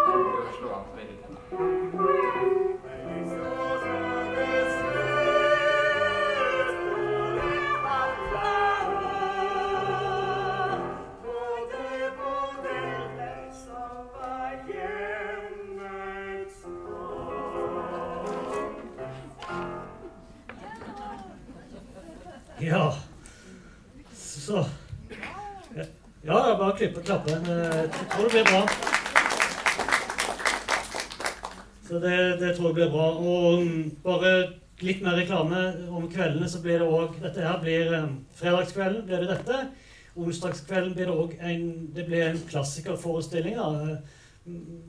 Kommer 0.05 0.31
til 0.31 0.45
å 0.45 0.55
slå 0.59 0.73
an 0.77 0.89
veldig 1.01 2.66
Ja. 22.77 22.93
Så 24.13 24.65
Ja, 26.23 26.57
bare 26.57 26.75
klippe 26.77 26.99
og 26.99 27.05
klappe. 27.05 27.31
Jeg 27.31 27.89
tror 28.11 28.23
det 28.23 28.31
blir 28.31 28.43
bra. 28.43 28.61
Så 31.87 31.99
det, 32.03 32.39
det 32.41 32.55
tror 32.57 32.67
jeg 32.67 32.75
blir 32.75 32.91
bra. 32.91 33.07
Og 33.17 33.63
bare 34.03 34.33
litt 34.83 35.01
mer 35.01 35.17
reklame 35.17 35.61
om 35.89 36.05
kveldene, 36.11 36.49
så 36.51 36.61
blir 36.61 36.83
det 36.83 36.89
òg 36.89 37.17
Dette 37.23 37.45
her 37.47 37.57
blir 37.63 37.93
eh, 37.97 38.09
Fredagskvelden 38.37 39.07
blir 39.07 39.23
det 39.23 39.31
dette. 39.31 39.61
Onsdagskvelden 40.17 40.93
blir 40.93 41.09
det 41.09 41.17
òg 41.17 41.33
en 41.39 41.65
en 41.97 42.43
klassikerforestilling. 42.51 43.57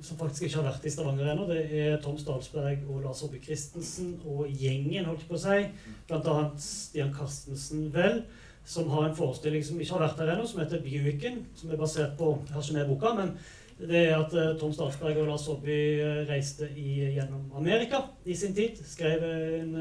Som 0.02 0.18
faktisk 0.20 0.46
ikke 0.46 0.60
har 0.60 0.68
vært 0.68 0.84
i 0.86 0.90
Stavanger 0.94 1.32
ennå. 1.32 1.46
Det 1.50 1.62
er 1.80 1.96
Tom 2.02 2.18
Stalsberg 2.20 2.84
og 2.86 3.00
Lars 3.02 3.24
Aabye 3.26 3.42
Christensen 3.42 4.12
og 4.24 4.44
gjengen, 4.46 5.08
holdt 5.08 5.24
jeg 5.24 5.30
på 5.30 5.38
å 5.38 5.40
si. 5.42 5.62
Blant 6.10 6.28
annet 6.30 6.62
Stian 6.62 7.10
Carstensen, 7.14 7.88
vel 7.94 8.22
som 8.68 8.90
har 8.92 9.08
en 9.08 9.16
forestilling 9.16 9.64
som 9.64 9.80
ikke 9.80 9.96
har 9.96 10.04
vært 10.04 10.18
der 10.20 10.34
ennå, 10.34 10.44
som 10.46 10.60
heter 10.60 10.82
Buicken. 10.84 11.40
Som 11.56 11.72
er 11.72 11.80
basert 11.80 12.18
på 12.18 12.34
Jeg 12.44 12.54
har 12.54 12.66
ikke 12.66 12.76
med 12.76 12.90
boka, 12.90 13.14
men 13.16 13.32
det 13.78 14.02
er 14.10 14.14
at 14.18 14.34
eh, 14.36 14.52
Tom 14.60 14.74
Statsberg 14.76 15.22
og 15.22 15.30
Lars 15.30 15.48
Aabye 15.48 16.04
eh, 16.04 16.20
reiste 16.28 16.68
i, 16.76 16.90
gjennom 17.16 17.48
Amerika 17.56 18.02
i 18.28 18.36
sin 18.36 18.54
tid. 18.54 18.78
Skrev 18.84 19.24
en, 19.24 19.74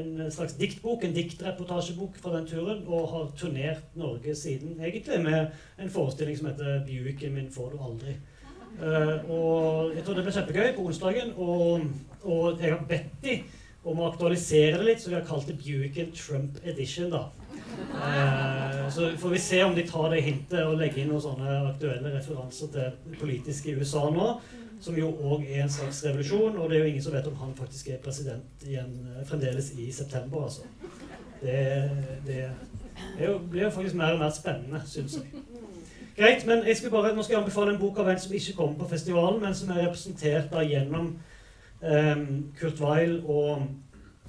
en 0.00 0.12
slags 0.32 0.56
diktbok, 0.56 1.04
en 1.04 1.14
diktreportasjebok 1.14 2.16
fra 2.22 2.36
den 2.38 2.48
turen, 2.48 2.84
og 2.86 3.10
har 3.12 3.32
turnert 3.36 3.96
Norge 4.00 4.34
siden, 4.38 4.78
egentlig, 4.80 5.20
med 5.26 5.52
en 5.78 5.92
forestilling 5.92 6.38
som 6.38 6.48
heter 6.50 6.86
'Buicken 6.86 7.34
min 7.36 7.52
får 7.52 7.74
du 7.74 7.82
aldri'. 7.84 8.16
Eh, 8.80 9.30
og 9.30 9.92
jeg 9.96 10.04
tror 10.04 10.16
det 10.16 10.24
ble 10.26 10.34
kjempegøy 10.36 10.70
på 10.76 10.86
onsdagen, 10.88 11.34
og, 11.36 11.84
og 12.24 12.62
jeg 12.62 12.72
har 12.72 12.86
bedt 12.88 13.18
de 13.24 13.36
om 13.82 13.98
å 13.98 14.08
aktualisere 14.12 14.78
det 14.78 14.86
litt, 14.86 15.02
så 15.02 15.10
vi 15.10 15.18
har 15.18 15.26
kalt 15.26 15.48
det 15.50 15.58
Buicken 15.58 16.12
Trump 16.16 16.58
Edition, 16.64 17.10
da. 17.12 17.26
Eh, 17.52 18.80
så 18.94 19.12
får 19.18 19.34
vi 19.34 19.42
se 19.42 19.62
om 19.64 19.76
de 19.76 19.86
tar 19.88 20.10
det 20.12 20.24
hintet 20.26 20.60
og 20.64 20.78
legger 20.80 21.02
inn 21.02 21.12
noen 21.12 21.24
sånne 21.24 21.60
aktuelle 21.72 22.14
referanser 22.14 22.72
til 22.72 22.90
det 23.06 23.20
politiske 23.20 23.76
USA 23.78 24.08
nå, 24.14 24.34
som 24.82 24.98
jo 24.98 25.12
òg 25.30 25.46
er 25.46 25.64
en 25.64 25.70
slags 25.70 26.02
revolusjon, 26.08 26.58
og 26.58 26.70
det 26.70 26.78
er 26.78 26.84
jo 26.84 26.92
ingen 26.92 27.04
som 27.04 27.14
vet 27.14 27.30
om 27.30 27.38
han 27.42 27.54
faktisk 27.58 27.92
er 27.92 28.02
president 28.02 28.66
igjen 28.66 28.94
eh, 29.12 29.24
fremdeles 29.28 29.74
i 29.78 29.90
september, 29.94 30.48
altså. 30.48 30.66
Det, 31.42 31.58
det 32.22 32.44
det 33.18 33.40
blir 33.50 33.62
jo 33.62 33.70
faktisk 33.70 33.94
mer 33.94 34.12
og 34.12 34.18
mer 34.18 34.30
spennende, 34.30 34.80
syns 34.86 35.18
jeg. 35.18 35.42
Greit, 36.16 36.46
men 36.46 36.66
jeg 36.66 36.76
skal 36.76 36.90
bare, 36.92 37.14
nå 37.16 37.22
skal 37.22 37.34
jeg 37.34 37.42
anbefale 37.42 37.72
en 37.72 37.80
bok 37.80 37.98
av 38.02 38.10
en 38.12 38.18
som 38.20 38.34
ikke 38.36 38.56
kommer 38.56 38.78
på 38.82 38.88
festivalen, 38.90 39.40
men 39.40 39.54
som 39.56 39.70
er 39.72 39.86
representert 39.86 40.50
da 40.52 40.64
gjennom 40.66 41.06
um, 41.80 42.26
Kurt 42.58 42.80
Weil 42.80 43.14
og, 43.24 43.64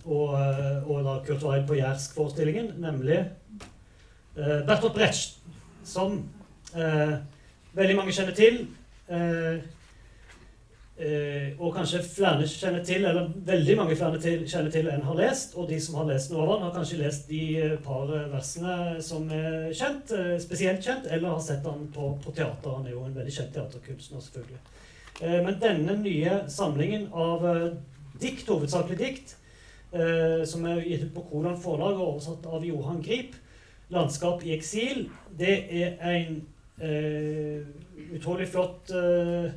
og, 0.06 0.30
eh, 0.40 0.88
og 0.88 1.04
da 1.04 1.18
Kurt 1.28 1.44
Weil 1.44 1.68
på 1.68 1.76
Jærsk-forestillingen, 1.80 2.72
nemlig 2.84 3.20
uh, 4.38 4.64
Bertolt 4.68 4.96
Brecht, 4.96 5.38
som 5.84 6.22
uh, 6.76 7.14
veldig 7.74 7.96
mange 8.00 8.16
kjenner 8.16 8.36
til. 8.38 8.64
Eh, 9.10 9.60
eh, 10.98 11.54
og 11.58 11.74
kanskje 11.76 12.04
flere 12.06 12.48
kjenner 12.50 12.84
til, 12.86 13.06
eller 13.06 13.30
veldig 13.48 13.78
mange 13.80 13.98
flere 14.00 14.20
til, 14.22 14.46
kjenner 14.50 14.74
til 14.74 14.90
enn 14.92 15.06
har 15.08 15.20
lest. 15.20 15.56
Og 15.58 15.70
de 15.70 15.80
som 15.82 16.00
har 16.00 16.10
lest 16.10 16.34
noe 16.34 16.46
av 16.46 16.54
den, 16.54 16.66
har 16.68 16.76
kanskje 16.78 17.02
lest 17.02 17.30
de 17.32 17.44
eh, 17.62 17.78
par 17.86 18.12
versene 18.34 19.02
som 19.04 19.30
er 19.34 19.70
kjent, 19.76 20.14
eh, 20.18 20.36
spesielt 20.44 20.84
kjent, 20.86 21.10
eller 21.10 21.36
har 21.36 21.44
sett 21.46 21.66
han 21.68 21.88
på, 21.94 22.14
på 22.24 22.36
teater. 22.36 22.78
Han 22.78 22.88
er 22.88 22.96
jo 22.96 23.06
en 23.08 23.16
veldig 23.18 23.38
kjent 23.38 23.56
teaterkunstner, 23.58 24.26
selvfølgelig. 24.28 24.62
Eh, 25.22 25.40
men 25.46 25.62
denne 25.62 25.98
nye 26.02 26.42
samlingen 26.52 27.10
av 27.14 27.48
eh, 27.50 27.72
dikt, 28.22 28.48
hovedsakelig 28.50 29.00
dikt, 29.00 29.38
eh, 29.94 30.44
som 30.50 30.66
er 30.70 30.84
gitt 30.86 31.08
ut 31.08 31.16
på 31.16 31.28
Konan 31.32 31.60
forlag 31.62 31.98
og 32.00 32.16
oversatt 32.16 32.48
av 32.50 32.66
Johan 32.66 33.02
Grip, 33.04 33.40
'Landskap 33.94 34.42
i 34.46 34.56
eksil', 34.56 35.10
det 35.38 35.56
er 35.70 36.00
en 36.02 36.38
eh, 36.82 37.62
utrolig 38.16 38.48
flott 38.48 38.90
eh, 38.90 39.52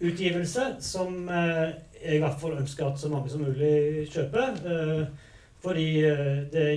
utgivelse 0.00 0.76
som 0.84 1.28
eh, 1.28 1.74
jeg 2.02 2.18
i 2.18 2.22
hvert 2.22 2.40
fall 2.40 2.58
ønsker 2.60 2.86
at 2.86 3.00
så 3.00 3.10
mange 3.12 3.30
som 3.32 3.42
mulig 3.44 4.06
kjøper. 4.12 4.60
Eh, 4.72 5.32
fordi 5.64 5.88
eh, 6.04 6.36
det 6.52 6.68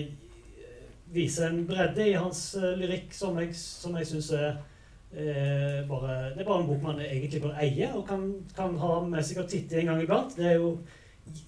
viser 1.14 1.50
en 1.50 1.66
bredde 1.68 2.08
i 2.10 2.18
hans 2.18 2.42
lyrikk 2.78 3.14
som 3.14 3.38
jeg, 3.42 3.54
som 3.58 3.98
jeg 3.98 4.08
syns 4.08 4.32
er 4.38 4.50
eh, 4.50 5.82
bare, 5.90 6.32
Det 6.36 6.44
er 6.44 6.48
bare 6.48 6.62
en 6.62 6.70
bok 6.70 6.84
man 6.86 7.02
egentlig 7.02 7.42
bør 7.42 7.58
eie 7.62 7.92
og 7.94 8.08
kan, 8.08 8.30
kan 8.56 8.78
ha 8.78 9.02
med 9.06 9.26
seg 9.26 9.44
og 9.44 9.50
titte 9.50 9.80
en 9.80 9.92
gang 9.92 10.04
iblant. 10.04 10.38
Det 10.38 10.54
er 10.54 10.60
jo 10.62 10.78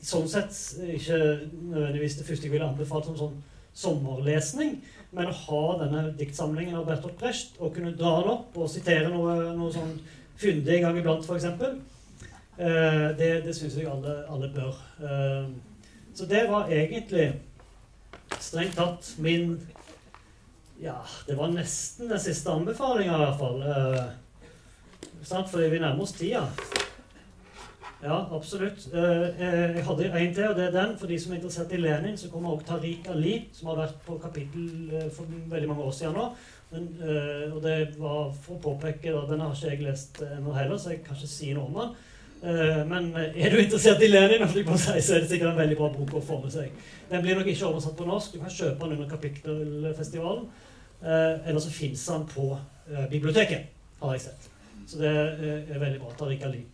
sånn 0.02 0.28
sett 0.30 0.54
ikke 0.98 1.20
nødvendigvis 1.54 2.20
det 2.20 2.28
første 2.28 2.48
jeg 2.48 2.54
ville 2.54 2.68
anbefalt 2.68 3.10
som 3.10 3.18
sånn 3.18 3.40
sommerlesning, 3.72 4.82
men 5.16 5.30
å 5.30 5.38
ha 5.46 5.62
denne 5.80 6.02
diktsamlingen 6.20 6.76
av 6.76 6.90
Bertolt 6.90 7.16
Brecht 7.20 7.56
og 7.60 7.72
kunne 7.76 7.94
dra 7.96 8.18
den 8.20 8.34
opp 8.34 8.58
og 8.60 8.70
sitere 8.72 9.08
noe, 9.14 9.54
noe 9.56 9.72
sånn 9.72 9.94
fyndig 10.42 10.78
en 10.78 10.88
gang 10.88 11.00
iblant, 11.00 11.26
f.eks. 11.26 11.46
Eh, 12.62 13.08
det 13.18 13.30
det 13.46 13.56
syns 13.58 13.78
jeg 13.78 13.90
alle, 13.90 14.16
alle 14.30 14.50
bør. 14.54 14.82
Eh, 15.02 15.52
så 16.16 16.28
det 16.30 16.44
var 16.50 16.70
egentlig 16.70 17.30
strengt 18.40 18.76
tatt 18.76 19.16
min 19.18 19.56
Ja, 20.82 20.98
det 21.28 21.38
var 21.38 21.52
nesten 21.54 22.10
den 22.10 22.20
siste 22.20 22.50
anbefalinga, 22.50 23.14
i 23.14 23.26
hvert 23.26 23.38
fall. 23.38 23.60
Eh, 23.62 24.06
sant? 25.22 25.50
Fordi 25.50 25.70
vi 25.70 25.80
nærmer 25.80 26.02
oss 26.02 26.16
tida. 26.18 26.48
Ja, 28.02 28.28
absolutt. 28.34 28.88
Eh, 28.94 29.22
eh, 29.22 29.76
jeg 29.76 29.86
hadde 29.86 30.08
en 30.20 30.34
til, 30.34 30.48
og 30.48 30.56
det 30.56 30.66
er 30.66 30.72
den. 30.72 30.98
For 30.98 31.08
de 31.08 31.20
som 31.20 31.32
er 31.32 31.36
interessert 31.36 31.72
i 31.72 31.78
Lenin, 31.78 32.18
så 32.18 32.32
kommer 32.32 32.56
også 32.56 32.66
Tariq 32.66 33.10
Ali, 33.14 33.36
som 33.54 33.68
har 33.70 33.78
vært 33.84 34.00
på 34.08 34.18
kapittel 34.18 34.90
eh, 34.94 35.12
for 35.14 35.30
veldig 35.30 35.70
mange 35.70 35.84
år 35.84 35.92
siden 35.92 36.18
nå. 36.18 36.26
Men, 36.72 36.88
eh, 37.04 37.52
og 37.52 37.60
det 37.66 37.76
var 38.00 38.32
for 38.32 38.56
å 38.56 38.62
påpeke 38.64 39.12
da, 39.12 39.26
Den 39.28 39.44
har 39.44 39.52
ikke 39.56 39.74
jeg 39.74 39.84
lest 39.84 40.22
ennå 40.24 40.54
heller, 40.56 40.78
så 40.80 40.94
jeg 40.94 41.04
kan 41.04 41.18
ikke 41.18 41.28
si 41.28 41.52
noe 41.54 41.68
om 41.68 41.80
den. 41.82 41.92
Eh, 42.42 42.80
men 42.88 43.12
er 43.18 43.54
du 43.54 43.60
interessert 43.60 44.02
i 44.02 44.08
Lenin, 44.10 44.48
si, 44.50 44.64
så 44.66 44.96
er 44.96 45.26
det 45.26 45.30
sikkert 45.30 45.52
en 45.52 45.60
veldig 45.60 45.78
bra 45.78 45.92
bok 45.94 46.16
å 46.18 46.24
få 46.26 46.40
med 46.42 46.56
seg. 46.56 46.72
Den 47.12 47.22
blir 47.26 47.38
nok 47.38 47.52
ikke 47.52 47.68
oversatt 47.68 47.98
på 48.00 48.08
norsk. 48.08 48.34
Du 48.34 48.42
kan 48.42 48.56
kjøpe 48.56 48.80
den 48.86 48.96
under 48.98 49.12
Kapittelfestivalen. 49.12 50.48
Eh, 51.02 51.50
eller 51.50 51.60
så 51.60 51.74
fins 51.74 52.08
den 52.08 52.26
på 52.32 52.48
eh, 52.56 53.06
biblioteket, 53.12 53.70
har 54.02 54.18
jeg 54.18 54.26
sett. 54.30 54.50
Så 54.88 55.00
det 55.02 55.12
er 55.12 55.80
veldig 55.80 56.02
bra. 56.02 56.16
Tariq 56.18 56.44
Ali. 56.48 56.66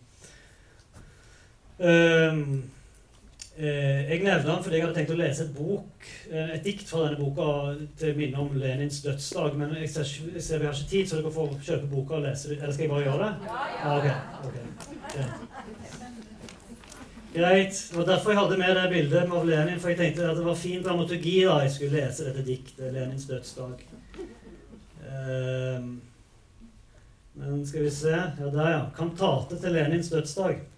Eh, 3.58 4.10
jeg 4.10 4.20
nevner 4.22 4.44
den 4.46 4.60
fordi 4.62 4.76
jeg 4.76 4.84
hadde 4.84 4.94
tenkt 4.94 5.10
å 5.10 5.18
lese 5.18 5.44
et 5.48 5.54
bok, 5.56 6.04
eh, 6.30 6.50
et 6.54 6.62
dikt 6.62 6.86
fra 6.86 7.08
denne 7.08 7.18
boka 7.18 7.46
til 7.98 8.14
minne 8.14 8.38
om 8.38 8.52
Lenins 8.54 9.00
dødsdag. 9.02 9.56
Men 9.58 9.74
jeg 9.80 9.88
ser, 9.90 10.12
jeg 10.36 10.42
ser 10.46 10.60
vi 10.62 10.68
har 10.68 10.78
ikke 10.78 10.90
tid, 10.92 11.08
så 11.10 11.18
dere 11.18 11.32
får 11.34 11.56
kjøpe 11.66 11.90
boka 11.90 12.20
og 12.20 12.28
lese 12.28 12.52
det. 12.52 12.60
Eller 12.60 12.76
skal 12.76 12.86
jeg 12.86 12.92
bare 12.92 13.08
gjøre 13.08 13.24
det? 13.24 13.32
Ja, 13.82 13.96
ok. 13.96 14.06
okay. 14.46 14.62
Greit. 15.16 15.58
Greit. 17.34 17.82
Det 17.90 17.98
var 17.98 18.08
derfor 18.12 18.30
jeg 18.30 18.40
hadde 18.44 18.60
med 18.62 18.78
det 18.78 18.86
bildet 18.94 19.36
av 19.40 19.50
Lenin. 19.50 19.82
For 19.82 19.90
jeg 19.90 20.00
tenkte 20.04 20.30
at 20.30 20.38
det 20.38 20.46
var 20.46 20.62
fin 20.62 20.86
dramaturgi 20.86 21.36
da 21.42 21.58
jeg 21.64 21.74
skulle 21.74 21.98
lese 21.98 22.30
dette 22.30 22.46
diktet, 22.46 22.92
'Lenins 22.94 23.26
dødsdag'. 23.26 23.82
Ehm, 25.08 26.00
men 27.34 27.66
skal 27.66 27.82
vi 27.82 27.90
se 27.90 28.14
Ja, 28.14 28.50
der, 28.54 28.70
ja. 28.70 28.82
'Kantate 28.94 29.58
til 29.58 29.72
Lenins 29.72 30.12
dødsdag'. 30.12 30.77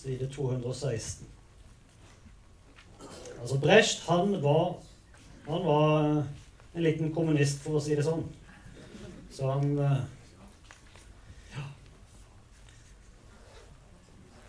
Side 0.00 0.30
216. 0.32 1.26
Altså 3.40 3.58
Brecht, 3.60 4.08
han 4.08 4.42
var 4.42 4.76
Han 5.46 5.64
var 5.64 6.04
eh, 6.04 6.24
en 6.74 6.82
liten 6.82 7.12
kommunist, 7.14 7.58
for 7.64 7.76
å 7.76 7.82
si 7.82 7.96
det 7.98 8.04
sånn. 8.06 8.22
Så 9.34 9.48
han 9.50 9.72
eh. 9.78 10.00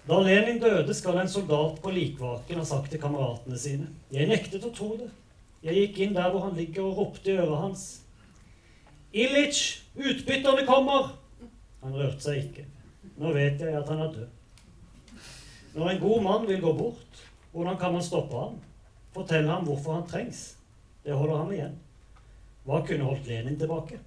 Da 0.08 0.20
Lenin 0.24 0.60
døde, 0.62 0.94
skal 0.94 1.20
en 1.22 1.30
soldat 1.30 1.80
på 1.82 1.94
likvaken 1.96 2.62
ha 2.62 2.66
sagt 2.68 2.92
til 2.92 3.02
kameratene 3.02 3.58
sine 3.60 3.90
Jeg 4.12 4.30
nektet 4.30 4.66
å 4.68 4.74
tro 4.76 4.94
det. 5.00 5.10
Jeg 5.64 5.78
gikk 5.78 6.04
inn 6.06 6.16
der 6.18 6.32
hvor 6.34 6.48
han 6.48 6.58
ligger 6.58 6.88
og 6.90 7.00
ropte 7.00 7.32
i 7.32 7.40
øret 7.40 7.64
hans. 7.66 7.88
Illich, 9.14 9.82
utbytterne 9.96 10.66
kommer! 10.68 11.12
Han 11.84 11.98
rørte 11.98 12.24
seg 12.24 12.46
ikke. 12.46 12.70
Nå 13.20 13.34
vet 13.36 13.62
jeg 13.62 13.76
at 13.78 13.90
han 13.92 14.06
er 14.06 14.16
død. 14.16 14.41
Når 15.76 15.90
en 15.90 16.02
god 16.02 16.24
mann 16.24 16.48
vil 16.48 16.62
gå 16.62 16.74
bort, 16.78 17.22
hvordan 17.52 17.78
kan 17.80 17.94
man 17.94 18.04
stoppe 18.04 18.38
ham? 18.38 18.58
Fortelle 19.14 19.52
ham 19.52 19.68
hvorfor 19.68 19.94
han 19.94 20.08
trengs. 20.08 20.58
Det 21.04 21.16
holder 21.16 21.38
ham 21.38 21.52
igjen. 21.52 21.78
Hva 22.66 22.82
kunne 22.86 23.08
holdt 23.08 23.28
Lenin 23.28 23.60
tilbake? 23.60 24.00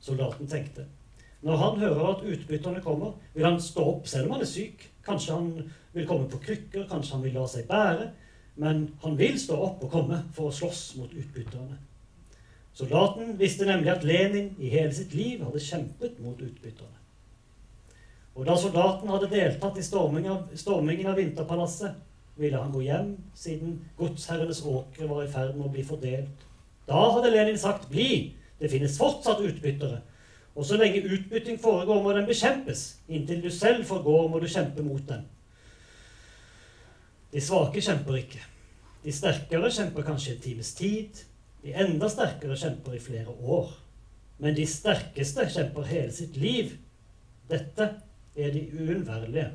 Soldaten 0.00 0.46
tenkte. 0.46 0.86
Når 1.42 1.56
han 1.56 1.78
hører 1.78 2.06
at 2.10 2.22
utbytterne 2.24 2.80
kommer, 2.82 3.12
vil 3.34 3.44
han 3.44 3.60
stå 3.60 3.84
opp 3.96 4.06
selv 4.08 4.26
om 4.26 4.36
han 4.36 4.46
er 4.46 4.50
syk. 4.50 4.86
Kanskje 5.06 5.34
han 5.34 5.50
vil 5.92 6.06
komme 6.06 6.30
på 6.30 6.40
krykker, 6.42 6.86
kanskje 6.90 7.14
han 7.14 7.26
vil 7.26 7.36
la 7.36 7.44
seg 7.50 7.68
bære. 7.68 8.08
Men 8.56 8.86
han 9.02 9.18
vil 9.18 9.36
stå 9.40 9.58
opp 9.68 9.84
og 9.84 9.92
komme 9.92 10.22
for 10.34 10.48
å 10.48 10.54
slåss 10.54 10.96
mot 11.00 11.12
utbytterne. 11.12 11.76
Soldaten 12.76 13.36
visste 13.40 13.68
nemlig 13.68 13.92
at 13.92 14.04
Lenin 14.04 14.54
i 14.60 14.70
hele 14.72 14.92
sitt 14.94 15.14
liv 15.16 15.44
hadde 15.44 15.62
kjempet 15.64 16.18
mot 16.24 16.40
utbytterne. 16.40 17.05
Og 18.36 18.44
da 18.44 18.56
soldaten 18.60 19.08
hadde 19.08 19.30
deltatt 19.32 19.78
i 19.80 19.84
storming 19.84 20.28
av, 20.28 20.50
stormingen 20.60 21.08
av 21.08 21.16
Vinterpalasset, 21.16 21.94
ville 22.36 22.60
han 22.60 22.72
gå 22.72 22.82
hjem, 22.84 23.14
siden 23.34 23.78
godsherrenes 23.96 24.60
åkre 24.68 25.08
var 25.08 25.22
i 25.24 25.30
ferd 25.32 25.54
med 25.56 25.70
å 25.70 25.72
bli 25.72 25.84
fordelt. 25.88 26.42
Da 26.86 27.06
hadde 27.14 27.30
Lenin 27.32 27.56
sagt 27.58 27.88
'bli', 27.88 28.34
det 28.60 28.70
finnes 28.70 28.98
fortsatt 28.98 29.40
utbyttere. 29.40 30.02
Og 30.54 30.64
så 30.64 30.76
lenge 30.76 31.04
utbytting 31.04 31.58
foregår, 31.60 32.02
må 32.02 32.12
den 32.12 32.26
bekjempes. 32.28 32.98
Inntil 33.08 33.42
du 33.42 33.50
selv 33.50 33.84
forgår, 33.84 34.28
må 34.28 34.38
du 34.38 34.46
kjempe 34.48 34.82
mot 34.82 35.08
den. 35.08 35.24
De 37.32 37.40
svake 37.40 37.80
kjemper 37.80 38.16
ikke. 38.16 38.40
De 39.04 39.12
sterkere 39.12 39.70
kjemper 39.70 40.02
kanskje 40.02 40.34
en 40.34 40.40
times 40.40 40.74
tid. 40.74 41.24
De 41.62 41.74
enda 41.74 42.08
sterkere 42.08 42.56
kjemper 42.56 42.96
i 42.96 43.00
flere 43.00 43.28
år. 43.28 43.68
Men 44.38 44.56
de 44.56 44.66
sterkeste 44.66 45.48
kjemper 45.52 45.82
hele 45.82 46.12
sitt 46.12 46.36
liv. 46.36 46.72
Dette 47.50 47.90
er 48.36 48.52
de 48.52 48.66
uunnværlige. 48.72 49.50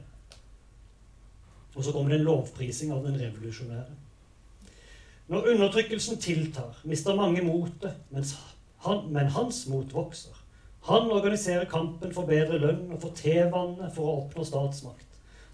Og 1.76 1.84
så 1.84 1.92
kommer 1.92 2.12
det 2.12 2.20
en 2.20 2.26
lovprising 2.26 2.92
av 2.92 3.06
den 3.06 3.20
revolusjonære. 3.20 3.98
Når 5.32 5.48
undertrykkelsen 5.54 6.18
tiltar, 6.18 6.82
mister 6.84 7.16
mange 7.16 7.42
motet, 7.42 7.94
men 9.10 9.28
hans 9.36 9.68
mot 9.68 9.94
vokser. 9.94 10.36
Han 10.84 11.12
organiserer 11.12 11.70
kampen 11.70 12.14
for 12.14 12.26
bedre 12.26 12.58
lønn 12.58 12.90
og 12.92 13.02
for 13.04 13.16
tevannet 13.16 13.94
for 13.96 14.10
å 14.10 14.16
oppnå 14.24 14.44
statsmakt. 14.44 15.08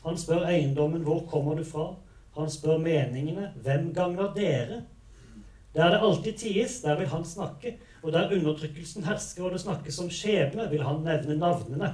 Han 0.06 0.18
spør 0.18 0.48
eiendommen 0.48 1.04
hvor 1.04 1.26
kommer 1.30 1.58
du 1.60 1.66
fra? 1.68 1.92
Han 2.38 2.50
spør 2.50 2.80
meningene. 2.80 3.52
Hvem 3.64 3.92
gagner 3.94 4.32
dere? 4.34 4.82
Der 5.76 5.92
det 5.94 6.02
alltid 6.02 6.38
ties, 6.40 6.80
der 6.82 6.98
vil 6.98 7.12
han 7.12 7.26
snakke. 7.26 7.76
Og 8.02 8.14
der 8.14 8.32
undertrykkelsen 8.34 9.04
hersker 9.04 9.46
og 9.46 9.52
det 9.54 9.62
snakkes 9.62 10.00
om 10.00 10.10
skjebne, 10.10 10.70
vil 10.72 10.86
han 10.86 11.04
nevne 11.06 11.36
navnene. 11.38 11.92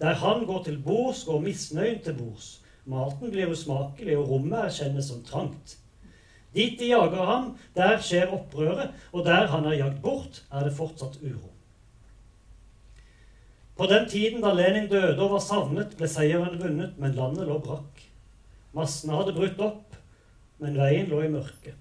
Der 0.00 0.14
han 0.14 0.46
går 0.46 0.62
til 0.64 0.78
bords, 0.82 1.24
går 1.24 1.40
misnøyen 1.44 2.02
til 2.04 2.16
bords. 2.16 2.60
Maten 2.88 3.30
blir 3.30 3.50
usmakelig, 3.52 4.16
og 4.18 4.28
rommet 4.30 4.64
erkjennes 4.64 5.10
som 5.12 5.22
trangt. 5.24 5.76
Dit 6.54 6.80
de 6.80 6.88
jager 6.90 7.24
ham, 7.28 7.50
der 7.76 8.00
skjer 8.02 8.32
opprøret, 8.34 8.90
og 9.12 9.24
der 9.24 9.46
han 9.52 9.68
er 9.68 9.78
jagd 9.78 10.00
bort, 10.02 10.42
er 10.50 10.64
det 10.66 10.74
fortsatt 10.74 11.20
uro. 11.22 11.52
På 13.76 13.86
den 13.86 14.08
tiden 14.08 14.42
da 14.42 14.52
Lenin 14.52 14.88
døde 14.90 15.20
og 15.22 15.36
var 15.36 15.44
savnet, 15.44 15.94
ble 15.96 16.08
seieren 16.10 16.58
vunnet, 16.60 16.98
men 16.98 17.14
landet 17.16 17.46
lå 17.48 17.60
brakk. 17.64 18.02
Massene 18.76 19.16
hadde 19.16 19.36
brutt 19.36 19.62
opp, 19.64 19.96
men 20.60 20.76
veien 20.76 21.08
lå 21.08 21.22
i 21.24 21.30
mørket. 21.32 21.78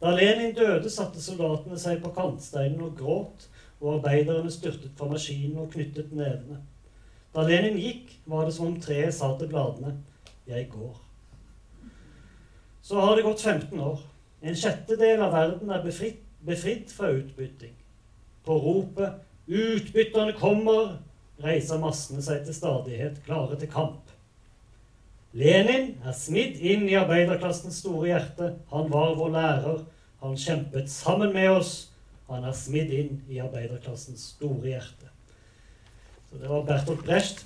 Da 0.00 0.14
Lenin 0.14 0.54
døde, 0.56 0.90
satte 0.90 1.22
soldatene 1.22 1.78
seg 1.78 2.00
på 2.02 2.10
kantsteinen 2.16 2.82
og 2.86 2.96
gråt, 2.98 3.46
og 3.78 3.98
arbeiderne 3.98 4.50
styrtet 4.50 4.94
fra 4.98 5.10
maskinen 5.12 5.60
og 5.62 5.70
knyttet 5.74 6.10
nevene. 6.14 6.62
Da 7.38 7.44
Lenin 7.46 7.76
gikk, 7.78 8.08
var 8.26 8.48
det 8.48 8.52
som 8.56 8.66
om 8.66 8.78
treet 8.82 9.14
sa 9.14 9.28
til 9.38 9.46
bladene 9.46 9.92
'Jeg 10.48 10.70
går'. 10.70 10.96
Så 12.82 13.00
har 13.00 13.14
det 13.14 13.24
gått 13.24 13.40
15 13.40 13.80
år. 13.80 14.00
En 14.42 14.56
sjettedel 14.56 15.20
av 15.22 15.32
verden 15.32 15.70
er 15.70 15.82
befritt, 15.82 16.18
befridd 16.46 16.90
fra 16.90 17.12
utbytting. 17.12 17.76
På 18.44 18.58
ropet 18.58 19.12
'Utbytterne 19.48 20.32
kommer!' 20.32 20.98
reiser 21.44 21.78
massene 21.78 22.22
seg 22.22 22.44
til 22.44 22.54
stadighet, 22.54 23.22
klare 23.24 23.58
til 23.58 23.68
kamp. 23.68 24.10
Lenin 25.32 25.94
er 26.04 26.12
smidd 26.12 26.58
inn 26.60 26.88
i 26.88 26.98
arbeiderklassens 26.98 27.78
store 27.78 28.06
hjerte. 28.06 28.54
Han 28.72 28.90
var 28.90 29.14
vår 29.14 29.30
lærer. 29.30 29.84
Han 30.22 30.36
kjempet 30.36 30.90
sammen 30.90 31.32
med 31.32 31.50
oss. 31.50 31.92
Han 32.28 32.44
er 32.44 32.52
smidd 32.52 32.90
inn 32.90 33.22
i 33.28 33.38
arbeiderklassens 33.38 34.20
store 34.34 34.66
hjerte. 34.66 35.07
Så 36.28 36.40
det 36.42 36.50
var 36.50 36.66
Bertolt 36.68 37.04
Brecht. 37.04 37.44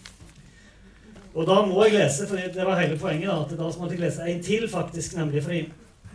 Og 1.35 1.47
da 1.49 1.63
må 1.65 1.85
jeg 1.87 1.97
lese, 1.97 2.27
for 2.29 2.37
det 2.37 2.67
var 2.67 2.81
hele 2.81 2.99
poenget, 3.01 3.31
da, 3.31 3.39
at 3.45 3.55
da 3.57 3.71
måtte 3.79 3.95
jeg 3.95 4.03
lese 4.03 4.27
en 4.29 4.43
til, 4.45 4.69
faktisk, 4.69 5.17
nemlig 5.17 5.43
fordi 5.43 5.63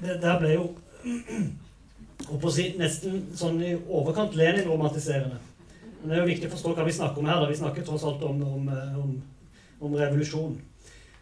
det 0.04 0.20
der 0.22 0.40
ble 0.40 0.54
jo 0.54 0.68
si, 2.54 2.68
nesten 2.78 3.24
sånn 3.38 3.58
i 3.66 3.74
overkant 3.74 4.38
Lenin-romantiserende. 4.38 5.40
Men 6.02 6.12
det 6.12 6.18
er 6.18 6.22
jo 6.22 6.30
viktig 6.30 6.50
å 6.50 6.54
forstå 6.54 6.76
hva 6.78 6.86
vi 6.86 6.94
snakker 6.94 7.24
om 7.24 7.30
her. 7.32 7.42
da 7.42 7.50
Vi 7.50 7.58
snakker 7.58 7.86
tross 7.86 8.06
alt 8.06 8.22
om, 8.28 8.44
om, 8.46 8.70
om, 9.02 9.16
om 9.82 9.98
revolusjon. 9.98 10.58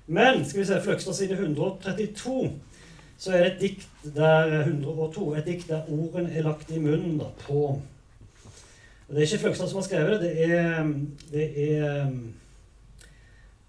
Men 0.05 0.43
skal 0.45 0.61
vi 0.61 0.67
se, 0.67 0.81
Fløgstad 0.83 1.15
side 1.17 1.39
132 1.39 2.49
så 3.17 3.31
er 3.31 3.45
det 3.45 3.51
et 3.53 3.61
dikt 3.61 4.09
der 4.15 4.51
102, 4.65 5.29
et 5.39 5.45
dikt 5.47 5.69
der 5.71 5.87
ordene 5.87 6.33
er 6.35 6.43
lagt 6.43 6.71
i 6.75 6.81
munnen 6.83 7.15
da, 7.21 7.29
på 7.45 7.77
Det 9.07 9.17
er 9.17 9.21
ikke 9.21 9.37
Fløgstad 9.37 9.67
som 9.69 9.77
har 9.77 9.85
skrevet 9.85 10.21
det. 10.21 10.21
Det 10.21 10.45
er, 10.51 10.83
det 11.31 11.73
er, 11.73 12.07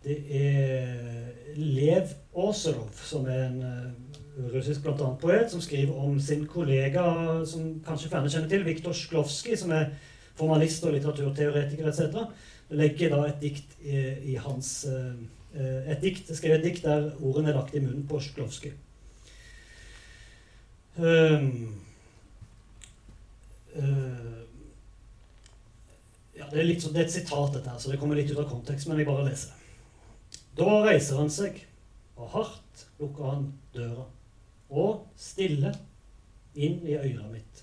det 0.05 0.16
er 0.30 1.57
Lev 1.57 2.14
Åserov, 2.34 2.91
som 3.05 3.26
er 3.28 3.43
en 3.47 3.59
uh, 3.62 4.53
russisk 4.55 4.82
blant 4.82 5.01
annet 5.01 5.20
poet, 5.20 5.51
som 5.53 5.61
skriver 5.61 5.93
om 5.93 6.20
sin 6.20 6.47
kollega, 6.49 7.05
som 7.45 7.74
kanskje 7.84 8.09
flere 8.09 8.30
kjenner 8.32 8.49
til, 8.49 8.64
Viktor 8.64 8.97
Sklovskij, 8.97 9.59
som 9.61 9.74
er 9.76 9.91
formalist 10.37 10.84
og 10.84 10.97
litteraturteoretiker 10.97 11.89
etc. 11.89 12.16
Legger 12.70 13.12
da 13.12 13.26
et 13.28 13.41
dikt 13.45 13.76
i, 13.84 14.01
i 14.32 14.39
hans 14.41 14.87
uh, 14.89 15.12
et 15.93 16.01
dikt, 16.01 16.32
skrev 16.37 16.59
et 16.59 16.64
dikt 16.64 16.84
der 16.84 17.11
ordene 17.20 17.53
er 17.53 17.61
lagt 17.61 17.76
i 17.76 17.84
munnen 17.84 18.09
på 18.09 18.20
Sklovskij. 18.24 18.72
Um, 20.97 21.76
uh, 23.76 24.45
det, 26.51 26.61
er 26.61 26.68
litt, 26.68 26.82
så- 26.82 26.92
det 26.92 27.01
er 27.01 27.05
et 27.05 27.12
sitat, 27.12 27.53
dette 27.55 27.70
her, 27.70 27.78
så 27.78 27.90
det 27.90 27.99
kommer 28.01 28.16
litt 28.16 28.30
ut 28.30 28.38
av 28.38 28.51
kontekst, 28.51 28.88
men 28.88 28.99
jeg 28.99 29.07
bare 29.07 29.28
leser. 29.28 29.53
Da 30.57 30.82
reiser 30.86 31.16
han 31.20 31.30
seg, 31.30 31.61
og 32.16 32.30
hardt 32.30 32.86
lukker 33.01 33.30
han 33.30 33.53
døra, 33.74 34.07
og 34.70 35.07
stille 35.16 35.74
inn 36.55 36.80
i 36.86 36.97
øret 36.97 37.30
mitt. 37.32 37.62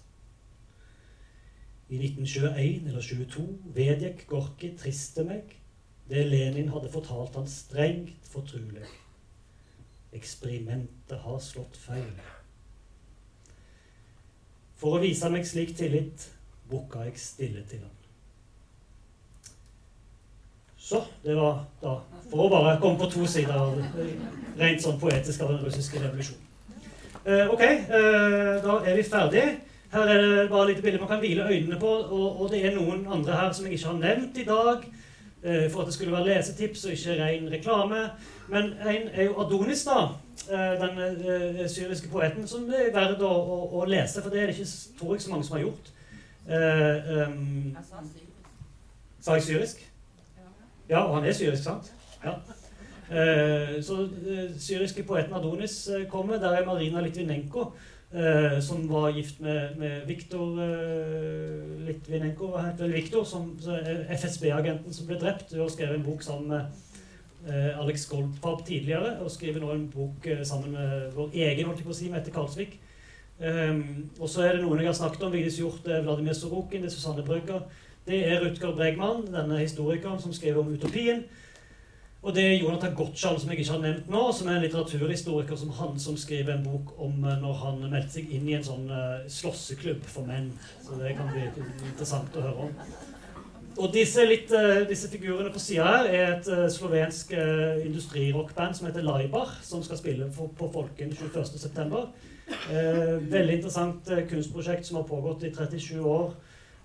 I 1.89 1.97
1921 1.97 2.87
eller 2.87 3.01
22 3.01 3.47
vedgikk 3.75 4.27
Gorki 4.27 4.71
triste 4.77 5.25
meg 5.27 5.57
det 6.09 6.25
Lenin 6.27 6.71
hadde 6.73 6.91
fortalt 6.91 7.35
han 7.35 7.47
strengt 7.47 8.25
fortrulig. 8.27 8.85
Eksperimentet 10.13 11.19
har 11.23 11.39
slått 11.41 11.77
feil. 11.79 12.13
For 14.77 14.97
å 14.97 15.03
vise 15.03 15.29
meg 15.31 15.45
slik 15.47 15.75
tillit 15.77 16.27
bukka 16.69 17.05
jeg 17.07 17.21
stille 17.21 17.63
til 17.69 17.85
han. 17.85 18.02
Så, 20.83 20.99
det 21.23 21.35
var 21.37 21.61
da 21.81 21.93
For 22.29 22.43
å 22.43 22.49
bare 22.51 22.79
komme 22.81 22.99
på 22.99 23.07
to 23.13 23.27
sider 23.29 23.53
av 23.55 23.77
rent 24.59 24.81
sånn 24.83 24.97
poetisk 24.99 25.43
av 25.45 25.53
den 25.53 25.61
russiske 25.63 26.01
revolusjonen. 26.01 26.49
Eh, 27.23 27.51
ok, 27.53 27.61
eh, 27.63 28.57
da 28.65 28.79
er 28.83 28.97
vi 28.97 29.05
ferdig. 29.07 29.43
Her 29.93 30.09
er 30.09 30.21
det 30.23 30.49
bare 30.49 30.67
lite 30.71 30.81
bilde 30.81 30.99
man 30.99 31.07
kan 31.11 31.21
hvile 31.21 31.45
øynene 31.47 31.77
på, 31.79 31.87
og, 31.87 32.41
og 32.41 32.49
det 32.51 32.63
er 32.65 32.75
noen 32.75 33.05
andre 33.13 33.37
her 33.37 33.51
som 33.53 33.67
jeg 33.67 33.77
ikke 33.77 33.91
har 33.91 33.99
nevnt 34.01 34.37
i 34.41 34.45
dag. 34.49 34.87
eh, 35.43 35.69
For 35.71 35.81
at 35.83 35.87
det 35.87 35.93
skulle 35.93 36.15
være 36.17 36.25
lesetips 36.31 36.83
og 36.85 36.91
ikke 36.97 37.15
ren 37.21 37.47
reklame. 37.53 38.01
Men 38.49 38.73
en 38.81 39.07
er 39.13 39.23
jo 39.29 39.37
Adonis, 39.45 39.85
da. 39.87 40.01
eh, 40.49 40.75
Den 40.81 40.99
eh, 40.99 41.63
syriske 41.69 42.09
poeten 42.09 42.47
som 42.47 42.67
det 42.67 42.87
er 42.89 42.93
verdt 42.97 43.21
å, 43.23 43.31
å, 43.31 43.61
å 43.79 43.85
lese, 43.85 44.21
for 44.21 44.33
det 44.33 44.41
er 44.41 44.51
det 44.51 44.57
ikke, 44.57 44.69
tror 44.99 45.15
jeg, 45.15 45.21
så 45.21 45.31
mange 45.31 45.47
som 45.47 45.57
har 45.57 45.63
gjort. 45.67 45.93
Eh, 46.49 47.13
um, 47.29 47.77
Sa 49.23 49.37
jeg 49.39 49.43
syrisk? 49.47 49.85
Ja, 50.93 51.07
og 51.07 51.15
han 51.17 51.25
er 51.25 51.33
syrisk, 51.33 51.63
sant? 51.65 51.89
Ja. 52.21 52.35
Eh, 53.09 53.79
så 53.83 54.03
eh, 54.05 54.51
syriske 54.61 55.03
poeten 55.03 55.33
Adonis 55.33 55.87
eh, 55.89 56.05
kommer. 56.09 56.37
Der 56.37 56.53
er 56.53 56.65
Marina 56.65 57.01
Litvinenko, 57.01 57.71
som 58.61 58.83
var 58.91 59.09
gift 59.09 59.39
med, 59.41 59.75
med 59.77 60.05
Viktor 60.05 60.59
Litvinenko, 61.87 62.51
heter? 62.61 62.91
Viktor, 62.93 63.25
FSB-agenten 64.19 64.93
som 64.93 65.07
ble 65.09 65.17
drept. 65.17 65.49
Hun 65.55 65.63
har 65.63 65.71
skrevet 65.73 65.97
en 65.97 66.05
bok 66.05 66.21
sammen 66.21 66.53
med 66.53 67.73
Alex 67.81 68.05
Goldfarb 68.11 68.61
tidligere, 68.67 69.15
og 69.17 69.31
skriver 69.33 69.65
nå 69.65 69.71
en 69.73 69.87
bok 69.89 70.29
sammen 70.45 70.75
med 70.77 71.09
vår 71.15 71.33
egen, 71.33 71.65
holdt 71.65 71.81
jeg 71.81 71.87
på 71.87 71.95
å 71.95 71.97
si, 72.03 72.11
Mette 72.13 72.35
Karlsvik. 72.35 72.77
Um, 73.41 74.11
og 74.19 74.29
så 74.29 74.45
er 74.45 74.53
det 74.53 74.61
noen 74.61 74.83
jeg 74.83 74.91
har 74.91 74.99
snakket 74.99 75.25
om. 75.25 75.33
Vigdis 75.33 75.57
Hjorth, 75.57 75.89
Vladimir 76.05 76.37
Sorokin, 76.37 76.85
det 76.85 76.91
er 76.91 76.93
Susanne 76.93 77.25
Brøgger. 77.25 77.65
Det 78.05 78.19
er 78.27 78.41
Rutger 78.43 78.75
Bregman, 78.75 79.23
denne 79.31 79.61
historikeren 79.61 80.19
som 80.19 80.33
skriver 80.35 80.59
om 80.59 80.73
utopien. 80.73 81.23
Og 82.23 82.35
det 82.35 82.43
er 82.43 82.59
Jonathan 82.59 82.95
Gottschall, 82.95 83.39
som 83.39 83.49
jeg 83.51 83.59
ikke 83.59 83.71
har 83.71 83.81
nevnt 83.83 84.09
nå, 84.11 84.21
som 84.35 84.47
er 84.47 84.57
en 84.57 84.63
litteraturhistoriker 84.63 85.59
som 85.59 85.71
han 85.75 85.97
som 85.99 86.17
skriver 86.19 86.53
en 86.53 86.63
bok 86.63 86.93
om 87.03 87.23
eh, 87.23 87.39
når 87.39 87.57
han 87.59 87.81
meldte 87.91 88.15
seg 88.17 88.29
inn 88.31 88.47
i 88.47 88.55
en 88.55 88.63
sånn 88.63 88.85
uh, 88.91 89.25
slåsseklubb 89.27 90.05
for 90.07 90.27
menn. 90.27 90.47
Så 90.83 90.99
det 90.99 91.17
kan 91.17 91.31
bli 91.31 91.43
interessant 91.89 92.35
å 92.39 92.45
høre 92.45 92.69
om. 92.69 92.77
Og 93.73 93.91
disse, 93.91 94.23
litt, 94.27 94.51
eh, 94.55 94.85
disse 94.87 95.11
figurene 95.11 95.51
på 95.51 95.63
sida 95.63 95.87
her 95.89 96.11
er 96.11 96.25
et 96.37 96.47
eh, 96.51 96.67
slovensk 96.71 97.31
industrirockband 97.83 98.79
som 98.79 98.87
heter 98.87 99.03
Laibar, 99.03 99.51
som 99.63 99.83
skal 99.83 99.99
spille 99.99 100.27
på 100.31 100.71
Folken 100.75 101.15
21.9. 101.19 102.03
Uh, 102.43 103.19
veldig 103.31 103.61
interessant 103.61 104.09
kunstprosjekt 104.27 104.87
som 104.87 104.99
har 104.99 105.07
pågått 105.07 105.47
i 105.47 105.55
37 105.55 106.03
år. 106.03 106.35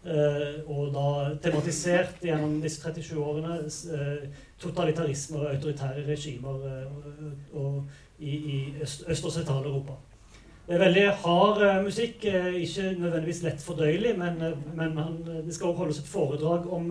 Eh, 0.09 0.59
og 0.71 0.93
da 0.95 1.07
tematisert 1.45 2.23
gjennom 2.25 2.59
disse 2.63 2.81
37 2.83 3.19
årene 3.21 3.59
eh, 3.65 4.29
totalitarisme 4.61 5.41
og 5.43 5.51
autoritære 5.55 6.05
regimer 6.09 6.67
eh, 6.69 7.33
og, 7.53 7.83
i, 8.19 8.35
i 8.35 8.59
Øst- 8.83 9.05
Øst- 9.11 9.25
og 9.29 9.33
Sentral-Europa. 9.33 9.99
Det 10.69 10.75
er 10.77 10.83
veldig 10.83 11.05
hard 11.23 11.63
musikk, 11.85 12.25
ikke 12.61 12.91
nødvendigvis 12.99 13.43
lett 13.43 13.63
fordøyelig, 13.65 14.11
men, 14.19 14.35
men 14.77 14.99
han, 15.01 15.15
det 15.47 15.55
skal 15.55 15.71
også 15.71 15.79
holdes 15.79 16.01
et 16.03 16.11
foredrag 16.13 16.67
om, 16.73 16.91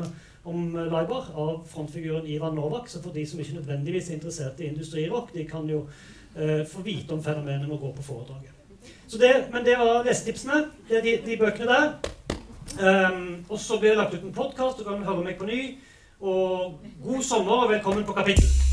om 0.49 0.63
Laibar 0.73 1.27
av 1.37 1.59
frontfiguren 1.69 2.25
Ivan 2.25 2.57
Novak. 2.57 2.89
Så 2.89 3.03
for 3.03 3.13
de 3.13 3.25
som 3.29 3.39
ikke 3.39 3.59
nødvendigvis 3.59 4.09
er 4.09 4.17
interessert 4.17 4.59
i 4.59 4.71
industrirock, 4.71 5.29
de 5.33 5.45
kan 5.45 5.69
jo 5.69 5.83
eh, 6.33 6.63
få 6.65 6.81
vite 6.81 7.13
om 7.13 7.21
fenomenet 7.23 7.67
med 7.67 7.77
å 7.77 7.81
gå 7.85 7.93
på 7.99 8.07
foredraget. 8.07 8.57
Så 9.07 9.21
det, 9.21 9.33
men 9.53 9.65
det 9.65 9.77
var 9.77 10.01
lesetipsene. 10.07 10.63
Det 10.89 10.97
er 10.97 11.05
de, 11.05 11.17
de 11.27 11.37
bøkene 11.37 11.69
der. 11.69 12.16
Um, 12.75 13.45
og 13.49 13.59
så 13.59 13.79
blir 13.79 13.89
det 13.89 13.97
lagt 13.97 14.13
ut 14.13 14.23
en 14.23 14.33
podkast, 14.33 14.79
du 14.79 14.83
kan 14.83 15.05
høre 15.05 15.23
meg 15.23 15.37
på 15.39 15.47
ny. 15.49 15.61
Og 16.19 16.81
god 17.03 17.23
sommer 17.23 17.63
og 17.63 17.69
velkommen 17.69 18.05
på 18.05 18.13
Kapittel. 18.13 18.66